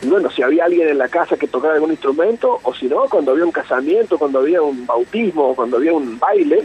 Y 0.00 0.08
bueno, 0.08 0.30
si 0.30 0.42
había 0.42 0.64
alguien 0.64 0.88
en 0.88 0.96
la 0.96 1.08
casa 1.08 1.36
que 1.36 1.46
tocara 1.46 1.74
algún 1.74 1.90
instrumento, 1.90 2.58
o 2.62 2.72
si 2.74 2.86
no, 2.86 3.02
cuando 3.10 3.32
había 3.32 3.44
un 3.44 3.52
casamiento, 3.52 4.18
cuando 4.18 4.38
había 4.38 4.62
un 4.62 4.86
bautismo, 4.86 5.54
cuando 5.54 5.76
había 5.76 5.92
un 5.92 6.18
baile, 6.18 6.64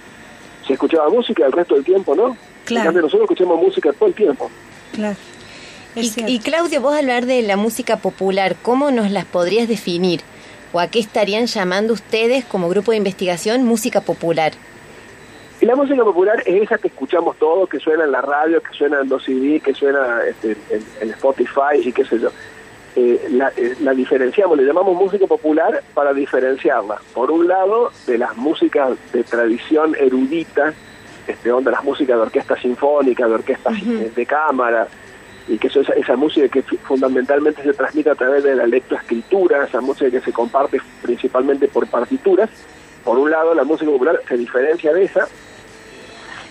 se 0.65 0.74
escuchaba 0.74 1.09
música 1.09 1.45
el 1.45 1.51
resto 1.51 1.76
del 1.76 1.84
tiempo, 1.84 2.15
¿no? 2.15 2.38
Claro. 2.68 2.82
En 2.82 2.86
cambio, 2.88 3.01
nosotros 3.03 3.30
escuchamos 3.30 3.61
música 3.61 3.93
todo 3.93 4.09
el 4.09 4.15
tiempo. 4.15 4.51
Claro. 4.93 5.15
Y, 5.95 6.11
y 6.28 6.39
Claudio, 6.39 6.82
vos 6.82 6.95
hablar 6.95 7.26
de 7.26 7.41
la 7.41 7.55
música 7.55 7.97
popular, 7.97 8.55
¿cómo 8.61 8.91
nos 8.91 9.09
las 9.09 9.26
podrías 9.26 9.68
definir? 9.68 10.22
¿O 10.74 10.80
a 10.80 10.88
qué 10.88 10.99
estarían 10.99 11.45
llamando 11.45 11.93
ustedes 11.93 12.43
como 12.43 12.70
grupo 12.70 12.91
de 12.91 12.97
investigación 12.97 13.63
música 13.63 14.01
popular? 14.01 14.51
Y 15.61 15.65
la 15.65 15.76
música 15.76 16.03
popular 16.03 16.43
es 16.45 16.61
esa 16.61 16.78
que 16.78 16.89
escuchamos 16.89 17.38
todos, 17.38 17.68
que 17.70 17.80
suena 17.80 18.03
en 18.03 18.11
la 18.11 18.22
radio, 18.22 18.61
que 18.61 18.74
suena 18.74 18.99
en 18.99 19.09
los 19.09 19.24
CD, 19.24 19.59
que 19.61 19.74
suena 19.74 20.20
este, 20.30 20.51
en, 20.70 20.84
en 21.01 21.09
Spotify 21.11 21.82
y 21.82 21.91
qué 21.91 22.05
sé 22.05 22.20
yo. 22.20 22.30
Eh, 22.99 23.28
la, 23.30 23.51
eh, 23.55 23.76
la 23.82 23.93
diferenciamos, 23.93 24.57
le 24.57 24.65
llamamos 24.65 24.95
música 24.95 25.26
popular 25.26 25.84
para 25.93 26.13
diferenciarla. 26.13 26.99
Por 27.13 27.30
un 27.32 27.47
lado, 27.47 27.91
de 28.07 28.18
las 28.18 28.36
músicas 28.36 28.97
de 29.13 29.24
tradición 29.24 29.95
erudita, 29.99 30.74
este, 31.28 31.51
onda 31.51 31.71
las 31.71 31.84
músicas 31.84 32.15
de 32.17 32.21
orquesta 32.23 32.55
sinfónica, 32.59 33.28
de 33.28 33.34
orquesta 33.34 33.71
de 33.71 34.25
cámara, 34.25 34.88
y 35.47 35.57
que 35.57 35.67
eso, 35.67 35.82
esa, 35.82 35.93
esa 35.93 36.15
música 36.15 36.47
que 36.49 36.61
fu- 36.61 36.78
fundamentalmente 36.78 37.63
se 37.63 37.73
transmite 37.73 38.09
a 38.09 38.15
través 38.15 38.43
de 38.43 38.55
la 38.55 38.67
lectoescritura, 38.67 39.63
esa 39.65 39.80
música 39.82 40.09
que 40.11 40.19
se 40.21 40.34
comparte 40.34 40.80
principalmente 41.01 41.67
por 41.67 41.88
partituras. 41.88 42.49
Por 43.03 43.17
un 43.17 43.32
lado, 43.32 43.53
la 43.53 43.63
música 43.63 43.89
popular 43.89 44.19
se 44.28 44.36
diferencia 44.38 44.91
de 44.93 45.03
esa, 45.03 45.28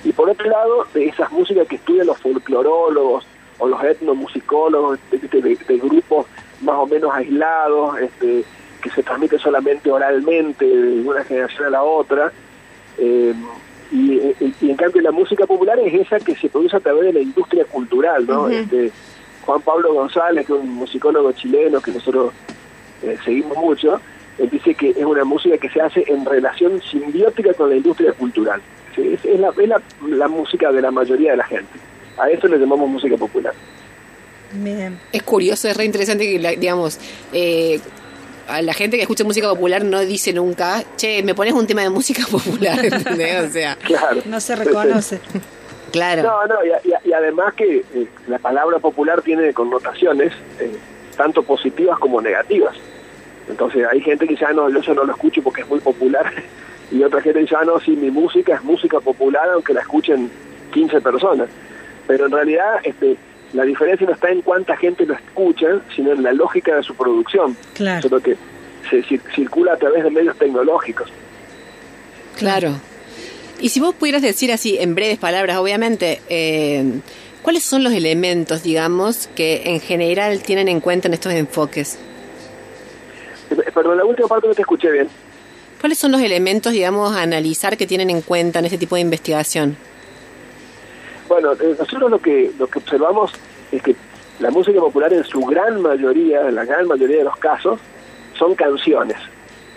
y 0.05 0.13
por 0.13 0.31
otro 0.31 0.49
lado, 0.49 0.87
de 0.95 1.07
esas 1.07 1.31
músicas 1.33 1.67
que 1.69 1.77
estudian 1.77 2.07
los 2.07 2.19
folclorólogos 2.19 3.27
o 3.59 3.67
los 3.69 3.83
etnomusicólogos 3.83 4.99
de, 5.11 5.19
de- 5.19 5.43
de- 5.43 5.57
de 5.57 5.79
grupos 5.79 6.27
más 6.63 6.77
o 6.77 6.87
menos 6.87 7.13
aislados, 7.15 7.99
este, 8.01 8.45
que 8.81 8.91
se 8.91 9.03
transmite 9.03 9.39
solamente 9.39 9.91
oralmente 9.91 10.65
de 10.65 11.01
una 11.07 11.25
generación 11.25 11.67
a 11.67 11.71
la 11.71 11.83
otra. 11.83 12.33
eh, 12.99 13.35
y, 13.93 14.13
y- 14.41 14.55
y 14.61 14.71
en 14.71 14.77
cambio 14.77 15.03
la 15.03 15.13
música 15.13 15.47
popular 15.47 15.79
es 15.79 15.95
esa 15.95 16.19
que 16.21 16.35
se 16.35 16.49
produce 16.49 16.77
a 16.77 16.81
través 16.81 17.05
de 17.05 17.13
la 17.15 17.21
industria 17.21 17.65
cultural, 17.65 18.27
¿no? 18.27 18.49
este, 18.49 18.91
Juan 19.43 19.61
Pablo 19.63 19.95
González, 19.95 20.47
que 20.47 20.53
es 20.53 20.59
un 20.59 20.71
musicólogo 20.75 21.31
chileno 21.33 21.81
que 21.81 21.93
nosotros 21.93 22.33
eh, 23.03 23.17
seguimos 23.25 23.57
mucho, 23.57 24.01
él 24.39 24.51
dice 24.51 24.75
que 24.75 24.91
es 24.91 25.05
una 25.05 25.25
música 25.25 25.57
que 25.59 25.69
se 25.71 25.81
hace 25.81 26.05
en 26.09 26.25
relación 26.25 26.81
simbiótica 26.83 27.55
con 27.55 27.71
la 27.71 27.77
industria 27.77 28.13
cultural. 28.13 28.61
Sí, 28.95 29.13
Es, 29.15 29.25
es 29.25 29.39
la, 29.41 29.51
es 29.51 29.69
la, 29.69 29.81
la 30.09 30.29
música 30.29 30.73
de 30.73 30.83
la 30.83 30.91
mayoría 30.91 31.31
de 31.33 31.37
la 31.39 31.45
gente. 31.45 31.79
A 32.19 32.29
eso 32.31 32.49
le 32.49 32.59
llamamos 32.59 32.89
música 32.89 33.17
popular. 33.17 33.55
Bien. 34.53 34.99
es 35.13 35.23
curioso, 35.25 35.69
es 35.69 35.77
re 35.77 35.85
interesante 35.85 36.25
que, 36.25 36.39
la- 36.39 36.53
digamos, 36.53 36.99
eh, 37.33 37.81
a 38.49 38.63
la 38.63 38.73
gente 38.75 38.97
que 38.97 39.03
escucha 39.03 39.25
música 39.25 39.49
popular 39.49 39.85
no 39.85 40.01
dice 40.01 40.33
nunca, 40.33 40.83
che, 40.97 41.23
me 41.23 41.35
pones 41.35 41.53
un 41.55 41.67
tema 41.67 41.83
de 41.83 41.91
música 41.91 42.23
popular, 42.31 42.85
¿entendés? 42.85 43.49
O 43.49 43.53
sea, 43.53 43.77
Claro. 43.85 44.23
No 44.27 44.41
se 44.41 44.57
reconoce. 44.57 45.21
claro. 45.93 46.23
No, 46.23 46.47
no, 46.47 46.65
y, 46.65 46.71
a- 46.71 46.81
y 47.05 47.09
y 47.09 47.13
además 47.13 47.55
que 47.55 47.85
eh, 47.95 48.07
la 48.29 48.39
palabra 48.39 48.79
popular 48.79 49.23
tiene 49.23 49.53
connotaciones 49.55 50.33
eh, 50.61 50.71
tanto 51.17 51.43
positivas 51.43 51.99
como 51.99 52.21
negativas. 52.21 52.75
Entonces 53.49 53.87
hay 53.91 54.01
gente 54.01 54.27
que 54.27 54.33
dice, 54.33 54.45
ah, 54.49 54.53
no, 54.53 54.69
yo 54.71 54.81
eso 54.81 54.93
no 54.95 55.05
lo 55.05 55.13
escucho 55.13 55.43
porque 55.43 55.63
es 55.63 55.69
muy 55.69 55.81
popular. 55.81 56.33
Y 56.89 57.03
otra 57.03 57.21
gente 57.21 57.41
dice, 57.41 57.57
ah, 57.59 57.65
no, 57.65 57.81
sí, 57.81 57.91
mi 57.97 58.13
música 58.13 58.55
es 58.55 58.63
música 58.63 59.01
popular 59.01 59.49
aunque 59.53 59.73
la 59.75 59.81
escuchen 59.81 60.31
15 60.73 61.01
personas. 61.01 61.49
Pero 62.07 62.27
en 62.27 62.31
realidad 62.33 62.77
este, 62.85 63.17
la 63.53 63.65
diferencia 63.65 64.07
no 64.07 64.13
está 64.13 64.31
en 64.31 64.43
cuánta 64.43 64.77
gente 64.77 65.07
lo 65.07 65.15
escucha, 65.15 65.81
sino 65.95 66.13
en 66.13 66.23
la 66.23 66.33
lógica 66.33 66.77
de 66.77 66.83
su 66.83 66.95
producción. 66.95 67.57
Claro. 67.75 67.99
Eso 68.01 68.09
es 68.09 68.13
lo 68.13 68.21
que 68.21 68.37
se 68.91 69.03
cir- 69.05 69.21
circula 69.35 69.73
a 69.75 69.77
través 69.77 70.05
de 70.05 70.11
medios 70.11 70.37
tecnológicos. 70.39 71.11
Claro. 72.39 72.73
Y 73.61 73.71
si 73.71 73.81
vos 73.81 73.95
pudieras 73.95 74.23
decir 74.23 74.53
así, 74.53 74.77
en 74.79 74.95
breves 74.95 75.19
palabras, 75.19 75.57
obviamente, 75.57 76.21
eh, 76.29 76.85
¿cuáles 77.43 77.65
son 77.65 77.83
los 77.83 77.95
elementos, 77.95 78.63
digamos, 78.63 79.29
que 79.35 79.63
en 79.65 79.81
general 79.81 80.43
tienen 80.43 80.69
en 80.69 80.81
cuenta 80.81 81.09
en 81.09 81.15
estos 81.15 81.33
enfoques? 81.33 81.99
Eh, 83.51 83.71
Perdón, 83.73 83.97
la 83.97 84.05
última 84.05 84.29
parte 84.29 84.47
no 84.49 84.55
te 84.55 84.63
escuché 84.63 84.91
bien. 84.91 85.09
¿Cuáles 85.81 85.99
son 85.99 86.13
los 86.13 86.21
elementos, 86.21 86.73
digamos, 86.73 87.15
a 87.17 87.23
analizar 87.23 87.77
que 87.77 87.87
tienen 87.87 88.11
en 88.11 88.21
cuenta 88.21 88.59
en 88.59 88.67
este 88.67 88.77
tipo 88.79 88.97
de 88.97 89.03
investigación? 89.03 89.77
Bueno, 91.29 91.53
eh, 91.53 91.77
nosotros 91.79 92.11
lo 92.11 92.19
que 92.19 92.53
lo 92.59 92.67
que 92.67 92.79
observamos 92.79 93.33
es 93.73 93.83
que 93.83 93.97
la 94.39 94.51
música 94.51 94.79
popular 94.81 95.13
en 95.13 95.25
su 95.25 95.41
gran 95.41 95.81
mayoría, 95.81 96.49
en 96.49 96.55
la 96.55 96.65
gran 96.65 96.87
mayoría 96.87 97.19
de 97.19 97.25
los 97.25 97.37
casos, 97.37 97.81
son 98.39 98.55
canciones. 98.55 99.17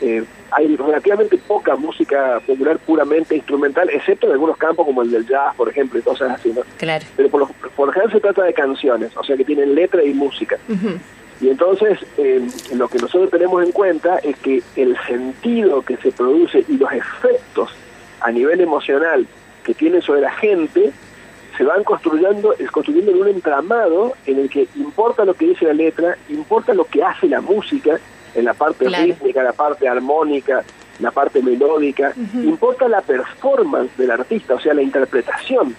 Eh, 0.01 0.23
hay 0.51 0.75
relativamente 0.75 1.37
poca 1.37 1.75
música 1.75 2.41
popular 2.45 2.79
puramente 2.79 3.35
instrumental, 3.35 3.89
excepto 3.89 4.27
en 4.27 4.33
algunos 4.33 4.57
campos 4.57 4.85
como 4.85 5.01
el 5.01 5.11
del 5.11 5.27
jazz, 5.27 5.55
por 5.55 5.69
ejemplo, 5.69 5.99
y 5.99 6.01
cosas 6.01 6.31
así, 6.31 6.51
¿no? 6.51 6.61
Claro. 6.77 7.05
Pero 7.15 7.29
por 7.29 7.41
lo, 7.41 7.47
por 7.75 7.87
lo 7.87 7.93
general 7.93 8.11
se 8.11 8.19
trata 8.19 8.43
de 8.43 8.53
canciones, 8.53 9.15
o 9.15 9.23
sea 9.23 9.37
que 9.37 9.45
tienen 9.45 9.75
letra 9.75 10.03
y 10.03 10.13
música. 10.13 10.57
Y 11.41 11.49
entonces 11.49 11.99
eh, 12.17 12.45
lo 12.75 12.87
que 12.89 12.97
nosotros 12.97 13.29
tenemos 13.29 13.63
en 13.63 13.71
cuenta 13.71 14.17
es 14.17 14.35
que 14.37 14.61
el 14.75 14.97
sentido 15.07 15.81
que 15.81 15.95
se 15.97 16.11
produce 16.11 16.65
y 16.67 16.77
los 16.77 16.91
efectos 16.91 17.69
a 18.21 18.31
nivel 18.31 18.59
emocional 18.59 19.25
que 19.63 19.73
tienen 19.73 20.01
sobre 20.01 20.21
la 20.21 20.31
gente 20.31 20.91
se 21.59 21.65
van 21.65 21.83
construyendo, 21.83 22.53
es 22.57 22.71
construyendo 22.71 23.11
en 23.11 23.17
un 23.21 23.27
entramado 23.27 24.13
en 24.25 24.39
el 24.39 24.49
que 24.49 24.69
importa 24.77 25.25
lo 25.25 25.33
que 25.33 25.47
dice 25.47 25.65
la 25.65 25.73
letra, 25.73 26.17
importa 26.29 26.73
lo 26.73 26.85
que 26.85 27.03
hace 27.03 27.27
la 27.27 27.41
música 27.41 27.99
en 28.33 28.45
la 28.45 28.53
parte 28.53 28.85
Claro. 28.85 29.03
rítmica, 29.03 29.43
la 29.43 29.51
parte 29.51 29.85
armónica, 29.85 30.63
la 31.01 31.11
parte 31.11 31.43
melódica, 31.43 32.13
importa 32.33 32.87
la 32.87 33.01
performance 33.01 33.91
del 33.97 34.09
artista, 34.11 34.53
o 34.55 34.59
sea, 34.61 34.73
la 34.73 34.81
interpretación. 34.83 35.75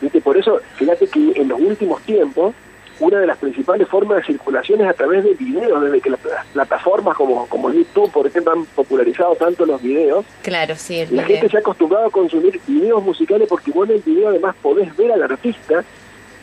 ¿Viste? 0.00 0.22
Por 0.22 0.38
eso, 0.38 0.58
fíjate 0.76 1.06
que 1.08 1.32
en 1.34 1.48
los 1.48 1.60
últimos 1.60 2.00
tiempos, 2.00 2.54
una 3.00 3.18
de 3.18 3.26
las 3.26 3.38
principales 3.38 3.88
formas 3.88 4.18
de 4.18 4.24
circulación 4.24 4.80
es 4.82 4.88
a 4.88 4.92
través 4.92 5.24
de 5.24 5.34
videos, 5.34 5.82
desde 5.82 6.00
que 6.00 6.10
las 6.10 6.20
pla- 6.20 6.44
plataformas 6.52 7.16
como, 7.16 7.46
como 7.46 7.70
YouTube, 7.72 8.10
por 8.12 8.26
ejemplo, 8.26 8.52
han 8.52 8.64
popularizado 8.66 9.34
tanto 9.36 9.64
los 9.66 9.80
videos, 9.82 10.24
Claro, 10.42 10.74
sí, 10.76 10.98
la 11.06 11.22
video. 11.22 11.26
gente 11.26 11.48
se 11.48 11.56
ha 11.56 11.60
acostumbrado 11.60 12.06
a 12.06 12.10
consumir 12.10 12.60
videos 12.66 13.02
musicales 13.02 13.48
porque 13.48 13.70
vos 13.72 13.88
en 13.88 13.96
el 13.96 14.02
video 14.02 14.28
además 14.28 14.54
podés 14.62 14.94
ver 14.96 15.12
al 15.12 15.22
artista 15.22 15.82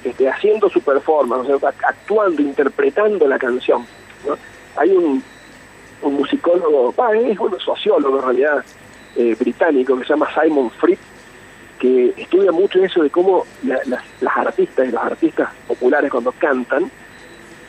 este, 0.03 0.27
haciendo 0.29 0.69
su 0.69 0.81
performance, 0.81 1.47
o 1.49 1.59
sea, 1.59 1.69
act- 1.69 1.83
actuando, 1.87 2.41
interpretando 2.41 3.27
la 3.27 3.37
canción. 3.37 3.85
¿no? 4.27 4.35
Hay 4.77 4.89
un, 4.91 5.23
un 6.01 6.13
musicólogo, 6.13 6.93
bah, 6.97 7.15
es 7.15 7.37
un 7.39 7.59
sociólogo 7.59 8.17
en 8.19 8.23
realidad, 8.25 8.65
eh, 9.15 9.35
británico, 9.39 9.97
que 9.97 10.03
se 10.05 10.09
llama 10.09 10.27
Simon 10.39 10.69
Fritz, 10.71 10.99
que 11.77 12.13
estudia 12.17 12.51
mucho 12.51 12.83
eso 12.83 13.03
de 13.03 13.09
cómo 13.09 13.45
la- 13.63 13.79
las, 13.85 14.03
las 14.21 14.37
artistas 14.37 14.87
y 14.87 14.91
los 14.91 15.01
artistas 15.03 15.49
populares 15.67 16.11
cuando 16.11 16.31
cantan, 16.33 16.89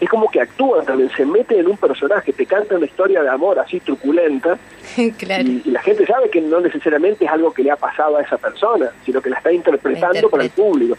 es 0.01 0.09
como 0.09 0.31
que 0.31 0.41
actúan 0.41 0.87
también, 0.87 1.11
se 1.17 1.27
meten 1.27 1.59
en 1.59 1.67
un 1.67 1.77
personaje, 1.77 2.33
te 2.33 2.47
cantan 2.47 2.77
una 2.77 2.87
historia 2.87 3.21
de 3.23 3.29
amor 3.31 3.59
así 3.59 3.81
truculenta, 3.81 4.57
claro. 5.19 5.43
y, 5.43 5.63
y 5.65 5.71
la 5.73 5.83
gente 5.83 6.07
sabe 6.07 6.31
que 6.31 6.41
no 6.41 6.61
necesariamente 6.61 7.25
es 7.25 7.31
algo 7.31 7.53
que 7.53 7.65
le 7.65 7.73
ha 7.73 7.77
pasado 7.77 8.17
a 8.17 8.23
esa 8.23 8.39
persona, 8.39 8.91
sino 9.05 9.21
que 9.21 9.29
la 9.31 9.39
está 9.39 9.51
interpretando 9.53 10.29
para 10.31 10.45
el 10.45 10.51
público. 10.51 10.97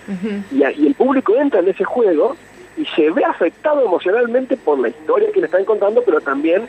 y, 0.52 0.58
y 0.84 0.88
el 0.88 0.96
público 0.96 1.36
entra 1.38 1.62
en 1.62 1.70
ese 1.70 1.86
juego 1.86 2.36
y 2.78 2.86
se 2.88 3.10
ve 3.12 3.24
afectado 3.24 3.86
emocionalmente 3.86 4.58
por 4.58 4.78
la 4.80 4.90
historia 4.90 5.32
que 5.34 5.40
le 5.40 5.46
están 5.46 5.64
contando, 5.66 6.02
pero 6.06 6.20
también 6.22 6.64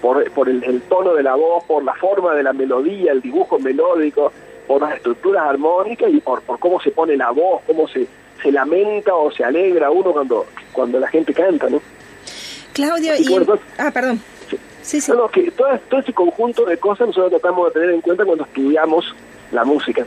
por, 0.00 0.28
por 0.32 0.48
el, 0.48 0.62
el 0.64 0.82
tono 0.82 1.14
de 1.14 1.22
la 1.24 1.34
voz, 1.34 1.64
por 1.64 1.82
la 1.84 1.94
forma 1.94 2.34
de 2.34 2.42
la 2.44 2.52
melodía, 2.52 3.10
el 3.12 3.20
dibujo 3.20 3.58
melódico, 3.58 4.32
por 4.66 4.80
las 4.82 4.94
estructuras 4.96 5.44
armónicas 5.46 6.10
y 6.12 6.20
por, 6.20 6.42
por 6.42 6.58
cómo 6.58 6.80
se 6.80 6.90
pone 6.90 7.16
la 7.16 7.30
voz, 7.30 7.62
cómo 7.66 7.86
se, 7.88 8.06
se 8.42 8.52
lamenta 8.52 9.14
o 9.14 9.30
se 9.30 9.44
alegra 9.44 9.90
uno 9.90 10.12
cuando, 10.12 10.46
cuando 10.72 10.98
la 11.00 11.08
gente 11.08 11.32
canta, 11.34 11.68
¿no? 11.68 11.80
Claudio, 12.72 13.14
Y 13.16 13.24
bueno, 13.24 13.40
entonces- 13.42 13.66
Ah, 13.78 13.90
perdón. 13.92 14.20
Sí, 14.82 15.00
sí. 15.00 15.12
No, 15.12 15.18
no, 15.18 15.28
que 15.28 15.50
todo, 15.52 15.68
todo 15.88 16.00
ese 16.00 16.12
conjunto 16.12 16.64
de 16.64 16.76
cosas 16.76 17.06
nosotros 17.06 17.30
tratamos 17.40 17.66
de 17.72 17.80
tener 17.80 17.94
en 17.94 18.00
cuenta 18.00 18.24
cuando 18.24 18.44
estudiamos 18.44 19.14
la 19.52 19.64
música. 19.64 20.04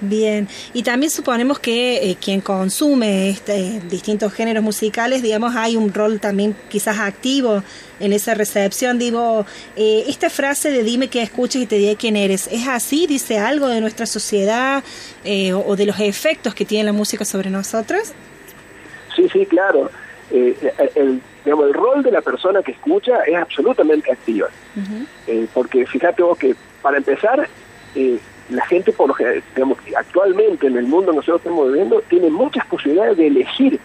Bien, 0.00 0.46
y 0.74 0.82
también 0.82 1.10
suponemos 1.10 1.58
que 1.58 2.10
eh, 2.10 2.16
quien 2.20 2.42
consume 2.42 3.30
este, 3.30 3.80
distintos 3.88 4.32
géneros 4.32 4.62
musicales, 4.62 5.22
digamos, 5.22 5.56
hay 5.56 5.74
un 5.76 5.92
rol 5.92 6.20
también 6.20 6.54
quizás 6.68 6.98
activo 6.98 7.62
en 7.98 8.12
esa 8.12 8.34
recepción. 8.34 8.98
Digo, 8.98 9.46
eh, 9.74 10.04
esta 10.06 10.28
frase 10.28 10.70
de 10.70 10.82
dime 10.82 11.08
qué 11.08 11.22
escuchas 11.22 11.62
y 11.62 11.66
te 11.66 11.76
diré 11.76 11.96
quién 11.96 12.16
eres, 12.16 12.46
¿es 12.52 12.68
así? 12.68 13.06
¿Dice 13.06 13.38
algo 13.38 13.68
de 13.68 13.80
nuestra 13.80 14.04
sociedad 14.04 14.84
eh, 15.24 15.54
o, 15.54 15.60
o 15.66 15.76
de 15.76 15.86
los 15.86 15.98
efectos 15.98 16.54
que 16.54 16.66
tiene 16.66 16.84
la 16.84 16.92
música 16.92 17.24
sobre 17.24 17.48
nosotros? 17.48 18.12
Sí, 19.16 19.28
sí, 19.32 19.46
claro. 19.46 19.90
Eh, 20.30 20.56
el, 20.94 21.20
digamos, 21.44 21.68
el 21.68 21.74
rol 21.74 22.02
de 22.02 22.10
la 22.10 22.20
persona 22.20 22.62
que 22.62 22.72
escucha 22.72 23.22
es 23.26 23.36
absolutamente 23.36 24.12
activa. 24.12 24.48
Eh, 25.26 25.46
porque 25.54 25.86
fíjate 25.86 26.22
vos 26.22 26.36
que, 26.36 26.54
para 26.82 26.98
empezar, 26.98 27.48
eh, 27.94 28.18
la 28.50 28.64
gente, 28.66 28.92
por 28.92 29.08
lo 29.08 29.14
que, 29.14 29.42
digamos, 29.54 29.78
actualmente 29.96 30.66
en 30.66 30.76
el 30.76 30.86
mundo 30.86 31.10
que 31.10 31.16
nosotros 31.16 31.40
estamos 31.40 31.68
viviendo, 31.68 32.00
tiene 32.08 32.30
muchas 32.30 32.66
posibilidades 32.66 33.16
de 33.16 33.26
elegir 33.26 33.80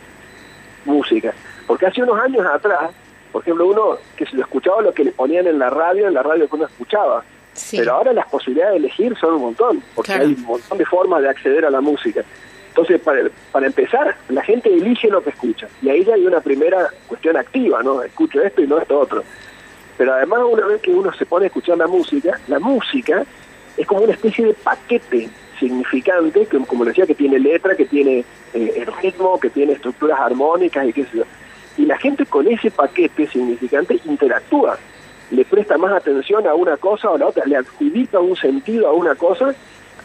música. 0.86 1.34
Porque 1.68 1.86
hace 1.88 2.04
unos 2.04 2.20
años 2.20 2.46
atrás, 2.46 2.92
por 3.32 3.42
ejemplo, 3.42 3.68
uno 3.68 3.98
que 4.16 4.26
se 4.26 4.36
lo 4.36 4.42
escuchaba 4.44 4.82
lo 4.82 4.94
que 4.94 5.04
le 5.04 5.12
ponían 5.12 5.48
en 5.48 5.60
la 5.60 5.70
radio, 5.70 6.08
en 6.08 6.14
la 6.14 6.24
radio 6.24 6.48
que 6.48 6.56
uno 6.56 6.66
escuchaba. 6.66 7.24
Sí. 7.54 7.78
Pero 7.78 7.94
ahora 7.94 8.14
las 8.14 8.28
posibilidades 8.28 8.74
de 8.74 8.78
elegir 8.80 9.18
son 9.18 9.36
un 9.36 9.42
montón, 9.42 9.84
porque 9.96 10.12
Claro. 10.14 10.28
hay 10.28 10.34
un 10.34 10.44
montón 10.44 10.78
de 10.78 10.86
formas 10.86 11.22
de 11.22 11.30
acceder 11.30 11.66
a 11.66 11.70
la 11.70 11.82
música. 11.82 12.24
Entonces, 12.70 13.02
para, 13.02 13.22
para 13.52 13.66
empezar, 13.68 14.16
la 14.30 14.42
gente 14.44 14.74
elige 14.74 15.10
lo 15.10 15.22
que 15.22 15.32
escucha. 15.32 15.68
Y 15.82 15.90
ahí 15.90 16.06
ya 16.06 16.14
hay 16.14 16.26
una 16.26 16.40
primera 16.40 16.88
cuestión 17.08 17.36
activa, 17.36 17.84
¿no? 17.84 18.02
Escucho 18.02 18.42
esto 18.42 18.62
y 18.62 18.68
no 18.68 18.80
esto 18.80 18.98
otro. 18.98 19.24
Pero 19.98 20.14
además, 20.14 20.40
una 20.50 20.66
vez 20.66 20.82
que 20.82 20.92
uno 20.92 21.12
se 21.14 21.26
pone 21.26 21.46
a 21.46 21.48
escuchar 21.48 21.78
la 21.78 21.88
música, 21.88 22.40
la 22.48 22.60
música 22.60 23.26
es 23.78 23.88
como 23.88 24.02
una 24.02 24.14
especie 24.14 24.46
de 24.46 24.54
paquete 24.54 25.30
significante, 25.60 26.46
que 26.46 26.58
como 26.60 26.86
decía, 26.86 27.06
que 27.06 27.16
tiene 27.16 27.40
letra, 27.40 27.76
que 27.76 27.86
tiene 27.86 28.26
eh, 28.54 28.74
el 28.78 28.88
ritmo, 29.02 29.40
que 29.40 29.50
tiene 29.50 29.74
estructuras 29.74 30.20
armónicas 30.20 30.88
y 30.88 30.94
qué 30.94 31.04
sé 31.06 31.18
yo. 31.18 31.24
Y 31.78 31.86
la 31.86 31.98
gente 31.98 32.26
con 32.26 32.48
ese 32.48 32.72
paquete 32.72 33.28
significante 33.28 34.00
interactúa, 34.06 34.78
le 35.30 35.46
presta 35.46 35.78
más 35.78 35.94
atención 35.94 36.46
a 36.46 36.54
una 36.54 36.78
cosa 36.78 37.10
o 37.10 37.16
a 37.16 37.18
la 37.18 37.28
otra, 37.28 37.46
le 37.46 37.56
adjudica 37.56 38.20
un 38.20 38.36
sentido 38.36 38.88
a 38.88 38.94
una 38.94 39.16
cosa 39.16 39.56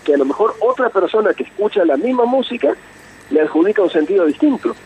que 0.04 0.14
a 0.14 0.16
lo 0.16 0.24
mejor 0.24 0.54
otra 0.60 0.88
persona 0.88 1.34
que 1.34 1.42
escucha 1.42 1.84
la 1.84 1.96
misma 1.96 2.24
música 2.24 2.76
le 3.30 3.40
adjudica 3.40 3.82
un 3.82 3.90
sentido 3.90 4.24
distinto. 4.24 4.76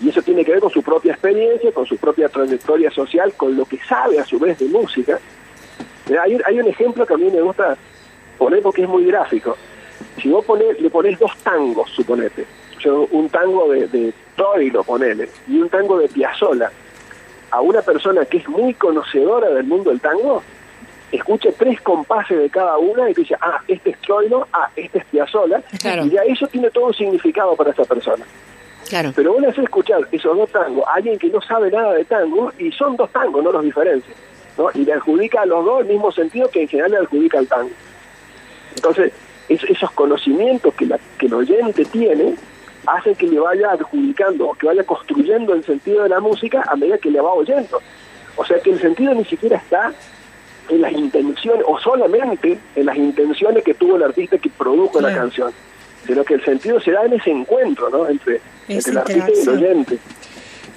Y 0.00 0.08
eso 0.08 0.22
tiene 0.22 0.44
que 0.44 0.52
ver 0.52 0.60
con 0.60 0.70
su 0.70 0.82
propia 0.82 1.12
experiencia, 1.12 1.72
con 1.72 1.84
su 1.84 1.96
propia 1.96 2.28
trayectoria 2.28 2.90
social, 2.90 3.32
con 3.36 3.56
lo 3.56 3.64
que 3.64 3.78
sabe 3.78 4.18
a 4.18 4.24
su 4.24 4.38
vez 4.38 4.58
de 4.58 4.66
música. 4.66 5.18
Mira, 6.10 6.22
Hay, 6.24 6.36
hay 6.44 6.60
un 6.60 6.66
ejemplo 6.68 7.06
que 7.06 7.14
a 7.14 7.16
mí 7.16 7.30
me 7.30 7.40
gusta 7.40 7.76
poner 8.36 8.60
porque 8.62 8.82
es 8.82 8.88
muy 8.88 9.04
gráfico. 9.06 9.56
Si 10.20 10.28
vos 10.28 10.44
ponés, 10.44 10.78
le 10.80 10.90
ponés 10.90 11.18
dos 11.18 11.34
tangos, 11.38 11.88
suponete, 11.90 12.44
yo, 12.80 13.06
un 13.12 13.28
tango 13.28 13.68
de, 13.70 13.86
de 13.86 14.12
Troilo, 14.36 14.82
ponele, 14.82 15.28
y 15.48 15.58
un 15.58 15.68
tango 15.68 15.98
de 15.98 16.08
Piazzolla, 16.08 16.70
a 17.50 17.60
una 17.60 17.80
persona 17.82 18.24
que 18.24 18.38
es 18.38 18.48
muy 18.48 18.74
conocedora 18.74 19.50
del 19.50 19.64
mundo 19.64 19.90
del 19.90 20.00
tango, 20.00 20.42
escucha 21.12 21.50
tres 21.58 21.80
compases 21.80 22.38
de 22.38 22.48
cada 22.50 22.78
una 22.78 23.08
y 23.10 23.14
dice, 23.14 23.34
ah, 23.40 23.60
este 23.68 23.90
es 23.90 23.98
Troilo, 24.00 24.46
ah, 24.52 24.68
este 24.76 24.98
es 24.98 25.04
Piazzolla, 25.06 25.62
Claro. 25.80 26.04
y 26.06 26.10
ya 26.10 26.22
eso 26.22 26.46
tiene 26.48 26.70
todo 26.70 26.86
un 26.86 26.94
significado 26.94 27.54
para 27.56 27.70
esa 27.70 27.84
persona. 27.84 28.24
Claro. 28.88 29.12
Pero 29.14 29.32
vos 29.34 29.42
le 29.42 29.48
haces 29.48 29.64
escuchar 29.64 30.00
esos 30.10 30.36
dos 30.36 30.50
tangos 30.50 30.84
a 30.88 30.94
alguien 30.94 31.18
que 31.18 31.28
no 31.28 31.40
sabe 31.42 31.70
nada 31.70 31.92
de 31.94 32.04
tango 32.04 32.52
y 32.58 32.72
son 32.72 32.96
dos 32.96 33.10
tangos, 33.10 33.44
no 33.44 33.52
los 33.52 33.62
diferencia. 33.62 34.12
¿No? 34.60 34.68
Y 34.74 34.84
le 34.84 34.92
adjudica 34.92 35.42
a 35.42 35.46
los 35.46 35.64
dos 35.64 35.80
el 35.82 35.86
mismo 35.88 36.12
sentido 36.12 36.48
que 36.50 36.62
en 36.62 36.68
general 36.68 36.90
le 36.92 36.96
adjudica 36.98 37.38
al 37.38 37.46
tango. 37.46 37.70
Entonces, 38.76 39.12
es- 39.48 39.64
esos 39.64 39.90
conocimientos 39.92 40.74
que, 40.74 40.86
la, 40.86 40.98
que 41.18 41.26
el 41.26 41.34
oyente 41.34 41.84
tiene 41.86 42.34
hacen 42.86 43.14
que 43.14 43.26
le 43.26 43.38
vaya 43.40 43.70
adjudicando 43.72 44.48
o 44.48 44.54
que 44.54 44.66
vaya 44.66 44.84
construyendo 44.84 45.54
el 45.54 45.64
sentido 45.64 46.02
de 46.02 46.08
la 46.08 46.20
música 46.20 46.62
a 46.68 46.76
medida 46.76 46.98
que 46.98 47.10
le 47.10 47.20
va 47.20 47.32
oyendo. 47.32 47.80
O 48.36 48.44
sea 48.44 48.58
que 48.60 48.70
el 48.70 48.80
sentido 48.80 49.14
ni 49.14 49.24
siquiera 49.24 49.56
está 49.56 49.92
en 50.68 50.80
las 50.82 50.92
intenciones 50.92 51.64
o 51.66 51.78
solamente 51.80 52.58
en 52.76 52.86
las 52.86 52.96
intenciones 52.96 53.64
que 53.64 53.74
tuvo 53.74 53.96
el 53.96 54.02
artista 54.04 54.38
que 54.38 54.48
produjo 54.50 55.00
la 55.00 55.08
canción, 55.14 55.52
sino 56.06 56.24
que 56.24 56.34
el 56.34 56.44
sentido 56.44 56.80
se 56.80 56.92
da 56.92 57.04
en 57.04 57.14
ese 57.14 57.30
encuentro 57.30 57.90
¿no? 57.90 58.08
entre, 58.08 58.40
entre 58.68 58.92
el 58.92 58.98
artista 58.98 59.30
y 59.30 59.40
el 59.42 59.48
oyente. 59.48 59.98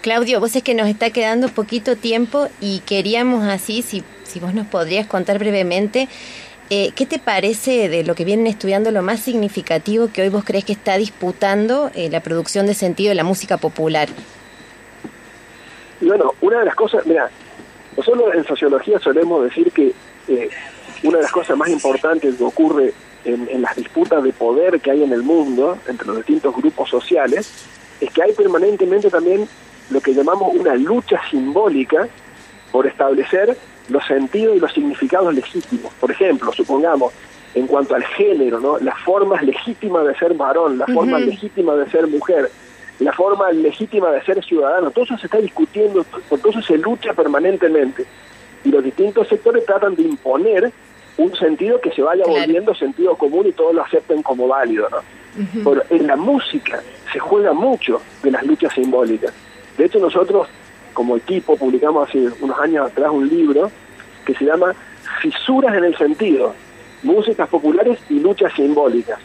Claudio, 0.03 0.41
vos 0.41 0.53
es 0.57 0.63
que 0.63 0.73
nos 0.73 0.89
está 0.89 1.11
quedando 1.11 1.47
poquito 1.47 1.95
tiempo 1.95 2.49
y 2.59 2.79
queríamos 2.79 3.45
así, 3.45 3.81
si, 3.81 4.03
si 4.23 4.41
vos 4.41 4.53
nos 4.53 4.67
podrías 4.67 5.07
contar 5.07 5.39
brevemente, 5.39 6.09
eh, 6.69 6.91
¿qué 6.93 7.05
te 7.05 7.19
parece 7.19 7.87
de 7.87 8.03
lo 8.03 8.13
que 8.13 8.25
vienen 8.25 8.47
estudiando 8.47 8.91
lo 8.91 9.01
más 9.01 9.21
significativo 9.21 10.09
que 10.13 10.21
hoy 10.21 10.27
vos 10.27 10.43
crees 10.43 10.65
que 10.65 10.73
está 10.73 10.97
disputando 10.97 11.89
eh, 11.95 12.09
la 12.09 12.19
producción 12.19 12.65
de 12.65 12.73
sentido 12.73 13.09
de 13.09 13.15
la 13.15 13.23
música 13.23 13.55
popular? 13.55 14.09
Bueno, 16.01 16.33
una 16.41 16.59
de 16.59 16.65
las 16.65 16.75
cosas, 16.75 17.05
mira, 17.05 17.29
nosotros 17.95 18.35
en 18.35 18.43
sociología 18.43 18.99
solemos 18.99 19.45
decir 19.45 19.71
que 19.71 19.93
eh, 20.27 20.49
una 21.03 21.19
de 21.19 21.23
las 21.23 21.31
cosas 21.31 21.55
más 21.55 21.69
importantes 21.69 22.35
que 22.35 22.43
ocurre 22.43 22.93
en, 23.23 23.47
en 23.49 23.61
las 23.61 23.73
disputas 23.77 24.21
de 24.21 24.33
poder 24.33 24.81
que 24.81 24.91
hay 24.91 25.01
en 25.01 25.13
el 25.13 25.23
mundo 25.23 25.77
entre 25.87 26.07
los 26.07 26.17
distintos 26.17 26.53
grupos 26.53 26.89
sociales 26.89 27.49
es 28.01 28.11
que 28.11 28.21
hay 28.21 28.33
permanentemente 28.33 29.09
también 29.09 29.47
lo 29.89 30.01
que 30.01 30.13
llamamos 30.13 30.53
una 30.55 30.75
lucha 30.75 31.19
simbólica 31.29 32.07
por 32.71 32.87
establecer 32.87 33.55
los 33.89 34.05
sentidos 34.05 34.55
y 34.55 34.59
los 34.59 34.71
significados 34.73 35.33
legítimos. 35.33 35.93
Por 35.99 36.11
ejemplo, 36.11 36.51
supongamos, 36.53 37.13
en 37.53 37.67
cuanto 37.67 37.95
al 37.95 38.03
género, 38.03 38.59
¿no? 38.59 38.79
las 38.79 38.97
formas 39.01 39.43
legítimas 39.43 40.05
de 40.07 40.15
ser 40.15 40.33
varón, 40.33 40.77
las 40.77 40.91
formas 40.91 41.21
legítimas 41.21 41.77
de 41.77 41.89
ser 41.91 42.07
mujer, 42.07 42.49
la 42.99 43.11
forma 43.13 43.51
legítima 43.51 44.11
de 44.11 44.21
ser 44.23 44.43
ciudadano, 44.43 44.91
todo 44.91 45.05
eso 45.05 45.17
se 45.17 45.27
está 45.27 45.39
discutiendo, 45.39 46.03
por 46.29 46.39
todo 46.39 46.51
eso 46.51 46.61
se 46.61 46.77
lucha 46.77 47.13
permanentemente. 47.13 48.05
Y 48.63 48.69
los 48.69 48.83
distintos 48.83 49.27
sectores 49.27 49.65
tratan 49.65 49.95
de 49.95 50.03
imponer 50.03 50.71
un 51.17 51.35
sentido 51.35 51.79
que 51.81 51.91
se 51.91 52.01
vaya 52.01 52.23
Claro. 52.23 52.39
volviendo 52.39 52.73
sentido 52.73 53.15
común 53.15 53.45
y 53.47 53.51
todos 53.51 53.75
lo 53.75 53.83
acepten 53.83 54.23
como 54.23 54.47
válido. 54.47 54.87
¿no? 54.89 54.97
Pero 55.63 55.83
en 55.89 56.07
la 56.07 56.15
música 56.15 56.81
se 57.11 57.19
juega 57.19 57.53
mucho 57.53 58.01
de 58.23 58.31
las 58.31 58.43
luchas 58.45 58.73
simbólicas. 58.73 59.33
De 59.77 59.85
hecho, 59.85 59.99
nosotros 59.99 60.47
como 60.93 61.17
equipo 61.17 61.57
publicamos 61.57 62.07
hace 62.07 62.27
unos 62.41 62.59
años 62.59 62.87
atrás 62.89 63.09
un 63.11 63.27
libro 63.27 63.71
que 64.25 64.35
se 64.35 64.45
llama 64.45 64.73
Fisuras 65.21 65.75
en 65.75 65.83
el 65.83 65.97
sentido, 65.97 66.53
músicas 67.01 67.49
populares 67.49 67.99
y 68.09 68.19
luchas 68.19 68.53
simbólicas. 68.53 69.19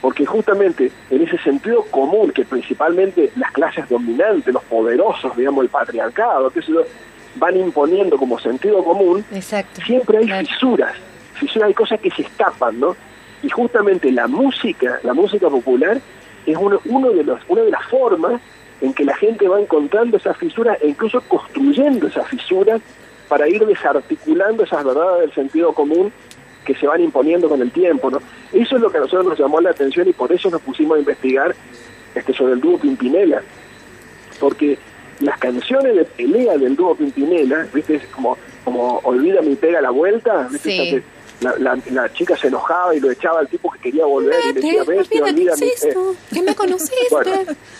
Porque 0.00 0.24
justamente 0.24 0.92
en 1.10 1.22
ese 1.22 1.38
sentido 1.38 1.82
común 1.90 2.30
que 2.30 2.44
principalmente 2.44 3.32
las 3.36 3.50
clases 3.50 3.88
dominantes, 3.88 4.54
los 4.54 4.62
poderosos, 4.64 5.36
digamos 5.36 5.64
el 5.64 5.70
patriarcado, 5.70 6.50
que 6.50 6.60
van 7.34 7.56
imponiendo 7.56 8.16
como 8.16 8.38
sentido 8.38 8.82
común, 8.84 9.24
Exacto. 9.32 9.80
siempre 9.84 10.18
hay 10.18 10.26
Claro. 10.26 10.46
fisuras, 10.46 10.94
fisuras 11.34 11.68
hay 11.68 11.74
cosas 11.74 12.00
que 12.00 12.10
se 12.10 12.22
escapan, 12.22 12.78
¿no? 12.78 12.96
Y 13.42 13.48
justamente 13.50 14.10
la 14.12 14.26
música, 14.28 15.00
la 15.02 15.14
música 15.14 15.48
popular, 15.48 16.00
es 16.46 16.56
uno, 16.56 16.80
uno 16.86 17.10
de 17.10 17.24
los, 17.24 17.40
una 17.48 17.62
de 17.62 17.70
las 17.70 17.84
formas 17.86 18.40
en 18.80 18.94
que 18.94 19.04
la 19.04 19.16
gente 19.16 19.48
va 19.48 19.60
encontrando 19.60 20.16
esas 20.16 20.36
fisuras 20.36 20.78
e 20.80 20.88
incluso 20.88 21.20
construyendo 21.22 22.06
esas 22.06 22.28
fisuras 22.28 22.80
para 23.28 23.48
ir 23.48 23.64
desarticulando 23.66 24.64
esas 24.64 24.84
verdades 24.84 25.20
del 25.20 25.32
sentido 25.34 25.72
común 25.72 26.12
que 26.64 26.74
se 26.74 26.86
van 26.86 27.00
imponiendo 27.00 27.48
con 27.48 27.60
el 27.62 27.70
tiempo, 27.70 28.10
¿no? 28.10 28.18
Eso 28.52 28.76
es 28.76 28.82
lo 28.82 28.90
que 28.90 28.98
a 28.98 29.00
nosotros 29.00 29.26
nos 29.26 29.38
llamó 29.38 29.60
la 29.60 29.70
atención 29.70 30.08
y 30.08 30.12
por 30.12 30.32
eso 30.32 30.50
nos 30.50 30.60
pusimos 30.60 30.96
a 30.96 31.00
investigar 31.00 31.54
este 32.14 32.32
sobre 32.32 32.54
el 32.54 32.60
dúo 32.60 32.78
Pimpinela, 32.78 33.42
porque 34.38 34.78
las 35.20 35.38
canciones 35.38 35.96
de 35.96 36.04
pelea 36.04 36.56
del 36.56 36.76
dúo 36.76 36.94
Pimpinela, 36.94 37.66
¿viste? 37.72 38.00
Como, 38.14 38.36
como 38.64 38.98
Olvida 39.04 39.40
mi 39.42 39.56
pega 39.56 39.80
la 39.80 39.90
vuelta, 39.90 40.48
¿viste? 40.50 40.70
Sí. 40.70 41.02
La, 41.40 41.54
la- 41.58 41.78
la 41.92 42.12
chica 42.12 42.36
se 42.36 42.48
enojaba 42.48 42.94
y 42.94 43.00
lo 43.00 43.10
echaba 43.10 43.38
al 43.40 43.48
tipo 43.48 43.70
que 43.70 43.78
quería 43.78 44.04
volver 44.06 44.34
y 44.50 44.52
le 44.54 44.60
decía, 44.60 45.22
olvídame. 45.22 45.66
Eh, 45.66 45.94
que 46.34 46.42
me 46.42 46.54
conociste 46.54 46.96
Bueno. 47.10 47.30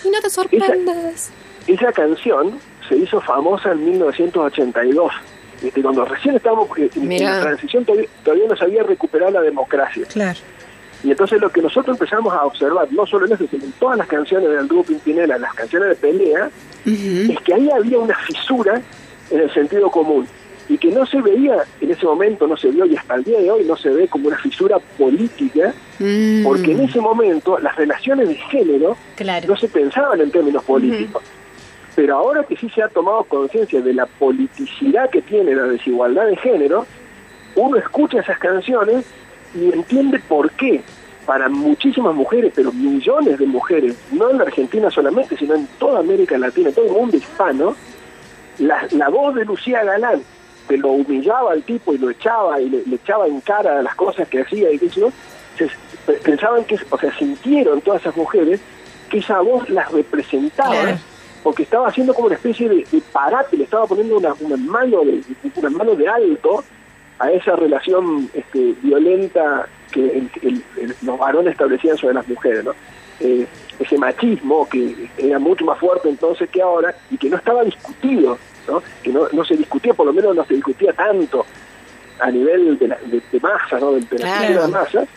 y 0.04 0.10
no 0.10 0.20
te 0.20 0.30
sorprendas. 0.30 1.30
esa 1.66 1.92
canción 1.92 2.58
se 2.88 2.96
hizo 2.96 3.20
famosa 3.20 3.72
en 3.72 3.84
1982. 3.84 5.12
Este, 5.62 5.82
cuando 5.82 6.04
recién 6.04 6.36
estábamos 6.36 6.68
eh, 6.78 6.88
en 6.94 7.24
la 7.24 7.40
transición, 7.40 7.84
todavía, 7.84 8.08
todavía 8.24 8.46
no 8.48 8.56
se 8.56 8.64
había 8.64 8.82
recuperado 8.84 9.32
la 9.32 9.40
democracia. 9.42 10.06
Claro. 10.06 10.38
Y 11.02 11.10
entonces 11.10 11.40
lo 11.40 11.50
que 11.50 11.60
nosotros 11.62 11.96
empezamos 11.96 12.32
a 12.32 12.44
observar, 12.44 12.86
no 12.92 13.06
solo 13.06 13.26
en 13.26 13.32
eso, 13.32 13.44
sino 13.50 13.64
en 13.64 13.72
todas 13.72 13.98
las 13.98 14.06
canciones 14.06 14.50
del 14.50 14.66
dúo 14.68 14.82
Pimpinela, 14.84 15.36
las 15.38 15.54
canciones 15.54 15.88
de 15.90 15.94
pelea, 15.96 16.50
es 16.84 17.40
que 17.40 17.54
ahí 17.54 17.68
había 17.70 17.98
una 17.98 18.16
fisura 18.26 18.80
en 19.30 19.40
el 19.40 19.52
sentido 19.52 19.90
común. 19.90 20.26
Y 20.68 20.76
que 20.78 20.90
no 20.90 21.06
se 21.06 21.20
veía 21.22 21.64
en 21.80 21.90
ese 21.90 22.04
momento, 22.04 22.46
no 22.46 22.56
se 22.56 22.68
vio, 22.70 22.84
y 22.84 22.94
hasta 22.96 23.14
el 23.14 23.24
día 23.24 23.40
de 23.40 23.50
hoy 23.50 23.64
no 23.64 23.76
se 23.76 23.88
ve 23.88 24.06
como 24.08 24.28
una 24.28 24.36
fisura 24.38 24.78
política, 24.98 25.72
Mm. 25.98 26.44
porque 26.44 26.72
en 26.72 26.80
ese 26.82 27.00
momento 27.00 27.58
las 27.58 27.74
relaciones 27.74 28.28
de 28.28 28.34
género 28.36 28.96
Claro. 29.16 29.48
no 29.48 29.56
se 29.56 29.68
pensaban 29.68 30.20
en 30.20 30.30
términos 30.30 30.62
políticos. 30.64 31.22
Pero 31.96 32.16
ahora 32.16 32.44
que 32.44 32.56
sí 32.56 32.68
se 32.70 32.82
ha 32.82 32.88
tomado 32.88 33.24
conciencia 33.24 33.80
de 33.80 33.92
la 33.94 34.06
politicidad 34.06 35.10
que 35.10 35.22
tiene 35.22 35.54
la 35.56 35.64
desigualdad 35.64 36.26
de 36.26 36.36
género, 36.36 36.86
uno 37.56 37.76
escucha 37.78 38.20
esas 38.20 38.38
canciones 38.38 39.06
y 39.54 39.72
entiende 39.72 40.20
por 40.28 40.50
qué 40.52 40.82
para 41.26 41.48
muchísimas 41.48 42.14
mujeres, 42.14 42.52
pero 42.54 42.70
millones 42.72 43.38
de 43.38 43.46
mujeres, 43.46 43.96
no 44.12 44.30
en 44.30 44.38
la 44.38 44.44
Argentina 44.44 44.90
solamente, 44.90 45.36
sino 45.36 45.54
en 45.56 45.66
toda 45.78 45.98
América 46.00 46.38
Latina, 46.38 46.70
todo 46.70 46.86
el 46.86 46.92
mundo 46.92 47.16
hispano, 47.16 47.74
la, 48.60 48.86
la 48.92 49.08
voz 49.08 49.34
de 49.34 49.44
Lucía 49.44 49.82
Galán, 49.84 50.22
que 50.68 50.76
lo 50.76 50.88
humillaba 50.90 51.52
al 51.52 51.62
tipo 51.62 51.94
y 51.94 51.98
lo 51.98 52.10
echaba 52.10 52.60
y 52.60 52.68
le, 52.68 52.82
le 52.84 52.96
echaba 52.96 53.26
en 53.26 53.40
cara 53.40 53.82
las 53.82 53.94
cosas 53.94 54.28
que 54.28 54.42
hacía 54.42 54.70
y 54.70 54.78
qué 54.78 54.88
sé 54.90 55.00
yo, 55.00 55.10
se- 55.56 56.12
pensaban 56.22 56.64
que, 56.64 56.76
o 56.90 56.98
sea, 56.98 57.12
sintieron 57.18 57.80
todas 57.80 58.00
esas 58.02 58.16
mujeres 58.16 58.60
que 59.10 59.18
esa 59.18 59.40
voz 59.40 59.68
las 59.70 59.90
representaba, 59.90 60.70
Claro. 60.80 60.98
porque 61.42 61.62
estaba 61.62 61.88
haciendo 61.88 62.14
como 62.14 62.26
una 62.26 62.36
especie 62.36 62.68
de, 62.68 62.76
de 62.90 63.02
parate, 63.12 63.56
le 63.56 63.64
estaba 63.64 63.86
poniendo 63.86 64.16
una, 64.18 64.34
una 64.40 64.56
mano 64.56 65.02
de 65.04 65.22
una 65.56 65.70
mano 65.70 65.94
de 65.94 66.08
alto 66.08 66.62
a 67.18 67.32
esa 67.32 67.56
relación 67.56 68.30
este, 68.34 68.74
violenta 68.82 69.66
que 69.90 70.00
el- 70.00 70.30
el- 70.42 70.62
el- 70.76 70.94
los 71.02 71.18
varones 71.18 71.52
establecían 71.52 71.96
sobre 71.96 72.14
las 72.14 72.28
mujeres, 72.28 72.64
¿no? 72.64 72.72
Eh, 73.20 73.46
ese 73.80 73.98
machismo 73.98 74.68
que 74.68 75.08
era 75.18 75.38
mucho 75.40 75.64
más 75.64 75.78
fuerte 75.78 76.08
entonces 76.08 76.48
que 76.50 76.62
ahora 76.62 76.94
y 77.10 77.16
que 77.18 77.28
no 77.28 77.36
estaba 77.36 77.64
discutido, 77.64 78.38
¿no? 78.68 78.82
que 79.02 79.10
no, 79.10 79.28
no 79.32 79.44
se 79.44 79.56
discutía, 79.56 79.94
por 79.94 80.06
lo 80.06 80.12
menos 80.12 80.36
no 80.36 80.44
se 80.44 80.54
discutía 80.54 80.92
tanto 80.92 81.44
a 82.20 82.30
nivel 82.30 82.78
de, 82.78 82.88
la, 82.88 82.98
de, 83.06 83.20
de 83.32 83.40
masa, 83.40 83.78
¿no? 83.80 83.92
de, 83.92 84.00
de 84.00 84.18
la 84.18 84.38
Claro. 84.38 84.62
de 84.66 84.68
masas, 84.72 85.08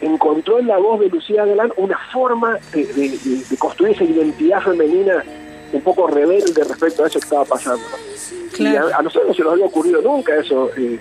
encontró 0.00 0.58
en 0.58 0.68
la 0.68 0.78
voz 0.78 1.00
de 1.00 1.08
Lucía 1.08 1.44
Galán 1.44 1.72
una 1.76 1.98
forma 2.12 2.58
de, 2.72 2.84
de- 2.86 3.56
construir 3.58 3.94
esa 3.94 4.04
identidad 4.04 4.62
femenina 4.62 5.24
un 5.72 5.80
poco 5.82 6.06
rebelde 6.06 6.64
respecto 6.64 7.04
a 7.04 7.08
eso 7.08 7.18
que 7.18 7.24
estaba 7.24 7.44
pasando. 7.44 7.82
Y 8.58 8.66
a, 8.66 8.82
a 8.96 9.02
nosotros 9.02 9.28
no 9.28 9.34
se 9.34 9.42
nos 9.42 9.52
había 9.52 9.66
ocurrido 9.66 10.00
nunca 10.00 10.36
eso. 10.36 10.70
eh, 10.76 10.98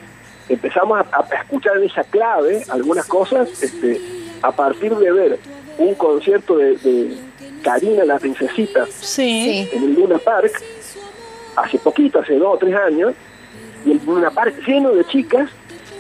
empezamos 0.49 0.99
a, 0.99 1.17
a 1.19 1.41
escuchar 1.43 1.77
en 1.77 1.83
esa 1.83 2.03
clave 2.05 2.63
algunas 2.69 3.05
cosas 3.05 3.49
este, 3.61 4.01
a 4.41 4.51
partir 4.51 4.95
de 4.95 5.11
ver 5.11 5.39
un 5.77 5.93
concierto 5.95 6.57
de, 6.57 6.75
de 6.77 7.17
Karina 7.63 8.03
la 8.05 8.17
Princesita 8.17 8.85
Sí. 8.99 9.69
en 9.71 9.83
el 9.83 9.93
Luna 9.93 10.17
Park 10.17 10.51
hace 11.57 11.77
poquito, 11.79 12.19
hace 12.19 12.35
dos 12.37 12.55
o 12.55 12.57
tres 12.57 12.75
años, 12.75 13.13
y 13.85 13.91
el 13.91 14.01
Luna 14.05 14.31
Park 14.31 14.55
lleno 14.65 14.91
de 14.91 15.03
chicas 15.05 15.49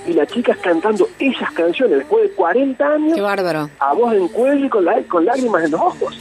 y 0.07 0.13
las 0.13 0.27
chicas 0.29 0.57
cantando 0.59 1.07
esas 1.19 1.51
canciones 1.51 1.99
después 1.99 2.23
de 2.23 2.35
40 2.35 2.85
años 2.93 3.13
Qué 3.15 3.21
bárbaro. 3.21 3.69
a 3.79 3.93
voz 3.93 4.13
en 4.13 4.27
cuello 4.29 4.65
y 4.65 4.69
con, 4.69 4.85
la- 4.85 5.01
con 5.03 5.25
lágrimas 5.25 5.65
en 5.65 5.71
los 5.71 5.81
ojos. 5.81 6.17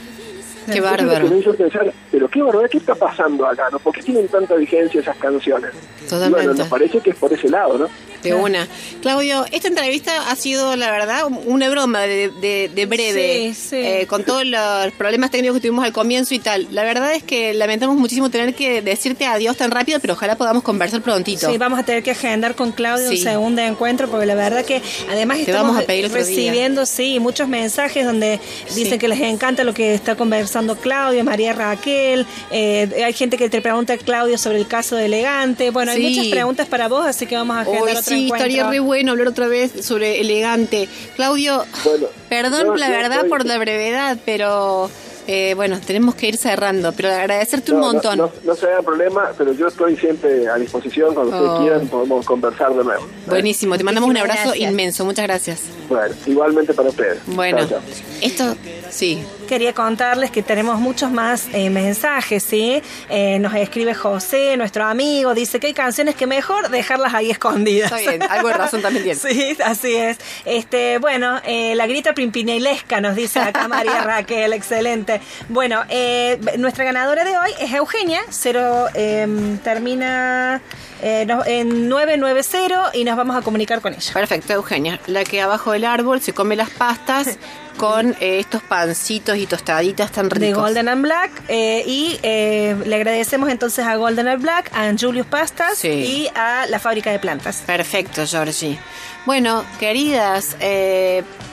Qué 0.67 0.73
que 0.73 0.81
bárbaro. 0.81 1.27
me 1.29 1.37
hizo 1.39 1.53
pensar, 1.55 1.91
pero 2.11 2.29
qué 2.29 2.41
barbaridad, 2.41 2.69
¿qué 2.69 2.77
está 2.77 2.95
pasando 2.95 3.45
acá? 3.45 3.63
¿no? 3.71 3.79
¿Por 3.79 3.93
qué 3.95 4.03
tienen 4.03 4.27
tanta 4.27 4.55
vigencia 4.55 5.01
esas 5.01 5.17
canciones? 5.17 5.71
Totalmente. 6.03 6.29
bueno, 6.45 6.53
nos 6.53 6.67
parece 6.67 6.99
que 6.99 7.09
es 7.11 7.15
por 7.15 7.31
ese 7.33 7.49
lado, 7.49 7.77
¿no? 7.77 7.87
De 8.23 8.33
una. 8.33 8.67
Claudio, 9.01 9.45
esta 9.51 9.67
entrevista 9.67 10.29
ha 10.31 10.35
sido, 10.35 10.75
la 10.75 10.89
verdad, 10.91 11.25
una 11.45 11.69
broma 11.69 12.01
de, 12.01 12.29
de- 12.41 12.69
de 12.73 12.85
breve, 12.87 13.53
Sí, 13.53 13.69
sí. 13.69 13.75
eh, 13.77 14.07
con 14.07 14.23
todos 14.23 14.43
los 14.43 14.91
problemas 14.97 15.29
técnicos 15.29 15.57
que 15.57 15.61
tuvimos 15.61 15.85
al 15.85 15.93
comienzo 15.93 16.33
y 16.33 16.39
tal. 16.39 16.67
La 16.71 16.83
verdad 16.83 17.13
es 17.13 17.21
que 17.23 17.53
lamentamos 17.53 17.95
muchísimo 17.95 18.29
tener 18.31 18.55
que 18.55 18.81
decirte 18.81 19.25
adiós 19.27 19.55
tan 19.55 19.69
rápido, 19.69 19.99
pero 19.99 20.13
ojalá 20.13 20.35
podamos 20.35 20.63
conversar 20.63 21.01
prontito. 21.01 21.49
Sí, 21.49 21.57
vamos 21.59 21.77
a 21.79 21.83
tener 21.83 22.01
que 22.01 22.11
agendar 22.11 22.55
con 22.55 22.71
Claudio 22.71 23.07
Sí. 23.09 23.17
un 23.17 23.23
segundo 23.23 23.61
encuentro 23.61 24.09
porque 24.09 24.25
la 24.25 24.35
verdad 24.35 24.65
que 24.65 24.81
además 25.09 25.37
Te 25.37 25.43
estamos 25.43 25.67
vamos 25.67 25.83
a 25.83 25.85
pedir 25.85 26.11
recibiendo 26.11 26.85
sí 26.87 27.19
muchos 27.19 27.47
mensajes 27.47 28.03
donde 28.03 28.39
dicen 28.73 28.97
que 28.97 29.07
les 29.07 29.21
encanta 29.21 29.63
lo 29.63 29.73
que 29.75 29.93
está 29.93 30.15
conversando 30.15 30.56
Claudio, 30.65 31.23
María 31.23 31.53
Raquel, 31.53 32.25
eh, 32.51 33.03
hay 33.05 33.13
gente 33.13 33.37
que 33.37 33.49
te 33.49 33.61
pregunta 33.61 33.95
Claudio 33.97 34.37
sobre 34.37 34.57
el 34.57 34.67
caso 34.67 34.95
de 34.95 35.05
Elegante, 35.05 35.69
bueno, 35.69 35.91
hay 35.91 36.01
muchas 36.01 36.27
preguntas 36.27 36.67
para 36.67 36.87
vos, 36.87 37.05
así 37.05 37.25
que 37.27 37.35
vamos 37.35 37.57
a 37.57 37.61
agendar 37.61 37.81
Hoy 37.83 37.91
otro 37.91 38.01
sí, 38.03 38.25
encuentro. 38.25 38.35
estaría 38.37 38.69
re 38.69 38.79
bueno 38.79 39.11
hablar 39.11 39.27
otra 39.27 39.47
vez 39.47 39.71
sobre 39.85 40.19
elegante. 40.19 40.89
Claudio, 41.15 41.63
Bueno, 41.83 42.07
perdón 42.29 42.79
la 42.79 42.89
verdad 42.89 43.27
por 43.27 43.45
la 43.45 43.57
brevedad, 43.59 44.17
pero 44.25 44.89
eh, 45.29 45.53
bueno, 45.55 45.79
tenemos 45.85 46.15
que 46.15 46.27
ir 46.29 46.37
cerrando. 46.37 46.93
Pero 46.93 47.09
agradecerte 47.11 47.73
un 47.73 47.81
montón. 47.81 48.17
No, 48.17 48.31
no, 48.45 48.55
se 48.55 48.65
hagan 48.67 48.85
problema, 48.85 49.31
pero 49.37 49.51
yo 49.51 49.67
estoy 49.67 49.97
siempre 49.97 50.47
a 50.47 50.55
disposición. 50.55 51.13
Cuando 51.13 51.35
Oh. 51.35 51.41
ustedes 51.43 51.59
quieran, 51.61 51.87
podemos 51.89 52.25
conversar 52.25 52.73
de 52.73 52.83
nuevo. 52.83 53.05
Buenísimo, 53.27 53.77
te 53.77 53.83
mandamos 53.83 54.09
un 54.09 54.15
abrazo 54.17 54.49
gracias. 54.51 54.69
inmenso. 54.71 55.03
Muchas 55.03 55.27
gracias. 55.27 55.59
Bueno, 55.89 56.15
igualmente 56.25 56.73
para 56.73 56.87
ustedes. 56.89 57.19
Bueno, 57.27 57.57
Chao, 57.59 57.67
chao. 57.67 57.79
esto 58.21 58.55
sí. 58.89 59.21
Quería 59.47 59.73
contarles 59.73 60.29
que 60.29 60.43
tenemos 60.43 60.79
muchos 60.79 61.09
más 61.11 61.47
eh, 61.53 61.69
mensajes, 61.69 62.43
¿sí? 62.43 62.81
Eh, 63.09 63.39
nos 63.39 63.53
escribe 63.55 63.93
José, 63.95 64.57
nuestro 64.57 64.83
amigo, 64.85 65.33
dice 65.33 65.59
que 65.59 65.67
hay 65.67 65.73
canciones 65.73 66.15
que 66.15 66.27
mejor 66.27 66.69
dejarlas 66.69 67.13
ahí 67.13 67.31
escondidas. 67.31 67.91
Está 67.91 68.11
bien, 68.11 68.23
algo 68.29 68.49
de 68.49 68.53
razón 68.55 68.81
también 68.81 69.03
tiene. 69.03 69.19
Sí, 69.27 69.57
así 69.63 69.95
es. 69.95 70.17
Este, 70.45 70.97
bueno, 70.99 71.39
eh, 71.45 71.75
la 71.75 71.87
grita 71.87 72.13
pimpinelesca 72.13 73.01
nos 73.01 73.15
dice 73.15 73.39
acá 73.39 73.67
María 73.67 74.01
Raquel, 74.03 74.53
excelente. 74.53 75.21
Bueno, 75.49 75.83
eh, 75.89 76.37
nuestra 76.57 76.83
ganadora 76.83 77.23
de 77.23 77.37
hoy 77.37 77.51
es 77.59 77.73
Eugenia, 77.73 78.21
cero, 78.29 78.87
eh, 78.93 79.27
termina 79.63 80.61
eh, 81.01 81.25
no- 81.27 81.45
en 81.45 81.87
990 81.89 82.91
y 82.95 83.03
nos 83.03 83.15
vamos 83.15 83.35
a 83.37 83.41
comunicar 83.41 83.81
con 83.81 83.93
ella. 83.93 84.13
Perfecto, 84.13 84.53
Eugenia. 84.53 84.99
La 85.07 85.23
que 85.23 85.41
abajo 85.41 85.71
del 85.71 85.85
árbol 85.85 86.21
se 86.21 86.33
come 86.33 86.55
las 86.55 86.69
pastas 86.71 87.37
con 87.77 88.11
eh, 88.19 88.39
estos 88.39 88.61
pancitos 88.63 89.37
y 89.37 89.45
tostaditas 89.47 90.11
tan 90.11 90.29
ricos. 90.29 90.39
de 90.41 90.53
Golden 90.53 90.89
and 90.89 91.01
Black 91.03 91.31
eh, 91.47 91.83
y 91.85 92.19
eh, 92.23 92.75
le 92.85 92.95
agradecemos 92.95 93.49
entonces 93.49 93.85
a 93.85 93.95
Golden 93.95 94.27
and 94.27 94.41
Black, 94.41 94.71
a 94.73 94.91
Julius 94.99 95.27
Pastas 95.27 95.77
Sí. 95.77 95.87
y 95.89 96.29
a 96.35 96.65
la 96.67 96.79
fábrica 96.79 97.11
de 97.11 97.19
plantas. 97.19 97.63
Perfecto, 97.65 98.25
Georgie. 98.25 98.77
Bueno, 99.25 99.63
queridas, 99.79 100.55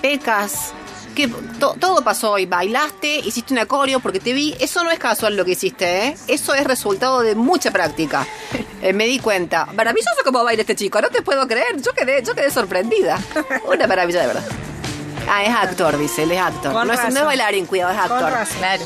pecas, 0.01 0.73
que 1.15 1.29
to- 1.29 1.77
todo 1.79 2.03
pasó 2.03 2.33
hoy. 2.33 2.47
Bailaste, 2.47 3.17
hiciste 3.19 3.53
un 3.55 3.61
acorio 3.61 4.01
porque 4.01 4.21
te 4.21 4.33
vi. 4.33 4.55
Eso 4.61 4.83
no 4.85 4.91
es 4.91 4.99
casual 4.99 5.37
lo 5.37 5.45
que 5.45 5.53
hiciste, 5.53 6.07
¿eh? 6.09 6.17
Eso 6.29 6.55
es 6.55 6.65
resultado 6.65 7.21
de 7.21 7.35
mucha 7.35 7.71
práctica. 7.71 8.27
Eh, 8.83 8.93
me 8.93 9.07
di 9.07 9.19
cuenta. 9.19 9.67
Maravilloso 9.75 10.11
como 10.25 10.43
baila 10.45 10.63
este 10.63 10.75
chico, 10.77 11.01
no 11.01 11.09
te 11.11 11.23
puedo 11.23 11.47
creer. 11.47 11.81
Yo 11.81 11.93
quedé, 11.93 12.23
yo 12.25 12.35
quedé 12.35 12.51
sorprendida. 12.51 13.19
Una 13.67 13.87
maravilla 13.87 14.21
de 14.23 14.27
verdad. 14.27 14.45
Ah, 15.29 15.43
es 15.45 15.51
actor, 15.55 15.97
dice, 15.99 16.23
él 16.25 16.33
es 16.33 16.41
actor. 16.41 16.73
Con 16.73 16.87
no 16.87 16.93
es, 16.95 17.01
no 17.13 17.21
es 17.21 17.25
bailarín, 17.25 17.67
cuidado, 17.67 17.93
es 17.93 17.99
Con 18.09 18.13
actor. 18.19 18.33
razón. 18.33 18.59
Claro. 18.59 18.85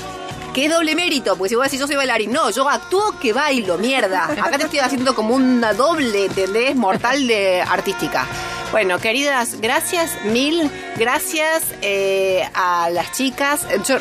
Qué 0.55 0.69
doble 0.69 0.95
mérito, 0.95 1.37
porque 1.37 1.51
si 1.51 1.55
vos 1.55 1.65
decís 1.65 1.79
yo 1.79 1.87
soy 1.87 1.97
bailarín, 1.97 2.33
no, 2.33 2.51
yo 2.51 2.69
actúo 2.69 3.19
que 3.21 3.33
bailo, 3.33 3.79
mierda. 3.79 4.25
Acá 4.25 4.59
te 4.59 4.65
estoy 4.65 4.79
haciendo 4.81 5.15
como 5.15 5.35
una 5.35 5.73
doble, 5.73 6.27
¿entendés? 6.27 6.75
Mortal 6.75 7.27
de 7.27 7.63
artística. 7.63 8.27
Bueno, 8.73 8.99
queridas, 8.99 9.61
gracias 9.61 10.11
mil, 10.25 10.71
gracias 10.97 11.63
eh, 11.83 12.49
a 12.55 12.91
las 12.91 13.13
chicas. 13.13 13.61
Yo- 13.87 13.99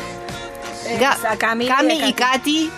Ga- 1.00 1.18
a 1.32 1.36
Cami 1.36 1.66
y 2.08 2.12
Katy. 2.12 2.70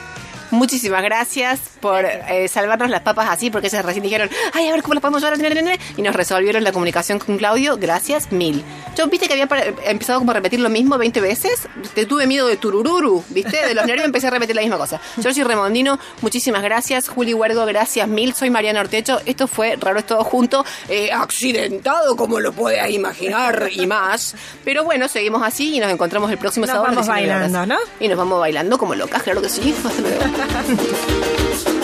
Muchísimas 0.50 1.02
gracias 1.02 1.60
por 1.80 2.04
eh, 2.04 2.48
salvarnos 2.48 2.90
las 2.90 3.02
papas 3.02 3.28
así, 3.30 3.50
porque 3.50 3.68
ellas 3.68 3.84
recién 3.84 4.02
dijeron, 4.02 4.28
ay, 4.52 4.68
a 4.68 4.72
ver 4.72 4.82
cómo 4.82 4.94
las 4.94 5.00
podemos 5.00 5.22
llevar, 5.22 5.38
nene, 5.38 5.54
nene", 5.62 5.78
y 5.96 6.02
nos 6.02 6.14
resolvieron 6.14 6.64
la 6.64 6.72
comunicación 6.72 7.18
con 7.18 7.38
Claudio. 7.38 7.76
Gracias, 7.78 8.32
mil. 8.32 8.64
Yo, 8.96 9.06
viste 9.08 9.26
que 9.28 9.34
había 9.34 9.48
empezado 9.84 10.18
como 10.18 10.32
a 10.32 10.34
repetir 10.34 10.60
lo 10.60 10.68
mismo 10.68 10.98
20 10.98 11.20
veces. 11.20 11.68
Te 11.94 12.06
tuve 12.06 12.26
miedo 12.26 12.46
de 12.46 12.56
turururu, 12.56 13.24
viste, 13.28 13.64
de 13.66 13.74
los 13.74 13.86
nervios 13.86 14.04
empecé 14.10 14.26
a 14.26 14.30
repetir 14.30 14.56
la 14.56 14.62
misma 14.62 14.78
cosa. 14.78 15.00
Georgie 15.20 15.44
Remondino, 15.44 15.98
muchísimas 16.20 16.62
gracias. 16.62 17.08
Juli 17.08 17.32
Huergo, 17.34 17.64
gracias 17.66 18.08
mil. 18.08 18.34
Soy 18.34 18.50
Mariana 18.50 18.80
Ortecho. 18.80 19.20
Esto 19.26 19.46
fue 19.46 19.76
Raro 19.80 19.98
es 20.00 20.06
todo 20.06 20.24
junto, 20.24 20.64
eh, 20.88 21.10
accidentado 21.12 22.16
como 22.16 22.40
lo 22.40 22.52
puedes 22.52 22.90
imaginar 22.90 23.68
y 23.72 23.86
más. 23.86 24.34
Pero 24.64 24.84
bueno, 24.84 25.08
seguimos 25.08 25.42
así 25.42 25.76
y 25.76 25.80
nos 25.80 25.90
encontramos 25.90 26.30
el 26.30 26.38
próximo 26.38 26.66
Nos 26.66 26.74
sábado. 26.74 26.88
vamos 26.88 27.06
19 27.06 27.26
horas. 27.32 27.52
bailando, 27.52 27.74
¿no? 27.74 27.80
Y 28.00 28.08
nos 28.08 28.18
vamos 28.18 28.40
bailando 28.40 28.78
como 28.78 28.94
locas, 28.94 29.22
claro 29.22 29.40
que 29.42 29.48
sí. 29.48 29.74
Hasta 29.84 30.00
luego. 30.00 30.20
Thank 30.40 31.68
you. 31.74 31.79